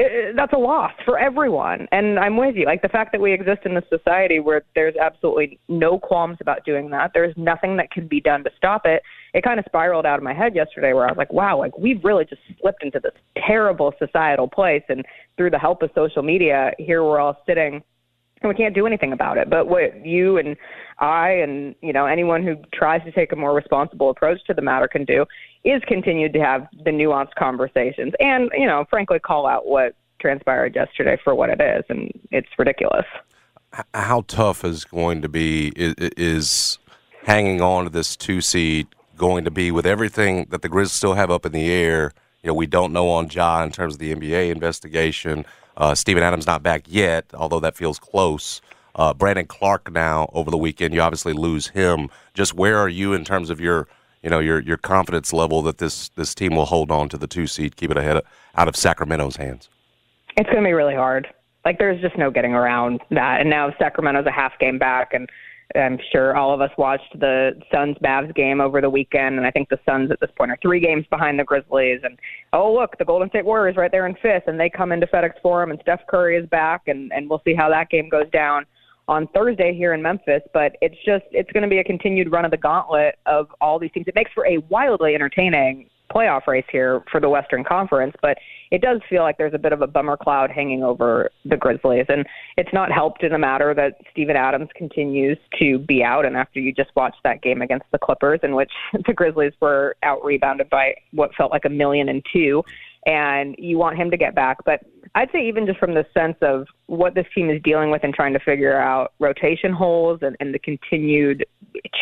It, 0.00 0.36
that's 0.36 0.52
a 0.52 0.58
loss 0.58 0.92
for 1.04 1.18
everyone. 1.18 1.86
And 1.92 2.18
I'm 2.18 2.36
with 2.36 2.54
you. 2.56 2.64
Like 2.64 2.82
the 2.82 2.88
fact 2.88 3.12
that 3.12 3.20
we 3.20 3.32
exist 3.32 3.62
in 3.64 3.74
this 3.74 3.84
society 3.90 4.38
where 4.38 4.62
there's 4.74 4.94
absolutely 4.96 5.58
no 5.68 5.98
qualms 5.98 6.38
about 6.40 6.64
doing 6.64 6.88
that, 6.90 7.10
there's 7.12 7.34
nothing 7.36 7.76
that 7.76 7.90
can 7.90 8.06
be 8.06 8.20
done 8.20 8.42
to 8.44 8.50
stop 8.56 8.82
it. 8.86 9.02
It 9.34 9.42
kind 9.42 9.58
of 9.58 9.66
spiraled 9.66 10.06
out 10.06 10.18
of 10.18 10.22
my 10.22 10.32
head 10.32 10.54
yesterday 10.54 10.92
where 10.92 11.04
I 11.04 11.10
was 11.10 11.18
like, 11.18 11.32
wow, 11.32 11.58
like 11.58 11.76
we've 11.76 12.02
really 12.04 12.24
just 12.24 12.40
slipped 12.60 12.84
into 12.84 13.00
this 13.00 13.12
terrible 13.44 13.92
societal 13.98 14.48
place. 14.48 14.84
And 14.88 15.04
through 15.36 15.50
the 15.50 15.58
help 15.58 15.82
of 15.82 15.90
social 15.96 16.22
media, 16.22 16.70
here 16.78 17.02
we're 17.02 17.18
all 17.18 17.42
sitting 17.44 17.82
and 18.40 18.48
we 18.48 18.54
can't 18.54 18.74
do 18.74 18.86
anything 18.86 19.12
about 19.12 19.38
it. 19.38 19.50
But 19.50 19.68
what 19.68 20.04
you 20.04 20.38
and 20.38 20.56
I 20.98 21.30
and 21.30 21.74
you 21.82 21.92
know 21.92 22.06
anyone 22.06 22.42
who 22.42 22.56
tries 22.72 23.02
to 23.04 23.12
take 23.12 23.32
a 23.32 23.36
more 23.36 23.54
responsible 23.54 24.10
approach 24.10 24.44
to 24.46 24.54
the 24.54 24.62
matter 24.62 24.88
can 24.88 25.04
do 25.04 25.26
is 25.64 25.82
continue 25.86 26.30
to 26.30 26.38
have 26.38 26.66
the 26.84 26.90
nuanced 26.90 27.34
conversations 27.36 28.12
and 28.20 28.50
you 28.56 28.66
know 28.66 28.84
frankly 28.90 29.18
call 29.18 29.46
out 29.46 29.66
what 29.66 29.94
transpired 30.20 30.74
yesterday 30.74 31.16
for 31.22 31.34
what 31.34 31.50
it 31.50 31.60
is, 31.60 31.84
and 31.88 32.10
it's 32.30 32.48
ridiculous. 32.58 33.06
How 33.94 34.24
tough 34.26 34.64
is 34.64 34.84
going 34.84 35.22
to 35.22 35.28
be 35.28 35.72
is, 35.76 36.78
hanging 37.24 37.60
on 37.60 37.84
to 37.84 37.90
this 37.90 38.16
two 38.16 38.40
seed 38.40 38.86
going 39.16 39.44
to 39.44 39.50
be 39.50 39.70
with 39.70 39.84
everything 39.84 40.46
that 40.50 40.62
the 40.62 40.68
Grizz 40.68 40.88
still 40.88 41.14
have 41.14 41.30
up 41.30 41.44
in 41.44 41.52
the 41.52 41.70
air? 41.70 42.12
You 42.42 42.48
know, 42.48 42.54
we 42.54 42.66
don't 42.66 42.92
know 42.92 43.10
on 43.10 43.28
Ja 43.28 43.62
in 43.62 43.70
terms 43.70 43.94
of 43.94 44.00
the 44.00 44.14
NBA 44.14 44.50
investigation. 44.50 45.44
Uh, 45.78 45.94
Steven 45.94 46.22
Adams 46.22 46.46
not 46.46 46.62
back 46.62 46.82
yet, 46.86 47.24
although 47.32 47.60
that 47.60 47.76
feels 47.76 47.98
close. 47.98 48.60
Uh, 48.96 49.14
Brandon 49.14 49.46
Clarke 49.46 49.92
now 49.92 50.28
over 50.34 50.50
the 50.50 50.58
weekend. 50.58 50.92
You 50.92 51.00
obviously 51.00 51.32
lose 51.32 51.68
him. 51.68 52.10
Just 52.34 52.52
where 52.52 52.76
are 52.78 52.88
you 52.88 53.12
in 53.12 53.24
terms 53.24 53.48
of 53.48 53.60
your, 53.60 53.86
you 54.22 54.28
know, 54.28 54.40
your 54.40 54.58
your 54.60 54.76
confidence 54.76 55.32
level 55.32 55.62
that 55.62 55.78
this 55.78 56.08
this 56.10 56.34
team 56.34 56.56
will 56.56 56.66
hold 56.66 56.90
on 56.90 57.08
to 57.10 57.16
the 57.16 57.28
two 57.28 57.46
seed, 57.46 57.76
keep 57.76 57.92
it 57.92 57.96
ahead 57.96 58.16
of, 58.16 58.24
out 58.56 58.66
of 58.66 58.74
Sacramento's 58.74 59.36
hands? 59.36 59.70
It's 60.36 60.50
going 60.50 60.62
to 60.62 60.68
be 60.68 60.72
really 60.72 60.96
hard. 60.96 61.28
Like 61.64 61.78
there's 61.78 62.00
just 62.00 62.18
no 62.18 62.30
getting 62.30 62.54
around 62.54 63.00
that. 63.10 63.40
And 63.40 63.48
now 63.48 63.72
Sacramento's 63.78 64.26
a 64.26 64.32
half 64.32 64.58
game 64.58 64.78
back, 64.78 65.14
and 65.14 65.30
I'm 65.76 65.98
sure 66.12 66.34
all 66.34 66.54
of 66.54 66.60
us 66.60 66.70
watched 66.78 67.18
the 67.18 67.52
Suns 67.72 67.96
Mavs 68.02 68.34
game 68.34 68.60
over 68.60 68.80
the 68.80 68.88
weekend, 68.88 69.36
and 69.36 69.46
I 69.46 69.50
think 69.50 69.68
the 69.68 69.78
Suns 69.84 70.10
at 70.10 70.18
this 70.18 70.30
point 70.36 70.50
are 70.50 70.58
three 70.62 70.80
games 70.80 71.04
behind 71.10 71.38
the 71.38 71.44
Grizzlies. 71.44 72.00
And 72.04 72.18
oh 72.54 72.72
look, 72.72 72.96
the 72.98 73.04
Golden 73.04 73.28
State 73.28 73.44
Warriors 73.44 73.76
right 73.76 73.90
there 73.90 74.06
in 74.06 74.14
fifth, 74.22 74.44
and 74.46 74.58
they 74.58 74.70
come 74.70 74.92
into 74.92 75.06
FedEx 75.06 75.32
Forum, 75.42 75.70
and 75.70 75.78
Steph 75.82 76.06
Curry 76.08 76.36
is 76.36 76.48
back, 76.48 76.82
and 76.86 77.12
and 77.12 77.28
we'll 77.28 77.42
see 77.44 77.54
how 77.54 77.68
that 77.68 77.90
game 77.90 78.08
goes 78.08 78.30
down 78.32 78.64
on 79.08 79.26
Thursday 79.28 79.74
here 79.74 79.92
in 79.92 80.00
Memphis. 80.00 80.42
But 80.54 80.76
it's 80.80 80.96
just 81.04 81.24
it's 81.32 81.52
going 81.52 81.64
to 81.64 81.68
be 81.68 81.78
a 81.78 81.84
continued 81.84 82.32
run 82.32 82.46
of 82.46 82.50
the 82.50 82.56
gauntlet 82.56 83.16
of 83.26 83.48
all 83.60 83.78
these 83.78 83.92
teams. 83.92 84.08
It 84.08 84.14
makes 84.14 84.32
for 84.32 84.46
a 84.46 84.58
wildly 84.70 85.14
entertaining 85.14 85.90
playoff 86.10 86.46
race 86.46 86.64
here 86.72 87.02
for 87.10 87.20
the 87.20 87.28
Western 87.28 87.62
Conference, 87.62 88.14
but 88.22 88.38
it 88.70 88.80
does 88.80 89.00
feel 89.08 89.22
like 89.22 89.38
there's 89.38 89.54
a 89.54 89.58
bit 89.58 89.72
of 89.72 89.82
a 89.82 89.86
bummer 89.86 90.16
cloud 90.16 90.50
hanging 90.50 90.82
over 90.82 91.30
the 91.44 91.56
Grizzlies. 91.56 92.06
And 92.08 92.26
it's 92.56 92.72
not 92.72 92.92
helped 92.92 93.22
in 93.22 93.32
the 93.32 93.38
matter 93.38 93.74
that 93.74 93.98
Steven 94.10 94.36
Adams 94.36 94.68
continues 94.74 95.38
to 95.58 95.78
be 95.78 96.02
out. 96.02 96.24
And 96.24 96.36
after 96.36 96.60
you 96.60 96.72
just 96.72 96.90
watched 96.96 97.22
that 97.24 97.42
game 97.42 97.62
against 97.62 97.86
the 97.92 97.98
Clippers, 97.98 98.40
in 98.42 98.54
which 98.54 98.72
the 99.06 99.12
Grizzlies 99.12 99.52
were 99.60 99.96
out 100.02 100.24
rebounded 100.24 100.68
by 100.70 100.94
what 101.12 101.34
felt 101.34 101.50
like 101.50 101.64
a 101.64 101.70
million 101.70 102.08
and 102.08 102.24
two, 102.32 102.62
and 103.06 103.54
you 103.58 103.78
want 103.78 103.96
him 103.96 104.10
to 104.10 104.16
get 104.16 104.34
back. 104.34 104.58
But 104.64 104.80
I'd 105.14 105.30
say 105.32 105.46
even 105.46 105.66
just 105.66 105.78
from 105.78 105.94
the 105.94 106.06
sense 106.14 106.36
of 106.42 106.66
what 106.86 107.14
this 107.14 107.26
team 107.34 107.50
is 107.50 107.60
dealing 107.62 107.90
with 107.90 108.04
and 108.04 108.14
trying 108.14 108.32
to 108.32 108.38
figure 108.40 108.78
out 108.78 109.12
rotation 109.18 109.72
holes 109.72 110.20
and, 110.22 110.36
and 110.40 110.54
the 110.54 110.58
continued 110.58 111.46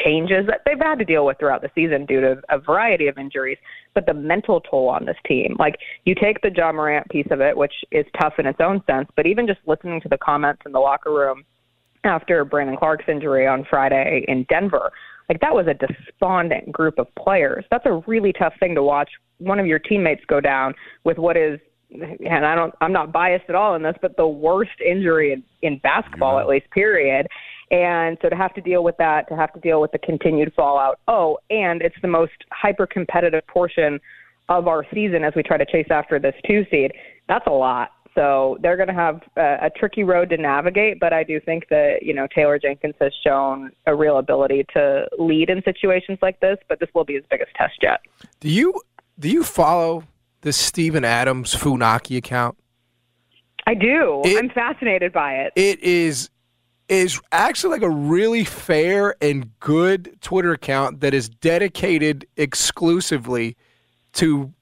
changes 0.04 0.46
that 0.46 0.62
they've 0.64 0.78
had 0.78 0.98
to 0.98 1.04
deal 1.04 1.26
with 1.26 1.38
throughout 1.38 1.62
the 1.62 1.70
season 1.74 2.06
due 2.06 2.20
to 2.20 2.40
a 2.48 2.58
variety 2.58 3.08
of 3.08 3.18
injuries, 3.18 3.58
but 3.94 4.06
the 4.06 4.14
mental 4.14 4.60
toll 4.60 4.88
on 4.88 5.04
this 5.04 5.16
team. 5.26 5.56
Like 5.58 5.76
you 6.04 6.14
take 6.14 6.40
the 6.42 6.50
Ja 6.54 6.72
Morant 6.72 7.08
piece 7.08 7.28
of 7.30 7.40
it, 7.40 7.56
which 7.56 7.74
is 7.90 8.04
tough 8.20 8.34
in 8.38 8.46
its 8.46 8.60
own 8.60 8.82
sense, 8.86 9.08
but 9.16 9.26
even 9.26 9.46
just 9.46 9.60
listening 9.66 10.00
to 10.02 10.08
the 10.08 10.18
comments 10.18 10.62
in 10.66 10.72
the 10.72 10.80
locker 10.80 11.12
room 11.12 11.44
after 12.04 12.44
Brandon 12.44 12.76
Clarke's 12.76 13.08
injury 13.08 13.46
on 13.46 13.66
Friday 13.68 14.24
in 14.28 14.44
Denver, 14.48 14.92
like 15.28 15.40
that 15.40 15.54
was 15.54 15.66
a 15.66 15.74
despondent 15.74 16.70
group 16.70 16.98
of 16.98 17.12
players. 17.16 17.64
That's 17.70 17.86
a 17.86 18.02
really 18.06 18.32
tough 18.32 18.54
thing 18.60 18.74
to 18.76 18.82
watch 18.82 19.10
one 19.38 19.58
of 19.58 19.66
your 19.66 19.78
teammates 19.78 20.24
go 20.26 20.40
down 20.40 20.74
with 21.04 21.18
what 21.18 21.36
is 21.36 21.58
and 21.90 22.44
I 22.44 22.54
don't 22.54 22.74
I'm 22.80 22.92
not 22.92 23.12
biased 23.12 23.44
at 23.48 23.54
all 23.54 23.74
in 23.74 23.82
this, 23.82 23.96
but 24.00 24.16
the 24.16 24.26
worst 24.26 24.80
injury 24.84 25.32
in, 25.32 25.42
in 25.62 25.78
basketball 25.78 26.38
at 26.38 26.48
least, 26.48 26.70
period. 26.70 27.26
And 27.70 28.16
so 28.22 28.28
to 28.28 28.36
have 28.36 28.54
to 28.54 28.60
deal 28.60 28.84
with 28.84 28.96
that, 28.98 29.28
to 29.28 29.36
have 29.36 29.52
to 29.54 29.60
deal 29.60 29.80
with 29.80 29.92
the 29.92 29.98
continued 29.98 30.52
fallout. 30.54 31.00
Oh, 31.08 31.38
and 31.50 31.82
it's 31.82 31.96
the 32.00 32.08
most 32.08 32.32
hyper 32.52 32.86
competitive 32.86 33.46
portion 33.48 34.00
of 34.48 34.68
our 34.68 34.86
season 34.94 35.24
as 35.24 35.34
we 35.34 35.42
try 35.42 35.56
to 35.56 35.66
chase 35.66 35.88
after 35.90 36.18
this 36.18 36.34
two 36.46 36.64
seed. 36.70 36.92
That's 37.28 37.46
a 37.46 37.52
lot. 37.52 37.90
So 38.14 38.56
they're 38.60 38.76
going 38.76 38.88
to 38.88 38.94
have 38.94 39.20
a, 39.36 39.66
a 39.66 39.70
tricky 39.70 40.02
road 40.02 40.30
to 40.30 40.38
navigate, 40.38 40.98
but 41.00 41.12
I 41.12 41.22
do 41.22 41.38
think 41.38 41.68
that 41.68 42.02
you 42.02 42.14
know 42.14 42.26
Taylor 42.34 42.58
Jenkins 42.58 42.94
has 43.00 43.12
shown 43.22 43.72
a 43.86 43.94
real 43.94 44.18
ability 44.18 44.64
to 44.72 45.06
lead 45.18 45.50
in 45.50 45.62
situations 45.64 46.18
like 46.22 46.40
this. 46.40 46.56
But 46.68 46.80
this 46.80 46.88
will 46.94 47.04
be 47.04 47.14
his 47.14 47.24
biggest 47.30 47.54
test 47.56 47.74
yet. 47.82 48.00
Do 48.40 48.48
you 48.48 48.80
do 49.18 49.28
you 49.28 49.44
follow 49.44 50.04
the 50.46 50.52
Steven 50.52 51.04
Adams 51.04 51.56
Funaki 51.56 52.16
account? 52.16 52.56
I 53.66 53.74
do. 53.74 54.22
It, 54.24 54.38
I'm 54.38 54.48
fascinated 54.48 55.12
by 55.12 55.34
it. 55.34 55.52
It 55.56 55.80
is 55.80 56.30
is 56.88 57.20
actually 57.32 57.72
like 57.72 57.82
a 57.82 57.90
really 57.90 58.44
fair 58.44 59.16
and 59.20 59.50
good 59.58 60.16
Twitter 60.20 60.52
account 60.52 61.00
that 61.00 61.12
is 61.12 61.28
dedicated 61.28 62.28
exclusively 62.36 63.56
to 64.12 64.52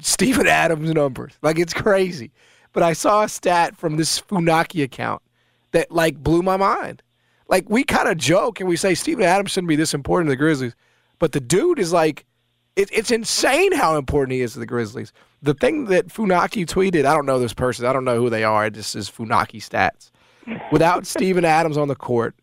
Steven 0.00 0.48
Adams 0.48 0.92
numbers. 0.92 1.34
Like 1.40 1.60
it's 1.60 1.72
crazy. 1.72 2.32
But 2.72 2.82
I 2.82 2.92
saw 2.92 3.22
a 3.22 3.28
stat 3.28 3.76
from 3.76 3.96
this 3.96 4.20
Funaki 4.20 4.82
account 4.82 5.22
that 5.70 5.92
like 5.92 6.16
blew 6.16 6.42
my 6.42 6.56
mind. 6.56 7.00
Like 7.46 7.70
we 7.70 7.84
kind 7.84 8.08
of 8.08 8.16
joke 8.16 8.58
and 8.58 8.68
we 8.68 8.76
say 8.76 8.96
Steven 8.96 9.24
Adams 9.24 9.52
shouldn't 9.52 9.68
be 9.68 9.76
this 9.76 9.94
important 9.94 10.26
to 10.26 10.32
the 10.32 10.36
Grizzlies, 10.36 10.74
but 11.20 11.30
the 11.30 11.40
dude 11.40 11.78
is 11.78 11.92
like 11.92 12.26
it, 12.78 12.88
it's 12.92 13.10
insane 13.10 13.72
how 13.72 13.98
important 13.98 14.34
he 14.34 14.40
is 14.40 14.52
to 14.52 14.60
the 14.60 14.66
Grizzlies. 14.66 15.12
The 15.42 15.52
thing 15.52 15.86
that 15.86 16.06
Funaki 16.06 16.64
tweeted, 16.64 17.04
I 17.04 17.14
don't 17.14 17.26
know 17.26 17.40
this 17.40 17.52
person, 17.52 17.84
I 17.84 17.92
don't 17.92 18.04
know 18.04 18.18
who 18.18 18.30
they 18.30 18.44
are. 18.44 18.70
This 18.70 18.94
is 18.94 19.10
Funaki 19.10 19.60
stats. 19.60 20.10
Without 20.70 21.04
Steven 21.14 21.44
Adams 21.44 21.76
on 21.76 21.88
the 21.88 21.96
court, 21.96 22.36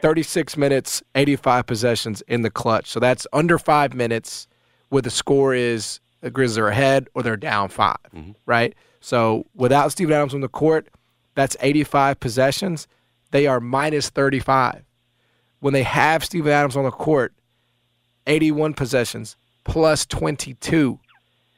36 0.00 0.56
minutes, 0.56 1.02
85 1.14 1.66
possessions 1.66 2.22
in 2.22 2.40
the 2.40 2.50
clutch. 2.50 2.88
So 2.88 3.00
that's 3.00 3.26
under 3.34 3.58
five 3.58 3.92
minutes 3.92 4.48
where 4.88 5.02
the 5.02 5.10
score 5.10 5.54
is 5.54 6.00
the 6.22 6.30
Grizzlies 6.30 6.58
are 6.58 6.68
ahead 6.68 7.08
or 7.14 7.22
they're 7.22 7.36
down 7.36 7.68
5 7.68 7.96
mm-hmm. 8.14 8.30
right? 8.46 8.74
So 9.00 9.44
without 9.54 9.92
Steven 9.92 10.14
Adams 10.14 10.34
on 10.34 10.40
the 10.40 10.48
court, 10.48 10.88
that's 11.34 11.56
85 11.60 12.18
possessions. 12.18 12.88
They 13.30 13.46
are 13.46 13.60
minus 13.60 14.08
35. 14.08 14.84
When 15.60 15.74
they 15.74 15.82
have 15.82 16.24
Steven 16.24 16.50
Adams 16.50 16.76
on 16.76 16.84
the 16.84 16.90
court, 16.90 17.34
81 18.26 18.72
possessions, 18.74 19.36
plus 19.64 20.06
22. 20.06 20.98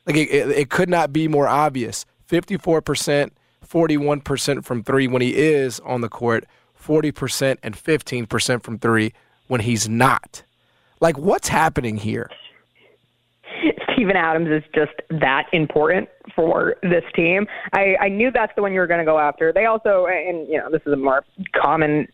Like 0.07 0.17
it, 0.17 0.31
it, 0.31 0.49
it 0.51 0.71
could 0.71 0.89
not 0.89 1.13
be 1.13 1.29
more 1.29 1.49
obvious. 1.49 2.05
54%, 2.29 3.31
41% 3.67 4.65
from 4.65 4.83
three 4.83 5.07
when 5.07 5.23
he 5.23 5.37
is 5.37 5.81
on 5.81 6.01
the 6.01 6.09
court, 6.09 6.45
40% 6.83 7.59
and 7.63 7.77
15% 7.77 8.63
from 8.63 8.79
three 8.79 9.13
when 9.49 9.61
he's 9.61 9.89
not. 9.89 10.43
Like, 11.01 11.19
what's 11.19 11.49
happening 11.49 11.97
here? 11.97 12.31
Steven 13.93 14.17
Adams 14.17 14.49
is 14.49 14.63
just 14.75 14.93
that 15.11 15.47
important 15.53 16.09
for 16.35 16.77
this 16.83 17.05
team. 17.15 17.47
I, 17.73 17.97
I 18.01 18.09
knew 18.09 18.31
that's 18.33 18.53
the 18.57 18.63
one 18.63 18.73
you 18.73 18.81
were 18.81 18.87
going 18.87 19.01
to 19.01 19.05
go 19.05 19.19
after. 19.19 19.53
They 19.53 19.67
also, 19.67 20.07
and 20.07 20.49
you 20.49 20.59
know, 20.59 20.71
this 20.71 20.83
is 20.87 20.93
a 20.93 20.97
more 20.97 21.25
common 21.55 22.09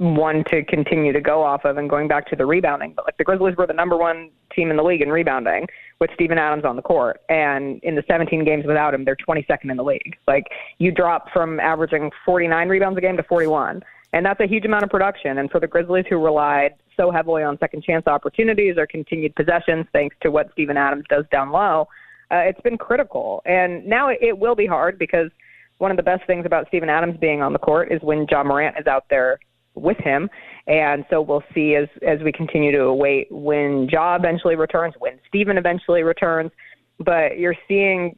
one 0.00 0.42
to 0.44 0.64
continue 0.64 1.12
to 1.12 1.20
go 1.20 1.42
off 1.42 1.66
of 1.66 1.76
and 1.76 1.90
going 1.90 2.08
back 2.08 2.26
to 2.26 2.34
the 2.34 2.46
rebounding. 2.46 2.94
But 2.96 3.04
like 3.04 3.18
the 3.18 3.24
Grizzlies 3.24 3.54
were 3.56 3.66
the 3.66 3.74
number 3.74 3.98
one 3.98 4.30
team 4.56 4.70
in 4.70 4.78
the 4.78 4.82
league 4.82 5.02
in 5.02 5.10
rebounding 5.10 5.66
with 6.00 6.08
Steven 6.14 6.38
Adams 6.38 6.64
on 6.64 6.76
the 6.76 6.82
court. 6.82 7.20
And 7.28 7.78
in 7.82 7.96
the 7.96 8.02
17 8.08 8.42
games 8.42 8.64
without 8.66 8.94
him, 8.94 9.04
they're 9.04 9.14
22nd 9.14 9.70
in 9.70 9.76
the 9.76 9.84
league. 9.84 10.16
Like 10.26 10.44
you 10.78 10.90
drop 10.90 11.30
from 11.34 11.60
averaging 11.60 12.10
49 12.24 12.70
rebounds 12.70 12.96
a 12.96 13.02
game 13.02 13.18
to 13.18 13.22
41. 13.24 13.82
And 14.14 14.24
that's 14.24 14.40
a 14.40 14.46
huge 14.46 14.64
amount 14.64 14.84
of 14.84 14.90
production. 14.90 15.36
And 15.36 15.50
for 15.50 15.60
the 15.60 15.66
Grizzlies 15.66 16.06
who 16.08 16.16
relied 16.16 16.76
so 16.96 17.10
heavily 17.10 17.42
on 17.42 17.58
second 17.58 17.84
chance 17.84 18.06
opportunities 18.06 18.76
or 18.78 18.86
continued 18.86 19.36
possessions, 19.36 19.84
thanks 19.92 20.16
to 20.22 20.30
what 20.30 20.50
Steven 20.52 20.78
Adams 20.78 21.04
does 21.10 21.26
down 21.30 21.50
low, 21.50 21.88
uh, 22.30 22.36
it's 22.36 22.60
been 22.62 22.78
critical. 22.78 23.42
And 23.44 23.84
now 23.86 24.08
it, 24.08 24.18
it 24.22 24.38
will 24.38 24.56
be 24.56 24.66
hard 24.66 24.98
because 24.98 25.30
one 25.76 25.90
of 25.90 25.98
the 25.98 26.02
best 26.02 26.26
things 26.26 26.46
about 26.46 26.68
Steven 26.68 26.88
Adams 26.88 27.18
being 27.20 27.42
on 27.42 27.52
the 27.52 27.58
court 27.58 27.92
is 27.92 28.00
when 28.00 28.26
Ja 28.30 28.42
Morant 28.42 28.76
is 28.78 28.86
out 28.86 29.04
there 29.10 29.38
with 29.74 29.98
him. 29.98 30.28
And 30.66 31.04
so 31.10 31.20
we'll 31.20 31.44
see 31.54 31.74
as 31.74 31.88
as 32.06 32.20
we 32.22 32.32
continue 32.32 32.72
to 32.72 32.82
await 32.84 33.28
when 33.30 33.88
Ja 33.90 34.16
eventually 34.16 34.56
returns, 34.56 34.94
when 34.98 35.18
Steven 35.28 35.58
eventually 35.58 36.02
returns. 36.02 36.50
But 36.98 37.38
you're 37.38 37.56
seeing 37.66 38.16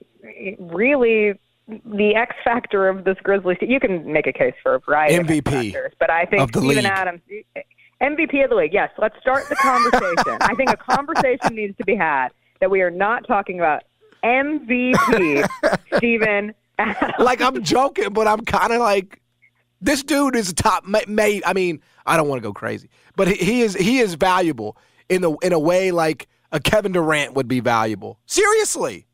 really 0.59 1.39
the 1.69 2.15
X 2.17 2.35
factor 2.45 2.89
of 2.89 3.05
this 3.05 3.17
Grizzlies. 3.23 3.59
You 3.61 3.81
can 3.81 4.13
make 4.13 4.27
a 4.27 4.33
case 4.33 4.55
for 4.63 4.75
a 4.75 4.81
variety 4.81 5.17
MVP 5.17 5.39
of 5.39 5.45
factors, 5.45 5.93
but 5.99 6.11
I 6.11 6.25
think 6.25 6.51
Steven 6.51 6.67
league. 6.69 6.85
Adams. 6.85 7.21
MVP 8.03 8.43
of 8.43 8.51
the 8.51 8.57
league. 8.57 8.73
Yes, 8.73 8.91
let's 8.99 9.17
start 9.21 9.49
the 9.49 9.55
conversation. 9.57 10.39
I 10.41 10.55
think 10.57 10.71
a 10.71 10.77
conversation 10.77 11.55
needs 11.55 11.77
to 11.77 11.85
be 11.85 11.95
had 11.95 12.29
that 12.61 12.71
we 12.71 12.83
are 12.83 12.91
not 12.91 13.27
talking 13.27 13.61
about 13.61 13.85
MVP 14.25 15.47
Steven 15.97 16.53
Adams. 16.79 17.15
Like 17.19 17.41
I'm 17.41 17.63
joking, 17.63 18.13
but 18.13 18.27
I'm 18.27 18.45
kind 18.45 18.73
of 18.73 18.81
like 18.81 19.21
this 19.83 20.03
dude 20.03 20.37
is 20.37 20.51
a 20.51 20.55
top. 20.55 20.85
May, 20.87 21.43
I 21.45 21.53
mean, 21.53 21.83
I 22.07 22.17
don't 22.17 22.29
want 22.29 22.43
to 22.43 22.49
go 22.49 22.53
crazy, 22.53 22.89
but 23.17 23.29
he, 23.29 23.35
he 23.35 23.61
is 23.63 23.75
he 23.75 23.99
is 23.99 24.15
valuable 24.15 24.77
in 25.09 25.23
the 25.23 25.33
in 25.43 25.53
a 25.53 25.59
way 25.59 25.91
like 25.91 26.29
a 26.53 26.61
Kevin 26.61 26.93
Durant 26.93 27.35
would 27.35 27.49
be 27.49 27.61
valuable. 27.61 28.19
Seriously. 28.27 29.07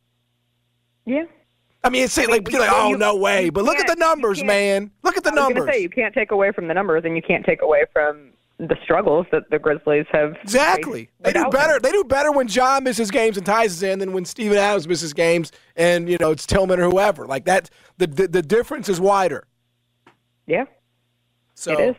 Yeah. 1.07 1.25
I 1.85 1.91
mean, 1.91 2.05
it's 2.05 2.19
I 2.19 2.23
mean, 2.23 2.31
like, 2.31 2.53
you, 2.53 2.59
like 2.59 2.73
oh 2.73 2.93
no 2.93 3.17
way, 3.17 3.51
but 3.51 3.65
look 3.65 3.79
at 3.79 3.87
the 3.87 3.95
numbers, 3.95 4.43
man. 4.43 4.91
Look 5.03 5.17
at 5.17 5.25
the 5.25 5.33
I 5.33 5.35
numbers. 5.35 5.69
Say 5.71 5.81
you 5.81 5.89
can't 5.89 6.13
take 6.13 6.33
away 6.33 6.53
from 6.53 6.69
the 6.69 6.75
numbers, 6.75 7.05
and 7.05 7.15
you 7.17 7.23
can't 7.23 7.47
take 7.47 7.63
away 7.63 7.85
from 7.93 8.33
the 8.59 8.77
struggles 8.83 9.27
that 9.31 9.49
the 9.51 9.59
Grizzlies 9.59 10.07
have. 10.11 10.37
Exactly. 10.43 11.09
They 11.21 11.33
do 11.33 11.49
better. 11.51 11.79
They 11.79 11.93
do 11.93 12.03
better 12.05 12.33
when 12.33 12.49
John 12.49 12.85
misses 12.85 13.11
games 13.11 13.37
and 13.37 13.47
Tyus 13.47 13.83
in 13.83 14.01
than 14.01 14.13
when 14.13 14.25
Steven 14.25 14.59
Adams 14.59 14.89
misses 14.89 15.13
games 15.13 15.53
and 15.77 16.09
you 16.09 16.19
know 16.19 16.33
it's 16.33 16.47
Tillman 16.47 16.81
or 16.81 16.91
whoever. 16.91 17.27
Like 17.27 17.45
that, 17.45 17.71
the 17.97 18.09
the, 18.09 18.29
the 18.29 18.43
difference 18.43 18.89
is 18.89 19.01
wider. 19.01 19.47
Yeah. 20.49 20.65
So 21.55 21.73
it 21.73 21.91
is. 21.91 21.97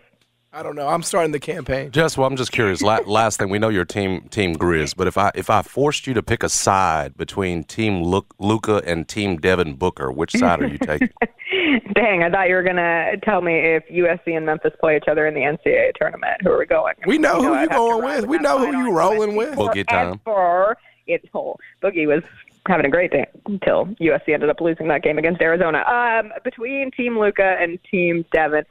I 0.51 0.63
don't 0.63 0.75
know. 0.75 0.87
I'm 0.87 1.03
starting 1.03 1.31
the 1.31 1.39
campaign. 1.39 1.91
Just 1.91 2.17
well, 2.17 2.25
I'm 2.25 2.35
just 2.35 2.51
curious. 2.51 2.81
last 2.81 3.37
thing, 3.37 3.49
we 3.49 3.59
know 3.59 3.69
your 3.69 3.85
team, 3.85 4.27
Team 4.29 4.55
Grizz, 4.55 4.95
but 4.97 5.07
if 5.07 5.15
I 5.15 5.31
if 5.35 5.49
I 5.51 5.61
forced 5.61 6.07
you 6.07 6.15
to 6.15 6.23
pick 6.23 6.41
a 6.41 6.49
side 6.49 7.15
between 7.15 7.63
Team 7.63 8.01
Luka 8.39 8.81
and 8.83 9.07
Team 9.07 9.37
Devin 9.37 9.75
Booker, 9.75 10.11
which 10.11 10.31
side 10.31 10.61
are 10.61 10.67
you 10.67 10.79
taking? 10.79 11.09
Dang, 11.93 12.23
I 12.23 12.31
thought 12.31 12.49
you 12.49 12.55
were 12.55 12.63
gonna 12.63 13.17
tell 13.23 13.41
me 13.41 13.59
if 13.59 13.83
USC 13.89 14.35
and 14.35 14.45
Memphis 14.45 14.73
play 14.79 14.97
each 14.97 15.07
other 15.07 15.27
in 15.27 15.35
the 15.35 15.41
NCAA 15.41 15.91
tournament. 15.99 16.41
Who 16.41 16.49
are 16.49 16.57
we 16.57 16.65
going? 16.65 16.95
We 17.05 17.19
know 17.19 17.41
who 17.43 17.59
you 17.59 17.69
going 17.69 18.03
with. 18.03 18.25
We 18.25 18.39
know 18.39 18.57
who 18.57 18.75
you 18.75 18.91
rolling 18.91 19.35
with. 19.35 19.53
Boogie 19.53 19.87
time. 19.87 20.19
For 20.25 20.77
it's 21.05 21.25
whole 21.31 21.59
Boogie 21.83 22.07
was 22.07 22.23
having 22.69 22.85
a 22.85 22.89
great 22.89 23.11
day 23.11 23.25
until 23.47 23.85
USC 23.99 24.29
ended 24.33 24.49
up 24.49 24.61
losing 24.61 24.87
that 24.87 25.03
game 25.03 25.17
against 25.17 25.41
Arizona. 25.41 25.79
Um, 25.79 26.31
between 26.43 26.91
Team 26.91 27.19
Luka 27.19 27.57
and 27.59 27.79
Team 27.89 28.23
Devin, 28.31 28.63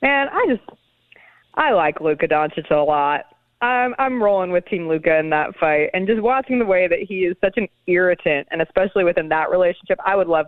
man, 0.00 0.28
I 0.32 0.46
just 0.48 0.62
I 1.54 1.72
like 1.72 2.00
Luka 2.00 2.26
Doncic 2.26 2.70
a 2.70 2.76
lot. 2.76 3.26
I'm 3.60 3.94
I'm 3.98 4.20
rolling 4.20 4.50
with 4.50 4.66
Team 4.66 4.88
Luka 4.88 5.18
in 5.18 5.30
that 5.30 5.54
fight, 5.56 5.90
and 5.94 6.06
just 6.06 6.20
watching 6.20 6.58
the 6.58 6.64
way 6.64 6.88
that 6.88 6.98
he 6.98 7.20
is 7.20 7.36
such 7.40 7.56
an 7.56 7.68
irritant, 7.86 8.48
and 8.50 8.60
especially 8.60 9.04
within 9.04 9.28
that 9.28 9.50
relationship, 9.50 9.98
I 10.04 10.16
would 10.16 10.26
love 10.26 10.46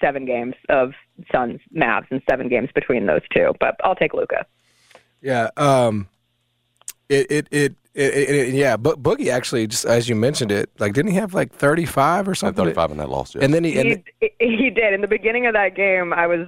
seven 0.00 0.24
games 0.24 0.54
of 0.68 0.92
Suns 1.32 1.60
Mavs 1.74 2.06
and 2.10 2.22
seven 2.30 2.48
games 2.48 2.68
between 2.74 3.06
those 3.06 3.22
two. 3.34 3.52
But 3.58 3.80
I'll 3.82 3.96
take 3.96 4.14
Luka. 4.14 4.46
Yeah. 5.20 5.50
Um. 5.56 6.08
It 7.08 7.30
it 7.30 7.48
it 7.50 7.74
it, 7.94 8.14
it, 8.14 8.30
it, 8.30 8.54
yeah, 8.54 8.76
but 8.76 9.02
Boogie 9.02 9.28
actually, 9.28 9.66
just 9.66 9.84
as 9.84 10.08
you 10.08 10.14
mentioned 10.14 10.50
it, 10.50 10.70
like 10.78 10.94
didn't 10.94 11.10
he 11.10 11.16
have 11.18 11.34
like 11.34 11.52
thirty 11.52 11.84
five 11.84 12.26
or 12.26 12.34
something? 12.34 12.64
Thirty 12.64 12.74
five 12.74 12.90
in 12.90 12.96
that 12.98 13.10
loss, 13.10 13.34
yeah. 13.34 13.44
And 13.44 13.52
then 13.52 13.64
he, 13.64 13.78
and 13.78 14.02
he 14.20 14.30
he 14.40 14.70
did 14.70 14.94
in 14.94 15.02
the 15.02 15.08
beginning 15.08 15.46
of 15.46 15.52
that 15.54 15.74
game. 15.74 16.12
I 16.12 16.26
was 16.26 16.46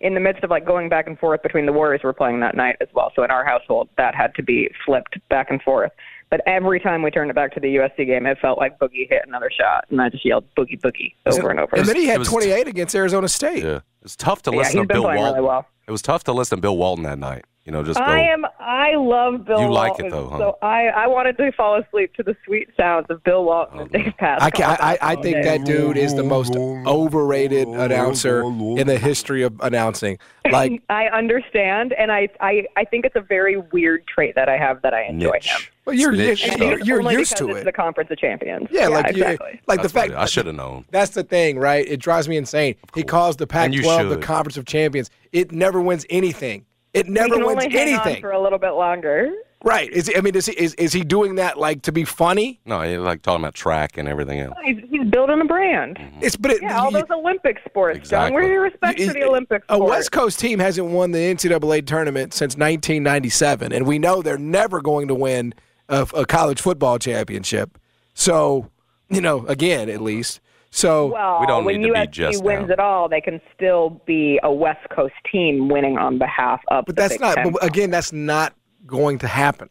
in 0.00 0.14
the 0.14 0.20
midst 0.20 0.42
of 0.42 0.50
like 0.50 0.64
going 0.64 0.88
back 0.88 1.06
and 1.06 1.18
forth 1.18 1.42
between 1.42 1.66
the 1.66 1.72
Warriors 1.72 2.00
were 2.02 2.14
playing 2.14 2.40
that 2.40 2.56
night 2.56 2.76
as 2.80 2.88
well. 2.94 3.12
So 3.14 3.22
in 3.22 3.30
our 3.30 3.44
household, 3.44 3.90
that 3.98 4.14
had 4.14 4.34
to 4.36 4.42
be 4.42 4.70
flipped 4.86 5.18
back 5.28 5.50
and 5.50 5.60
forth. 5.60 5.92
But 6.30 6.40
every 6.46 6.78
time 6.80 7.02
we 7.02 7.10
turned 7.10 7.30
it 7.30 7.34
back 7.34 7.52
to 7.54 7.60
the 7.60 7.74
USC 7.76 8.06
game, 8.06 8.24
it 8.24 8.38
felt 8.40 8.56
like 8.56 8.78
Boogie 8.78 9.08
hit 9.10 9.22
another 9.26 9.50
shot, 9.50 9.84
and 9.90 10.00
I 10.00 10.08
just 10.08 10.24
yelled 10.24 10.44
"Boogie, 10.56 10.80
Boogie" 10.80 11.12
over 11.26 11.50
and 11.50 11.58
over. 11.60 11.76
And 11.76 11.86
then 11.86 11.96
he 11.96 12.06
had 12.06 12.20
was- 12.20 12.28
28 12.28 12.68
against 12.68 12.94
Arizona 12.94 13.28
State. 13.28 13.64
Yeah, 13.64 13.80
it's 14.02 14.16
tough 14.16 14.42
to 14.42 14.50
listen 14.50 14.78
he's 14.78 14.88
to 14.88 14.94
Bill 14.94 15.02
Walton. 15.02 15.24
really 15.24 15.40
well. 15.40 15.66
It 15.86 15.90
was 15.90 16.02
tough 16.02 16.24
to 16.24 16.32
listen 16.32 16.58
to 16.58 16.62
Bill 16.62 16.76
Walton 16.76 17.02
that 17.02 17.18
night. 17.18 17.44
You 17.66 17.72
know, 17.72 17.82
just 17.82 17.98
go. 17.98 18.04
I 18.04 18.20
am. 18.20 18.46
I 18.58 18.94
love 18.96 19.44
Bill. 19.44 19.60
You 19.60 19.70
like 19.72 20.00
it, 20.00 20.10
though, 20.10 20.30
huh? 20.30 20.38
So 20.38 20.58
I, 20.62 20.86
I 20.86 21.06
wanted 21.06 21.36
to 21.36 21.52
fall 21.52 21.78
asleep 21.78 22.14
to 22.14 22.22
the 22.22 22.34
sweet 22.44 22.70
sounds 22.74 23.06
of 23.10 23.22
Bill 23.22 23.44
Walton 23.44 23.80
and 23.80 23.92
Dave 23.92 24.14
Pasch. 24.18 24.40
I, 24.40 24.50
can, 24.50 24.64
I, 24.64 24.76
I 24.80 24.98
I 25.12 25.16
think 25.16 25.44
that 25.44 25.64
dude 25.66 25.98
is 25.98 26.14
the 26.14 26.22
most 26.22 26.56
overrated 26.56 27.68
announcer 27.68 28.42
in 28.42 28.86
the 28.86 28.98
history 28.98 29.42
of 29.42 29.60
announcing. 29.60 30.18
Like, 30.50 30.82
I 30.88 31.06
understand, 31.08 31.92
and 31.92 32.10
I, 32.10 32.28
I, 32.40 32.64
I 32.76 32.84
think 32.86 33.04
it's 33.04 33.16
a 33.16 33.20
very 33.20 33.58
weird 33.58 34.06
trait 34.06 34.34
that 34.36 34.48
I 34.48 34.56
have 34.56 34.80
that 34.82 34.94
I 34.94 35.04
enjoy 35.04 35.38
him. 35.42 35.60
well, 35.84 35.94
you're 35.94 36.14
you're, 36.14 36.34
Snitch 36.36 36.44
And 36.44 36.52
stuff. 36.54 36.60
you're, 36.70 36.80
you're 36.80 36.98
only 37.00 37.14
used 37.14 37.32
because 37.34 37.46
to 37.46 37.50
it's 37.50 37.60
it. 37.60 37.64
the 37.66 37.72
Conference 37.72 38.10
of 38.10 38.18
Champions. 38.18 38.68
Yeah, 38.70 38.88
like 38.88 39.10
exactly. 39.10 39.60
like 39.68 39.82
the 39.82 39.88
fact 39.90 40.10
what 40.12 40.18
I 40.18 40.24
should 40.24 40.46
have 40.46 40.54
known. 40.54 40.86
That's 40.90 41.10
the 41.10 41.24
thing, 41.24 41.58
right? 41.58 41.86
It 41.86 41.98
drives 42.00 42.26
me 42.26 42.38
insane. 42.38 42.76
He 42.94 43.02
calls 43.02 43.36
the 43.36 43.44
And 43.44 43.50
Pac-12 43.74 44.08
the. 44.08 44.16
Conference 44.16 44.56
of 44.56 44.64
Champions. 44.64 45.10
It 45.32 45.52
never 45.52 45.80
wins 45.80 46.06
anything. 46.08 46.64
It 46.92 47.06
we 47.06 47.12
never 47.12 47.36
can 47.36 47.46
wins 47.46 47.64
only 47.64 47.76
hang 47.78 47.94
on 47.94 48.00
anything. 48.06 48.20
for 48.20 48.30
a 48.32 48.40
little 48.42 48.58
bit 48.58 48.70
longer. 48.72 49.30
Right? 49.62 49.90
Is 49.92 50.06
he, 50.06 50.16
I 50.16 50.22
mean, 50.22 50.34
is 50.34 50.46
he 50.46 50.52
is, 50.52 50.72
is 50.74 50.92
he 50.94 51.04
doing 51.04 51.34
that 51.34 51.58
like 51.58 51.82
to 51.82 51.92
be 51.92 52.04
funny? 52.04 52.60
No, 52.64 52.80
he 52.80 52.96
like 52.96 53.20
talking 53.20 53.42
about 53.44 53.52
track 53.54 53.98
and 53.98 54.08
everything 54.08 54.40
else. 54.40 54.56
He's, 54.64 54.78
he's 54.88 55.06
building 55.10 55.38
a 55.40 55.44
brand. 55.44 55.96
Mm-hmm. 55.98 56.20
It's 56.22 56.34
but 56.36 56.52
it, 56.52 56.62
Yeah, 56.62 56.80
all 56.80 56.90
you- 56.90 56.98
those 57.00 57.10
Olympic 57.10 57.58
sports. 57.68 58.08
John, 58.08 58.32
where's 58.32 58.44
Exactly. 58.46 58.52
your 58.52 58.62
respect 58.62 58.98
you- 58.98 59.06
for 59.08 59.12
the 59.12 59.22
Olympics? 59.24 59.66
a 59.68 59.74
sports? 59.74 59.90
West 59.90 60.12
Coast 60.12 60.40
team 60.40 60.58
hasn't 60.60 60.86
won 60.88 61.10
the 61.10 61.18
NCAA 61.18 61.86
tournament 61.86 62.32
since 62.32 62.56
1997, 62.56 63.70
and 63.72 63.86
we 63.86 63.98
know 63.98 64.22
they're 64.22 64.38
never 64.38 64.80
going 64.80 65.08
to 65.08 65.14
win 65.14 65.52
a, 65.90 66.08
a 66.14 66.24
college 66.24 66.60
football 66.60 66.98
championship. 66.98 67.78
So, 68.14 68.70
you 69.10 69.20
know, 69.20 69.44
again, 69.46 69.88
at 69.90 70.00
least. 70.00 70.40
So 70.70 71.06
Well, 71.12 71.40
We 71.40 71.46
don't 71.46 71.64
when 71.64 71.80
need 71.80 71.88
to 71.88 71.92
be 71.92 71.98
USC 71.98 72.10
just 72.10 72.44
wins 72.44 72.68
now. 72.68 72.72
it 72.74 72.78
all, 72.80 73.08
they 73.08 73.20
can 73.20 73.40
still 73.54 74.00
be 74.06 74.38
a 74.42 74.52
West 74.52 74.88
Coast 74.90 75.14
team 75.30 75.68
winning 75.68 75.98
on 75.98 76.18
behalf 76.18 76.60
of. 76.68 76.84
but 76.86 76.96
the 76.96 77.02
that's 77.02 77.14
Big 77.14 77.20
not. 77.20 77.34
Ten. 77.36 77.52
But 77.52 77.64
again, 77.64 77.90
that's 77.90 78.12
not 78.12 78.54
going 78.86 79.18
to 79.18 79.26
happen. 79.26 79.68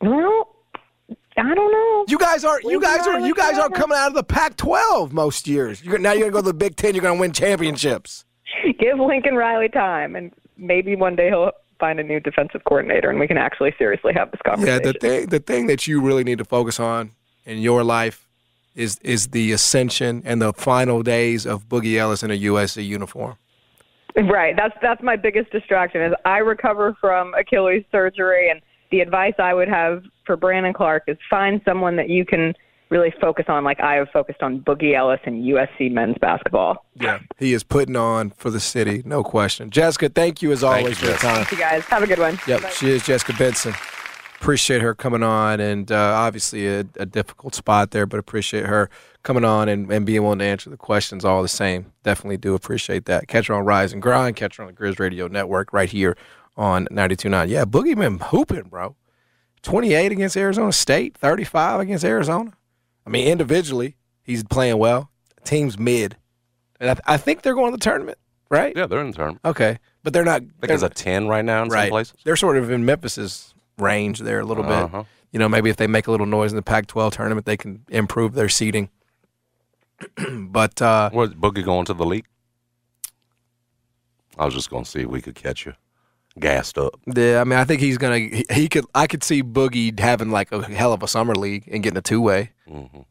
Well, 0.00 0.54
I 1.36 1.54
don't 1.54 1.72
know. 1.72 2.04
You 2.08 2.18
guys 2.18 2.44
are. 2.44 2.60
You 2.62 2.80
guys 2.80 3.06
are. 3.06 3.18
You 3.20 3.34
guys 3.34 3.54
are 3.58 3.62
Center. 3.62 3.76
coming 3.76 3.98
out 3.98 4.08
of 4.08 4.14
the 4.14 4.22
Pac-12 4.24 5.10
most 5.12 5.48
years. 5.48 5.84
You're, 5.84 5.98
now 5.98 6.12
you're 6.12 6.30
going 6.30 6.32
to 6.32 6.36
go 6.36 6.40
to 6.42 6.46
the 6.46 6.54
Big 6.54 6.76
Ten. 6.76 6.94
You're 6.94 7.02
going 7.02 7.16
to 7.16 7.20
win 7.20 7.32
championships. 7.32 8.24
Give 8.78 8.98
Lincoln 9.00 9.34
Riley 9.34 9.68
time, 9.68 10.14
and 10.14 10.32
maybe 10.56 10.94
one 10.94 11.16
day 11.16 11.28
he'll 11.28 11.50
find 11.80 11.98
a 11.98 12.04
new 12.04 12.20
defensive 12.20 12.62
coordinator, 12.64 13.10
and 13.10 13.18
we 13.18 13.26
can 13.26 13.36
actually 13.36 13.74
seriously 13.78 14.12
have 14.14 14.30
this 14.30 14.40
conversation. 14.46 14.80
Yeah, 14.84 14.92
the 14.92 14.98
thing 14.98 15.26
the 15.26 15.40
thing 15.40 15.66
that 15.66 15.88
you 15.88 16.00
really 16.00 16.22
need 16.22 16.38
to 16.38 16.44
focus 16.44 16.78
on 16.78 17.10
in 17.44 17.58
your 17.58 17.82
life 17.82 18.28
is 18.74 18.98
is 19.02 19.28
the 19.28 19.52
ascension 19.52 20.22
and 20.24 20.42
the 20.42 20.52
final 20.52 21.02
days 21.02 21.46
of 21.46 21.68
Boogie 21.68 21.96
Ellis 21.96 22.22
in 22.22 22.30
a 22.30 22.38
USC 22.38 22.84
uniform. 22.84 23.36
Right. 24.16 24.54
That's 24.56 24.74
that's 24.80 25.02
my 25.02 25.16
biggest 25.16 25.50
distraction 25.50 26.00
is 26.00 26.12
I 26.24 26.38
recover 26.38 26.96
from 27.00 27.34
Achilles 27.34 27.84
surgery 27.90 28.50
and 28.50 28.60
the 28.90 29.00
advice 29.00 29.34
I 29.38 29.54
would 29.54 29.68
have 29.68 30.04
for 30.24 30.36
Brandon 30.36 30.72
Clarke 30.72 31.04
is 31.08 31.18
find 31.28 31.60
someone 31.64 31.96
that 31.96 32.08
you 32.08 32.24
can 32.24 32.54
really 32.90 33.12
focus 33.20 33.46
on 33.48 33.64
like 33.64 33.80
I 33.80 33.94
have 33.94 34.08
focused 34.12 34.42
on 34.42 34.60
Boogie 34.60 34.94
Ellis 34.94 35.18
and 35.24 35.44
USC 35.44 35.90
men's 35.90 36.16
basketball. 36.20 36.84
Yeah, 36.94 37.18
he 37.38 37.54
is 37.54 37.64
putting 37.64 37.96
on 37.96 38.30
for 38.30 38.50
the 38.50 38.60
city, 38.60 39.02
no 39.04 39.24
question. 39.24 39.70
Jessica, 39.70 40.08
thank 40.08 40.42
you 40.42 40.52
as 40.52 40.60
Thank 40.60 40.76
always 40.76 41.00
you, 41.00 41.06
for 41.06 41.10
your 41.10 41.18
time. 41.18 41.36
Thank 41.36 41.52
you 41.52 41.58
guys. 41.58 41.84
Have 41.86 42.02
a 42.04 42.06
good 42.06 42.20
one. 42.20 42.38
Yep, 42.46 42.62
Bye. 42.62 42.70
she 42.70 42.90
is 42.90 43.04
Jessica 43.04 43.32
Benson. 43.32 43.74
Appreciate 44.44 44.82
her 44.82 44.94
coming 44.94 45.22
on, 45.22 45.58
and 45.58 45.90
uh, 45.90 46.12
obviously 46.16 46.68
a, 46.68 46.80
a 46.96 47.06
difficult 47.06 47.54
spot 47.54 47.92
there, 47.92 48.04
but 48.04 48.20
appreciate 48.20 48.66
her 48.66 48.90
coming 49.22 49.42
on 49.42 49.70
and, 49.70 49.90
and 49.90 50.04
being 50.04 50.22
willing 50.22 50.40
to 50.40 50.44
answer 50.44 50.68
the 50.68 50.76
questions 50.76 51.24
all 51.24 51.40
the 51.40 51.48
same. 51.48 51.94
Definitely 52.02 52.36
do 52.36 52.54
appreciate 52.54 53.06
that. 53.06 53.26
Catch 53.26 53.46
her 53.46 53.54
on 53.54 53.64
Rise 53.64 53.94
and 53.94 54.02
Grind, 54.02 54.36
catch 54.36 54.58
her 54.58 54.64
on 54.64 54.66
the 54.66 54.74
Grizz 54.74 54.98
Radio 54.98 55.28
Network 55.28 55.72
right 55.72 55.88
here 55.88 56.14
on 56.58 56.86
92.9. 56.88 57.48
Yeah, 57.48 57.64
Boogie 57.64 57.96
been 57.96 58.18
hooping, 58.18 58.64
bro. 58.64 58.96
28 59.62 60.12
against 60.12 60.36
Arizona 60.36 60.72
State, 60.72 61.16
35 61.16 61.80
against 61.80 62.04
Arizona. 62.04 62.52
I 63.06 63.08
mean, 63.08 63.26
individually, 63.26 63.96
he's 64.22 64.44
playing 64.44 64.76
well. 64.76 65.10
Team's 65.44 65.78
mid. 65.78 66.18
And 66.78 66.90
I, 66.90 67.14
I 67.14 67.16
think 67.16 67.40
they're 67.40 67.54
going 67.54 67.72
to 67.72 67.78
the 67.78 67.82
tournament, 67.82 68.18
right? 68.50 68.76
Yeah, 68.76 68.88
they're 68.88 69.00
in 69.00 69.06
the 69.06 69.16
tournament. 69.16 69.40
Okay, 69.46 69.78
but 70.02 70.12
they're 70.12 70.22
not. 70.22 70.42
I 70.42 70.66
think 70.66 70.80
they're 70.80 70.84
a 70.84 70.92
10 70.92 71.28
right 71.28 71.46
now 71.46 71.62
in 71.62 71.70
some 71.70 71.78
right. 71.78 71.90
places. 71.90 72.16
They're 72.24 72.36
sort 72.36 72.58
of 72.58 72.70
in 72.70 72.84
Memphis's 72.84 73.53
range 73.78 74.20
there 74.20 74.40
a 74.40 74.44
little 74.44 74.64
Uh-huh. 74.64 74.98
bit. 74.98 75.06
You 75.32 75.38
know, 75.40 75.48
maybe 75.48 75.68
if 75.68 75.76
they 75.76 75.86
make 75.88 76.06
a 76.06 76.10
little 76.12 76.26
noise 76.26 76.52
in 76.52 76.56
the 76.56 76.62
Pac-12 76.62 77.12
tournament, 77.12 77.44
they 77.46 77.56
can 77.56 77.84
improve 77.88 78.34
their 78.34 78.48
seeding. 78.48 78.88
but 80.48 80.80
uh, 80.80 81.10
Was 81.12 81.30
Boogie 81.30 81.64
going 81.64 81.84
to 81.86 81.94
the 81.94 82.04
league? 82.06 82.26
I 84.38 84.44
was 84.44 84.54
just 84.54 84.70
going 84.70 84.84
to 84.84 84.90
see 84.90 85.00
if 85.00 85.06
we 85.08 85.20
could 85.20 85.34
catch 85.34 85.66
you 85.66 85.74
gassed 86.38 86.76
up. 86.78 86.98
yeah, 87.14 87.40
I 87.40 87.44
mean, 87.44 87.58
I 87.58 87.64
think 87.64 87.80
he's 87.80 87.96
gonna. 87.98 88.18
He, 88.18 88.44
he 88.50 88.68
could. 88.68 88.84
I 88.94 89.06
could 89.06 89.22
see 89.22 89.42
Boogie 89.42 89.96
having 89.98 90.30
like 90.30 90.50
a 90.50 90.62
hell 90.64 90.92
of 90.92 91.02
a 91.04 91.08
summer 91.08 91.34
league 91.34 91.68
and 91.70 91.82
getting 91.82 91.96
a 91.98 92.02
two-way. 92.02 92.50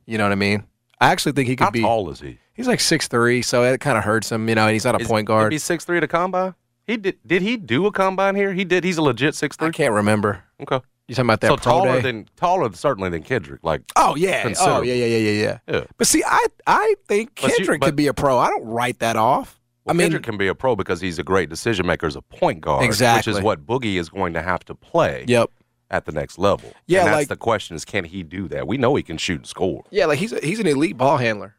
You 0.05 0.17
know 0.17 0.23
what 0.25 0.31
I 0.33 0.35
mean? 0.35 0.65
I 0.99 1.11
actually 1.11 1.31
think 1.31 1.47
he 1.47 1.55
could 1.55 1.63
Mm-hmm. 1.67 1.67
How 1.67 1.71
be. 1.71 1.81
tall 1.81 2.09
is 2.09 2.19
he? 2.19 2.39
He's 2.53 2.67
like 2.67 2.81
six 2.81 3.07
three, 3.07 3.41
so 3.41 3.63
it 3.63 3.79
kind 3.79 3.97
of 3.97 4.03
hurts 4.03 4.29
him. 4.31 4.49
You 4.49 4.55
know, 4.55 4.63
and 4.63 4.73
he's 4.73 4.83
not 4.85 4.95
a 4.95 4.99
Is- 5.03 5.07
point 5.07 5.25
guard. 5.27 5.53
He's 5.53 5.63
six 5.63 5.85
three 5.85 5.97
at 5.97 6.03
a 6.03 6.07
combine. 6.07 6.55
He 6.85 6.97
did. 6.97 7.17
Did 7.25 7.41
he 7.41 7.55
do 7.55 7.85
a 7.85 7.91
combine 7.93 8.35
here? 8.35 8.51
He 8.53 8.65
did. 8.65 8.83
He's 8.83 8.97
a 8.97 9.01
legit 9.01 9.35
six 9.35 9.55
three. 9.55 9.69
I 9.69 9.71
can't 9.71 9.93
remember. 9.93 10.43
Okay. 10.63 10.85
You 11.07 11.15
talking 11.15 11.27
about 11.27 11.41
that 11.41 11.47
so 11.49 11.55
taller 11.57 11.95
day? 11.95 12.01
than 12.01 12.29
taller 12.37 12.71
certainly 12.73 13.09
than 13.09 13.23
Kendric. 13.23 13.59
Like 13.61 13.81
Oh 13.95 14.15
yeah. 14.15 14.53
Oh 14.59 14.81
yeah, 14.81 14.93
yeah, 14.93 15.05
yeah, 15.05 15.29
yeah, 15.29 15.59
yeah. 15.67 15.83
But 15.97 16.07
see, 16.07 16.23
I 16.25 16.45
I 16.65 16.95
think 17.07 17.35
Kendric 17.35 17.81
could 17.81 17.95
be 17.95 18.07
a 18.07 18.13
pro. 18.13 18.37
I 18.37 18.49
don't 18.49 18.65
write 18.65 18.99
that 18.99 19.17
off. 19.17 19.59
Well, 19.83 19.93
I 19.93 19.97
mean, 19.97 20.11
Kendric 20.11 20.23
can 20.23 20.37
be 20.37 20.47
a 20.47 20.55
pro 20.55 20.75
because 20.77 21.01
he's 21.01 21.19
a 21.19 21.23
great 21.23 21.49
decision 21.49 21.85
maker 21.85 22.07
as 22.07 22.15
a 22.15 22.21
point 22.21 22.61
guard, 22.61 22.85
Exactly. 22.85 23.33
which 23.33 23.37
is 23.37 23.43
what 23.43 23.65
Boogie 23.65 23.95
is 23.95 24.07
going 24.07 24.33
to 24.33 24.41
have 24.41 24.63
to 24.65 24.75
play 24.75 25.25
yep. 25.27 25.51
at 25.91 26.05
the 26.05 26.13
next 26.13 26.37
level. 26.37 26.71
Yeah, 26.87 26.99
and 26.99 27.07
that's 27.07 27.17
like- 27.17 27.27
the 27.27 27.35
question: 27.35 27.75
is 27.75 27.83
can 27.83 28.05
he 28.05 28.23
do 28.23 28.47
that? 28.47 28.65
We 28.65 28.77
know 28.77 28.95
he 28.95 29.03
can 29.03 29.17
shoot 29.17 29.39
and 29.39 29.47
score. 29.47 29.83
Yeah, 29.91 30.05
like 30.05 30.19
he's 30.19 30.31
a, 30.31 30.39
he's 30.39 30.61
an 30.61 30.67
elite 30.67 30.97
ball 30.97 31.17
handler 31.17 31.55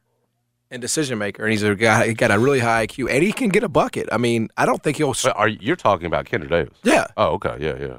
and 0.70 0.80
decision 0.80 1.18
maker, 1.18 1.42
and 1.42 1.52
he's 1.52 1.62
a 1.62 1.74
guy. 1.74 2.08
He 2.08 2.14
got 2.14 2.30
a 2.30 2.38
really 2.38 2.60
high 2.60 2.86
IQ, 2.86 3.10
and 3.10 3.22
he 3.22 3.32
can 3.32 3.50
get 3.50 3.62
a 3.62 3.68
bucket. 3.68 4.08
I 4.10 4.16
mean, 4.16 4.48
I 4.56 4.64
don't 4.64 4.82
think 4.82 4.96
he'll. 4.96 5.14
But 5.22 5.36
are 5.36 5.48
you're 5.48 5.76
talking 5.76 6.06
about 6.06 6.24
Kendric 6.24 6.48
Davis? 6.48 6.78
Yeah. 6.82 7.06
Oh, 7.18 7.34
okay. 7.34 7.58
Yeah, 7.60 7.76
yeah. 7.78 7.98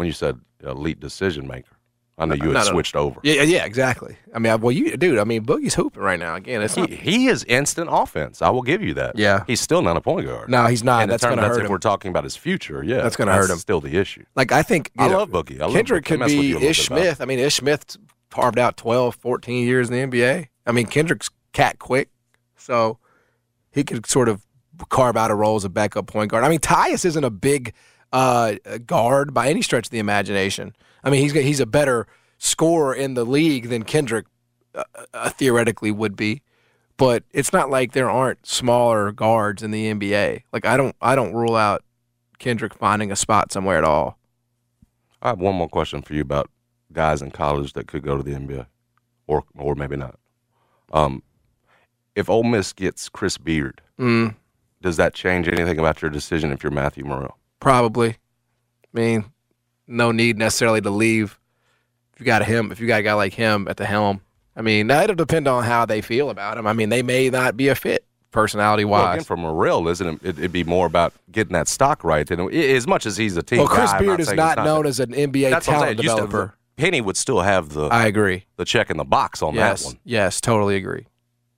When 0.00 0.06
you 0.06 0.14
said 0.14 0.40
elite 0.64 0.98
decision 0.98 1.46
maker, 1.46 1.76
I 2.16 2.24
know 2.24 2.34
you 2.34 2.52
had 2.52 2.64
switched 2.64 2.96
over. 2.96 3.20
Yeah, 3.22 3.42
yeah, 3.42 3.66
exactly. 3.66 4.16
I 4.34 4.38
mean, 4.38 4.50
I, 4.50 4.56
well, 4.56 4.72
you, 4.72 4.96
dude. 4.96 5.18
I 5.18 5.24
mean, 5.24 5.44
Boogie's 5.44 5.74
hooping 5.74 6.02
right 6.02 6.18
now. 6.18 6.36
Again, 6.36 6.62
it's 6.62 6.74
He, 6.74 6.80
not. 6.80 6.88
he 6.90 7.26
is 7.28 7.44
instant 7.44 7.90
offense. 7.92 8.40
I 8.40 8.48
will 8.48 8.62
give 8.62 8.82
you 8.82 8.94
that. 8.94 9.18
Yeah. 9.18 9.44
He's 9.46 9.60
still 9.60 9.82
not 9.82 9.98
a 9.98 10.00
point 10.00 10.26
guard. 10.26 10.48
No, 10.48 10.64
he's 10.68 10.82
not. 10.82 11.02
And 11.02 11.10
That's 11.12 11.22
gonna 11.22 11.42
hurt 11.46 11.58
if 11.58 11.64
him. 11.66 11.70
we're 11.70 11.76
talking 11.76 12.08
about 12.08 12.24
his 12.24 12.34
future. 12.34 12.82
Yeah, 12.82 13.02
That's 13.02 13.16
gonna 13.16 13.34
hurt 13.34 13.50
him. 13.50 13.58
Still 13.58 13.82
the 13.82 13.98
issue. 13.98 14.24
Like 14.34 14.52
I 14.52 14.62
think 14.62 14.90
I 14.96 15.08
know, 15.08 15.18
love 15.18 15.28
Boogie. 15.30 15.60
I 15.60 15.66
love 15.66 15.74
Kendric 15.74 16.00
Boogie. 16.02 16.04
Could 16.06 16.18
mess 16.20 16.30
with 16.34 16.44
you 16.44 16.56
a 16.56 16.60
be 16.60 16.66
Ish 16.68 16.86
Smith. 16.86 17.20
I 17.20 17.26
mean, 17.26 17.38
Ish 17.38 17.56
Smith 17.56 17.98
carved 18.30 18.58
out 18.58 18.78
12, 18.78 19.16
14 19.16 19.66
years 19.66 19.90
in 19.90 20.10
the 20.10 20.18
NBA. 20.18 20.48
I 20.66 20.72
mean, 20.72 20.86
Kendric's 20.86 21.28
cat 21.52 21.78
quick, 21.78 22.08
so 22.56 22.98
he 23.70 23.84
could 23.84 24.06
sort 24.06 24.30
of 24.30 24.46
carve 24.88 25.16
out 25.16 25.30
a 25.30 25.34
role 25.34 25.56
as 25.56 25.64
a 25.64 25.68
backup 25.68 26.06
point 26.06 26.30
guard. 26.30 26.42
I 26.44 26.48
mean, 26.48 26.58
Tyus 26.60 27.04
isn't 27.04 27.24
a 27.24 27.30
big 27.30 27.74
uh, 28.12 28.56
guard 28.86 29.32
by 29.34 29.48
any 29.48 29.62
stretch 29.62 29.86
of 29.86 29.90
the 29.90 29.98
imagination. 29.98 30.74
I 31.04 31.10
mean, 31.10 31.22
he's 31.22 31.32
he's 31.32 31.60
a 31.60 31.66
better 31.66 32.06
scorer 32.38 32.94
in 32.94 33.14
the 33.14 33.24
league 33.24 33.68
than 33.68 33.84
Kendric 33.84 34.24
uh, 34.74 34.84
uh, 35.14 35.30
theoretically 35.30 35.90
would 35.90 36.16
be. 36.16 36.42
But 36.96 37.24
it's 37.32 37.52
not 37.52 37.70
like 37.70 37.92
there 37.92 38.10
aren't 38.10 38.46
smaller 38.46 39.10
guards 39.10 39.62
in 39.62 39.70
the 39.70 39.90
NBA. 39.92 40.42
Like 40.52 40.66
I 40.66 40.76
don't 40.76 40.94
I 41.00 41.14
don't 41.14 41.32
rule 41.32 41.56
out 41.56 41.82
Kendric 42.38 42.74
finding 42.74 43.10
a 43.10 43.16
spot 43.16 43.52
somewhere 43.52 43.78
at 43.78 43.84
all. 43.84 44.18
I 45.22 45.28
have 45.28 45.38
one 45.38 45.54
more 45.54 45.68
question 45.68 46.02
for 46.02 46.14
you 46.14 46.22
about 46.22 46.50
guys 46.92 47.22
in 47.22 47.30
college 47.30 47.72
that 47.74 47.86
could 47.86 48.02
go 48.02 48.16
to 48.16 48.22
the 48.22 48.32
NBA, 48.32 48.66
or 49.26 49.44
or 49.56 49.74
maybe 49.74 49.96
not. 49.96 50.18
Um, 50.92 51.22
if 52.14 52.28
Ole 52.28 52.42
Miss 52.44 52.72
gets 52.72 53.08
Chris 53.08 53.38
Beard, 53.38 53.80
Mm, 53.98 54.34
does 54.82 54.96
that 54.96 55.14
change 55.14 55.46
anything 55.46 55.78
about 55.78 56.00
your 56.02 56.10
decision 56.10 56.52
if 56.52 56.62
you're 56.62 56.72
Matthew 56.72 57.04
Murrell? 57.04 57.36
Probably. 57.60 58.10
I 58.10 58.16
mean, 58.92 59.24
no 59.86 60.12
need 60.12 60.38
necessarily 60.38 60.80
to 60.80 60.90
leave. 60.90 61.38
If 62.14 62.20
you 62.20 62.26
got 62.26 62.44
him, 62.44 62.72
if 62.72 62.80
you 62.80 62.86
got 62.86 63.00
a 63.00 63.02
guy 63.02 63.12
like 63.14 63.34
him 63.34 63.68
at 63.68 63.76
the 63.76 63.86
helm, 63.86 64.20
I 64.56 64.62
mean, 64.62 64.90
it'll 64.90 65.14
depend 65.16 65.46
on 65.48 65.64
how 65.64 65.86
they 65.86 66.00
feel 66.00 66.28
about 66.30 66.58
him. 66.58 66.66
I 66.66 66.72
mean, 66.72 66.88
they 66.88 67.02
may 67.02 67.30
not 67.30 67.56
be 67.56 67.68
a 67.68 67.74
fit 67.74 68.04
personality 68.30 68.84
Well, 68.84 69.02
wise. 69.02 69.14
again, 69.16 69.24
for 69.24 69.36
Murrell, 69.36 69.88
isn't 69.88 70.06
it? 70.06 70.14
it- 70.22 70.38
It'd 70.38 70.52
be 70.52 70.64
more 70.64 70.86
about 70.86 71.12
getting 71.32 71.52
that 71.54 71.68
stock 71.68 72.04
right. 72.04 72.28
And 72.30 72.52
as 72.52 72.86
much 72.86 73.06
as 73.06 73.16
he's 73.16 73.36
a 73.36 73.42
team, 73.42 73.58
Well, 73.60 73.68
Chris 73.68 73.90
guy, 73.92 73.98
Beard 74.00 74.20
is 74.20 74.32
not 74.32 74.58
he's 74.58 74.64
known 74.64 74.86
as 74.86 75.00
an 75.00 75.12
NBA 75.12 75.50
That's 75.50 75.66
talent 75.66 75.96
developer. 75.96 76.54
Penny 76.76 77.00
would 77.00 77.16
still 77.16 77.40
have 77.42 77.70
the 77.70 77.86
I 77.88 78.06
agree. 78.06 78.44
the 78.56 78.64
check 78.64 78.88
in 78.90 78.96
the 78.96 79.04
box 79.04 79.42
on 79.42 79.54
yes, 79.54 79.82
that 79.82 79.86
one. 79.88 79.98
yes, 80.04 80.40
totally 80.40 80.76
agree. 80.76 81.06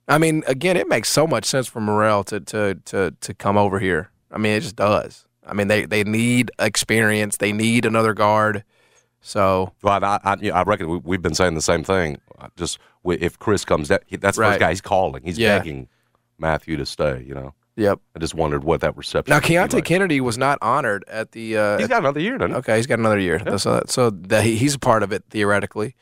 I 0.07 0.17
mean, 0.17 0.43
again, 0.47 0.75
it 0.75 0.87
makes 0.89 1.07
so 1.09 1.25
much 1.25 1.45
sense 1.45 1.67
for 1.67 1.79
Murrell 1.79 2.23
to 2.25 2.39
to 2.41 2.75
to 2.85 3.11
to 3.21 3.33
come 3.33 3.57
over 3.57 3.79
here. 3.79 4.09
I 4.31 4.37
mean, 4.37 4.53
it 4.53 4.61
just 4.61 4.75
does. 4.75 5.25
I 5.45 5.53
mean, 5.53 5.67
they 5.67 5.85
they 5.85 6.03
need 6.03 6.51
experience. 6.59 7.37
They 7.37 7.51
need 7.51 7.85
another 7.85 8.13
guard. 8.13 8.63
So, 9.21 9.71
well, 9.81 10.03
I, 10.03 10.19
I, 10.23 10.49
I 10.49 10.63
reckon 10.63 10.89
we, 10.89 10.97
we've 10.97 11.21
been 11.21 11.33
saying 11.33 11.53
the 11.55 11.61
same 11.61 11.83
thing. 11.83 12.17
Just 12.57 12.77
if 13.05 13.39
Chris 13.39 13.63
comes, 13.63 13.87
down, 13.87 13.99
that's 14.19 14.35
the 14.37 14.41
Right. 14.41 14.49
first 14.51 14.59
guy 14.59 14.69
he's 14.71 14.81
calling. 14.81 15.23
He's 15.23 15.37
Yeah. 15.39 15.59
begging 15.59 15.87
Matthew 16.37 16.75
to 16.77 16.85
stay. 16.85 17.23
You 17.25 17.33
know. 17.33 17.53
Yep. 17.75 17.99
I 18.15 18.19
just 18.19 18.35
wondered 18.35 18.63
what 18.63 18.81
that 18.81 18.95
reception. 18.97 19.31
now 19.33 19.39
Keonte 19.39 19.73
like. 19.73 19.85
Kennedy 19.85 20.21
was 20.21 20.37
not 20.37 20.57
honored 20.61 21.03
at 21.07 21.31
the. 21.31 21.57
Uh, 21.57 21.77
He's 21.79 21.87
got 21.87 21.99
another 21.99 22.19
year, 22.19 22.37
doesn't 22.37 22.51
he? 22.51 22.57
Okay, 22.57 22.77
he's 22.77 22.85
got 22.87 22.99
another 22.99 23.17
year. 23.19 23.39
So, 23.57 23.81
so 23.87 24.09
that 24.11 24.43
he, 24.43 24.55
he's 24.57 24.75
a 24.75 24.79
part 24.79 25.01
of 25.03 25.11
it 25.11 25.23
theoretically. 25.29 25.95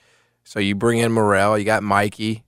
So 0.44 0.60
you 0.60 0.76
bring 0.76 0.98
in 1.00 1.12
Murrell, 1.12 1.58
you 1.58 1.64
got 1.66 1.84
Mikey. 1.84 2.44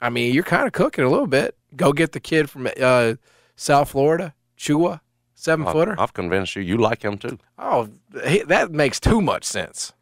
I 0.00 0.10
mean, 0.10 0.34
you're 0.34 0.44
kind 0.44 0.66
of 0.66 0.72
cooking 0.72 1.04
a 1.04 1.08
little 1.08 1.26
bit. 1.28 1.56
Go 1.76 1.92
get 1.92 2.12
the 2.12 2.20
kid 2.20 2.50
from 2.50 2.68
uh, 2.80 3.14
South 3.56 3.90
Florida, 3.90 4.34
Tchewa, 4.58 5.00
seven 5.38 5.66
footer. 5.66 5.94
I've 5.98 6.12
convinced 6.12 6.56
you. 6.56 6.62
You 6.62 6.76
like 6.78 7.02
him 7.02 7.16
too. 7.18 7.38
Oh, 7.58 7.88
he, 8.26 8.42
that 8.42 8.72
makes 8.72 8.98
too 9.00 9.20
much 9.20 9.44
sense. 9.44 9.92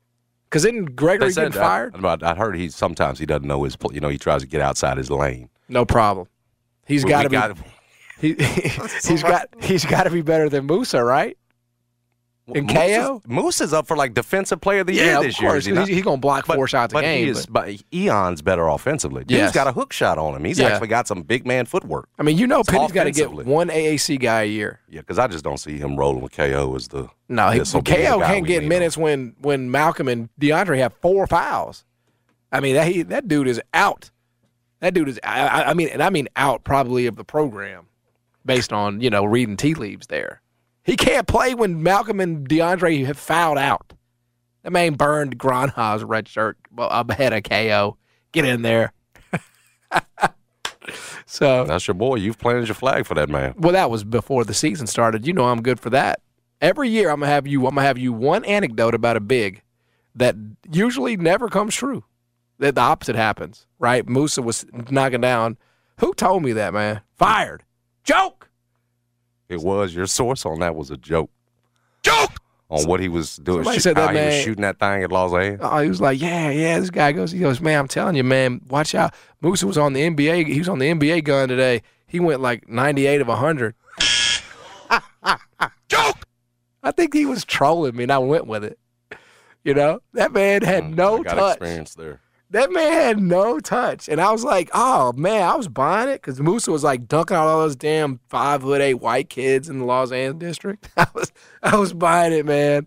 Because 0.49 0.63
didn't 0.63 0.97
Gregory 0.97 1.33
said 1.33 1.53
get 1.53 1.61
fired? 1.61 2.05
I, 2.05 2.17
I 2.23 2.35
heard 2.35 2.57
he 2.57 2.69
sometimes 2.69 3.19
he 3.19 3.27
doesn't 3.27 3.47
know 3.47 3.65
his. 3.65 3.77
You 3.93 4.01
know, 4.01 4.09
he 4.09 4.19
tries 4.19 4.43
to 4.43 4.47
get 4.47 4.61
outside 4.61 4.97
his 4.97 5.11
lane. 5.11 5.51
No 5.69 5.85
problem. 5.85 6.29
He's 6.87 7.05
got 7.05 7.25
to 7.25 7.29
be. 7.29 7.37
gotta- 7.37 7.57
he, 8.21 8.35
he's 9.05 9.23
got. 9.23 9.49
He's 9.61 9.85
got 9.85 10.05
to 10.05 10.11
be 10.11 10.23
better 10.23 10.49
than 10.49 10.67
Musa, 10.67 11.03
right? 11.03 11.37
And 12.55 12.67
Moose 12.67 12.75
KO. 12.77 13.17
is, 13.25 13.29
Moose 13.29 13.61
is 13.61 13.73
up 13.73 13.89
for 13.89 13.97
like 13.97 14.15
defensive 14.15 14.61
player 14.61 14.81
of 14.83 14.87
the 14.87 14.95
Yeah, 14.95 15.05
year 15.05 15.23
this 15.23 15.41
year. 15.41 15.51
course, 15.51 15.63
is 15.63 15.67
he 15.67 15.73
'cause 15.73 15.89
he's- 15.89 15.97
he's 15.97 16.05
gonna 16.05 16.17
block 16.19 16.47
four 16.47 16.69
shots 16.69 16.93
a 16.93 16.95
but 16.95 17.01
game, 17.01 17.25
He 17.25 17.31
is, 17.31 17.45
but 17.47 17.71
Eon's 17.93 18.41
better 18.41 18.69
offensively. 18.69 19.25
he's 19.29 19.51
got 19.51 19.67
a 19.67 19.73
hook 19.73 19.93
shot 19.93 20.17
on 20.17 20.37
him. 20.37 20.45
He's 20.45 20.61
Yeah. 20.61 20.69
actually 20.69 20.87
got 20.87 21.09
some 21.09 21.23
big 21.23 21.45
man 21.45 21.67
footwork. 21.67 22.09
I 22.19 22.23
mean, 22.23 22.39
you 22.39 22.47
know, 22.47 22.63
Penny's 22.63 22.93
got 22.93 23.05
to 23.05 23.11
get 23.11 23.33
one 23.33 23.69
AAC 23.69 24.17
guy 24.17 24.43
a 24.43 24.47
year. 24.47 24.79
Yeah, 24.89 25.01
because 25.01 25.19
I 25.19 25.27
just 25.27 25.43
don't 25.43 25.59
see 25.59 25.77
him 25.79 25.97
rolling 25.97 26.21
with 26.23 26.31
KO 26.33 26.77
as 26.77 26.87
the. 26.89 27.09
No, 27.29 27.51
he, 27.51 27.59
this 27.59 27.75
will 27.75 27.83
be 27.83 27.91
the 27.91 27.97
KO 27.97 28.21
can't 28.21 28.47
get 28.47 28.59
lean 28.61 28.63
on. 28.65 28.69
minutes 28.69 28.97
when 28.97 29.35
when 29.41 29.69
Malcolm 29.71 30.07
and 30.07 30.29
DeAndre 30.41 30.79
have 30.79 30.93
four 31.03 31.27
fouls. 31.27 31.85
I 32.53 32.61
mean, 32.61 32.75
that 32.77 32.87
he, 32.87 33.03
that 33.03 33.27
dude 33.27 33.49
is 33.49 33.61
out. 33.75 34.11
That 34.79 34.95
dude 34.95 35.09
is. 35.09 35.19
I- 35.25 35.65
I 35.65 35.75
mean, 35.75 35.89
and 35.89 36.01
I 36.01 36.11
mean 36.11 36.29
out 36.37 36.63
probably 36.63 37.07
of 37.07 37.17
the 37.17 37.25
program, 37.25 37.87
based 38.45 38.73
on 38.73 39.01
you 39.01 39.11
know 39.11 39.25
reading 39.25 39.57
tea 39.57 39.75
leaves. 39.75 40.07
There, 40.07 40.43
he 40.87 40.97
can't 40.97 41.27
play 41.27 41.53
when 41.53 41.83
Malcolm 41.83 42.21
and 42.21 42.49
DeAndre 42.49 43.05
have 43.07 43.19
fouled 43.19 43.59
out. 43.59 43.93
That 44.63 44.71
man 44.71 44.95
burned 44.95 45.39
Gronha's 45.39 46.05
red 46.05 46.29
shirt 46.29 46.57
ahead 46.79 47.33
of 47.33 47.43
KO. 47.43 47.97
Get 48.33 48.45
in 48.45 48.63
there. 48.63 48.93
so 51.27 51.65
That's 51.65 51.87
your 51.87 51.95
boy. 51.95 52.17
You've 52.17 52.39
planted 52.39 52.69
your 52.69 52.75
flag 52.77 53.05
for 53.05 53.15
that 53.15 53.29
man. 53.29 53.55
well, 53.59 53.73
that 53.73 53.91
was 53.91 54.05
before 54.05 54.45
the 54.45 54.55
season 54.55 54.87
started. 54.87 55.27
You 55.27 55.33
know 55.33 55.47
I'm 55.47 55.63
good 55.63 55.81
for 55.81 55.91
that. 55.91 56.21
Every 56.61 56.89
year 56.89 57.11
I'm 57.11 57.21
gonna 57.21 57.33
have 57.33 57.47
you. 57.47 57.67
I'm 57.67 57.75
gonna 57.75 57.87
have 57.87 57.99
you 57.99 58.13
one 58.13 58.45
anecdote 58.45 58.95
about 58.95 59.17
a 59.17 59.21
big 59.21 59.63
that 60.15 60.37
usually 60.71 61.17
never 61.17 61.49
comes 61.49 61.75
true. 61.75 62.05
That 62.59 62.77
the 62.77 62.81
opposite 62.81 63.17
happens. 63.17 63.67
Right? 63.79 64.09
Musa 64.09 64.41
was 64.41 64.65
knocking 64.91 65.21
down. 65.21 65.59
Who 66.01 66.15
told 66.15 66.43
me 66.43 66.53
that, 66.53 66.73
man? 66.73 67.03
Fired. 67.17 67.65
Joke. 68.05 68.46
It 69.49 69.61
was 69.61 69.95
your 69.95 70.07
source 70.07 70.45
on 70.47 70.61
that 70.61 70.75
was 70.75 70.91
a 70.91 70.97
joke. 70.97 71.31
Joke 72.03 72.31
on 72.69 72.85
what 72.89 72.99
he 73.01 73.09
was 73.09 73.37
doing. 73.37 73.59
Somebody 73.59 73.77
shoot- 73.77 73.83
said 73.83 73.97
that 73.97 74.09
how 74.09 74.15
he 74.15 74.19
was 74.19 74.35
man- 74.35 74.45
shooting 74.45 74.63
that 74.63 74.79
thing 74.79 75.03
at 75.05 75.13
Los 75.13 75.33
Angeles. 75.33 75.61
Oh, 75.63 75.79
he 75.79 75.89
was 75.89 76.01
like, 76.01 76.21
yeah, 76.21 76.51
yeah. 76.51 76.81
This 76.81 76.91
guy 76.91 77.13
goes, 77.13 77.31
he 77.33 77.39
goes, 77.39 77.61
man, 77.61 77.79
I'm 77.79 77.89
telling 77.89 78.17
you, 78.17 78.25
man, 78.25 78.61
watch 78.69 78.95
out. 78.95 79.15
Musa 79.41 79.67
was 79.67 79.79
on 79.79 79.93
the 79.93 80.01
NBA. 80.03 80.47
He 80.49 80.59
was 80.59 80.69
on 80.69 80.79
the 80.81 80.91
NBA 80.91 81.23
gun 81.25 81.49
today. 81.49 81.83
He 82.09 82.19
went 82.21 82.41
like 82.41 82.69
98 82.69 83.21
of 83.21 83.29
100. 83.29 83.75
Joke. 85.89 86.17
I 86.83 86.91
think 86.93 87.15
he 87.15 87.27
was 87.27 87.45
trolling 87.45 87.97
me, 87.97 88.05
and 88.05 88.13
I 88.13 88.19
went 88.19 88.47
with 88.47 88.65
it. 88.65 88.79
You 89.65 89.75
know, 89.75 90.01
that 90.13 90.33
man 90.33 90.63
had 90.63 90.85
no 90.97 91.19
Mm, 91.19 91.21
I 91.21 91.23
got 91.25 91.35
touch. 91.35 91.57
experience 91.57 91.95
there. 91.95 92.21
That 92.51 92.71
man 92.71 92.93
had 92.93 93.19
no 93.21 93.59
touch, 93.59 94.09
and 94.09 94.21
I 94.21 94.31
was 94.31 94.45
like, 94.45 94.71
"Oh 94.73 95.13
man, 95.15 95.43
I 95.43 95.57
was 95.57 95.67
buying 95.67 96.09
it 96.09 96.23
because 96.23 96.41
Musa 96.41 96.71
was 96.71 96.85
like 96.85 97.09
dunking 97.09 97.37
on 97.37 97.47
all 97.47 97.61
those 97.61 97.75
damn 97.75 98.21
five 98.29 98.63
foot 98.63 98.81
eight 98.81 98.95
white 98.95 99.29
kids 99.29 99.69
in 99.69 99.81
the 99.81 99.85
Los 99.85 100.13
Angeles 100.13 100.39
district. 100.51 100.89
I 100.97 101.07
was, 101.13 101.33
I 101.63 101.77
was 101.77 101.93
buying 101.93 102.33
it, 102.33 102.47
man. 102.47 102.87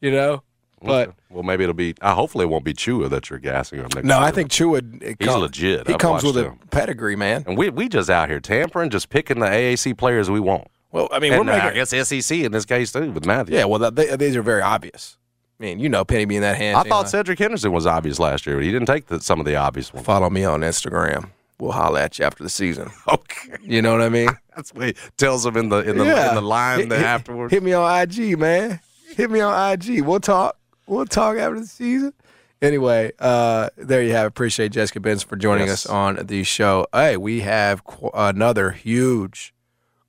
You 0.00 0.12
know, 0.12 0.42
but 0.80 1.14
Well, 1.28 1.42
maybe 1.42 1.64
it'll 1.64 1.74
be. 1.74 1.94
Uh, 2.00 2.14
hopefully, 2.14 2.44
it 2.44 2.48
won't 2.48 2.64
be 2.64 2.72
Tchewa 2.74 3.10
that 3.10 3.30
you're 3.30 3.40
gassing 3.40 3.80
him 3.80 3.88
next 3.94 4.04
no, 4.04 4.18
year. 4.18 4.24
I 4.26 4.30
think 4.30 4.50
Tchewa. 4.50 5.02
it 5.02 5.16
He's 5.18 5.28
come- 5.28 5.40
legit. 5.40 5.88
He 5.88 5.94
I've 5.94 5.98
comes 5.98 6.22
with 6.22 6.36
watched 6.36 6.62
a 6.62 6.66
pedigree, 6.68 7.16
man. 7.16 7.42
And 7.48 7.58
we 7.58 7.70
we 7.70 7.88
just 7.88 8.08
out 8.10 8.28
here 8.28 8.38
tampering, 8.38 8.90
just 8.90 9.08
picking 9.08 9.40
the 9.40 9.46
AAC 9.46 9.96
players 9.98 10.30
we 10.30 10.38
want. 10.40 10.68
Well, 10.92 11.08
I 11.10 11.18
mean, 11.18 11.32
and 11.32 11.44
we're 11.44 11.52
uh, 11.52 11.56
making. 11.56 11.70
I 11.70 11.74
guess 11.84 12.08
SEC 12.08 12.38
in 12.38 12.52
this 12.52 12.64
case 12.64 12.92
too 12.92 13.10
with 13.10 13.26
Matthew. 13.26 13.56
yeah, 13.56 13.64
well, 13.64 13.80
that, 13.80 13.96
they, 13.96 14.14
these 14.14 14.36
are 14.36 14.42
very 14.42 14.62
obvious. 14.62 15.16
I 15.60 15.62
mean, 15.62 15.78
you 15.78 15.88
know, 15.88 16.04
Penny 16.04 16.24
being 16.24 16.40
that 16.40 16.56
hand. 16.56 16.76
I 16.76 16.82
thought 16.82 17.08
Cedric 17.08 17.38
Henderson 17.38 17.72
was 17.72 17.86
obvious 17.86 18.18
last 18.18 18.44
year, 18.46 18.56
but 18.56 18.64
he 18.64 18.72
didn't 18.72 18.86
take 18.86 19.06
the, 19.06 19.20
some 19.20 19.38
of 19.40 19.46
the 19.46 19.54
obvious 19.56 19.92
ones. 19.94 20.04
Follow 20.04 20.28
me 20.30 20.44
on 20.44 20.60
Instagram. 20.62 21.30
We'll 21.60 21.70
holler 21.72 22.00
at 22.00 22.18
you 22.18 22.24
after 22.24 22.42
the 22.42 22.50
season. 22.50 22.90
Okay, 23.08 23.56
You 23.62 23.80
know 23.82 23.92
what 23.92 24.02
I 24.02 24.08
mean? 24.08 24.28
that's 24.56 24.72
what 24.74 24.86
he 24.86 24.94
tells 25.16 25.44
him 25.46 25.56
in 25.56 25.68
the 25.68 25.78
in 25.88 25.98
the, 25.98 26.04
Yeah. 26.04 26.30
in 26.30 26.34
the 26.34 26.42
line 26.42 26.80
Hit- 26.80 26.92
hit- 26.92 27.02
afterwards. 27.02 27.52
Hit 27.52 27.62
me 27.62 27.72
on 27.72 28.00
IG, 28.02 28.38
man. 28.38 28.80
Hit 29.16 29.30
me 29.30 29.40
on 29.40 29.72
IG. 29.72 30.02
We'll 30.02 30.18
talk. 30.20 30.56
We'll 30.86 31.06
talk 31.06 31.36
after 31.36 31.60
the 31.60 31.66
season. 31.66 32.12
Anyway, 32.60 33.12
uh, 33.18 33.68
there 33.76 34.02
you 34.02 34.12
have. 34.12 34.24
it. 34.24 34.28
Appreciate 34.28 34.72
Jessica 34.72 34.98
Benson 34.98 35.28
for 35.28 35.36
joining 35.36 35.66
Yes. 35.66 35.84
us 35.86 35.90
on 35.92 36.16
the 36.26 36.42
show. 36.44 36.86
Hey, 36.92 37.16
we 37.16 37.40
have 37.40 37.84
qu- 37.84 38.10
another 38.14 38.70
huge 38.72 39.54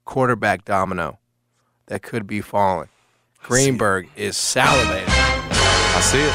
quarterback 0.06 0.66
domino 0.66 1.20
that 1.88 2.02
could 2.02 2.26
be 2.26 2.42
falling. 2.42 2.90
Greenberg 3.44 4.10
is 4.16 4.36
salivating. 4.36 5.15
I 5.96 6.02
see 6.02 6.20
it. 6.20 6.34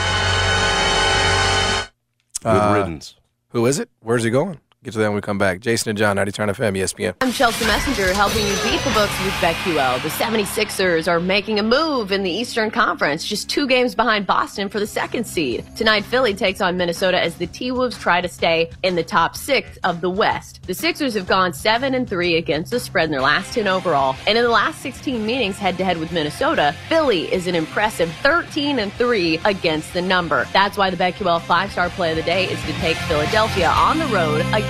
Good 2.42 2.48
Uh, 2.62 2.74
riddance. 2.74 3.14
Who 3.50 3.66
is 3.66 3.78
it? 3.78 3.90
Where's 4.00 4.22
he 4.24 4.30
going? 4.30 4.58
Get 4.82 4.92
to 4.92 4.98
that 5.00 5.08
when 5.08 5.16
we 5.16 5.20
come 5.20 5.36
back. 5.36 5.60
Jason 5.60 5.90
and 5.90 5.98
John, 5.98 6.16
90 6.16 6.32
Turn 6.32 6.48
FM, 6.48 6.74
ESPN. 6.74 7.14
I'm 7.20 7.32
Chelsea 7.32 7.66
Messenger 7.66 8.14
helping 8.14 8.46
you 8.46 8.54
beat 8.62 8.80
the 8.80 8.90
books 8.94 9.12
with 9.22 9.34
BetQL. 9.34 10.02
The 10.02 10.08
76ers 10.08 11.06
are 11.06 11.20
making 11.20 11.58
a 11.58 11.62
move 11.62 12.12
in 12.12 12.22
the 12.22 12.30
Eastern 12.30 12.70
Conference, 12.70 13.26
just 13.26 13.50
two 13.50 13.66
games 13.66 13.94
behind 13.94 14.26
Boston 14.26 14.70
for 14.70 14.80
the 14.80 14.86
second 14.86 15.26
seed. 15.26 15.66
Tonight, 15.76 16.06
Philly 16.06 16.32
takes 16.32 16.62
on 16.62 16.78
Minnesota 16.78 17.22
as 17.22 17.34
the 17.34 17.46
T-Wolves 17.46 17.98
try 17.98 18.22
to 18.22 18.28
stay 18.28 18.70
in 18.82 18.94
the 18.94 19.02
top 19.02 19.36
six 19.36 19.76
of 19.84 20.00
the 20.00 20.08
West. 20.08 20.62
The 20.66 20.72
Sixers 20.72 21.12
have 21.12 21.26
gone 21.26 21.52
7 21.52 21.92
and 21.92 22.08
3 22.08 22.36
against 22.36 22.70
the 22.70 22.80
spread 22.80 23.04
in 23.04 23.10
their 23.10 23.20
last 23.20 23.52
10 23.52 23.68
overall. 23.68 24.16
And 24.26 24.38
in 24.38 24.44
the 24.44 24.50
last 24.50 24.80
16 24.80 25.26
meetings 25.26 25.58
head 25.58 25.76
to 25.76 25.84
head 25.84 25.98
with 25.98 26.10
Minnesota, 26.10 26.74
Philly 26.88 27.30
is 27.30 27.46
an 27.46 27.54
impressive 27.54 28.10
13 28.22 28.78
and 28.78 28.90
3 28.94 29.40
against 29.44 29.92
the 29.92 30.00
number. 30.00 30.46
That's 30.54 30.78
why 30.78 30.88
the 30.88 30.96
BetQL 30.96 31.42
five-star 31.42 31.90
play 31.90 32.12
of 32.12 32.16
the 32.16 32.22
day 32.22 32.46
is 32.46 32.58
to 32.62 32.72
take 32.80 32.96
Philadelphia 32.96 33.68
on 33.68 33.98
the 33.98 34.06
road 34.06 34.40
against 34.54 34.69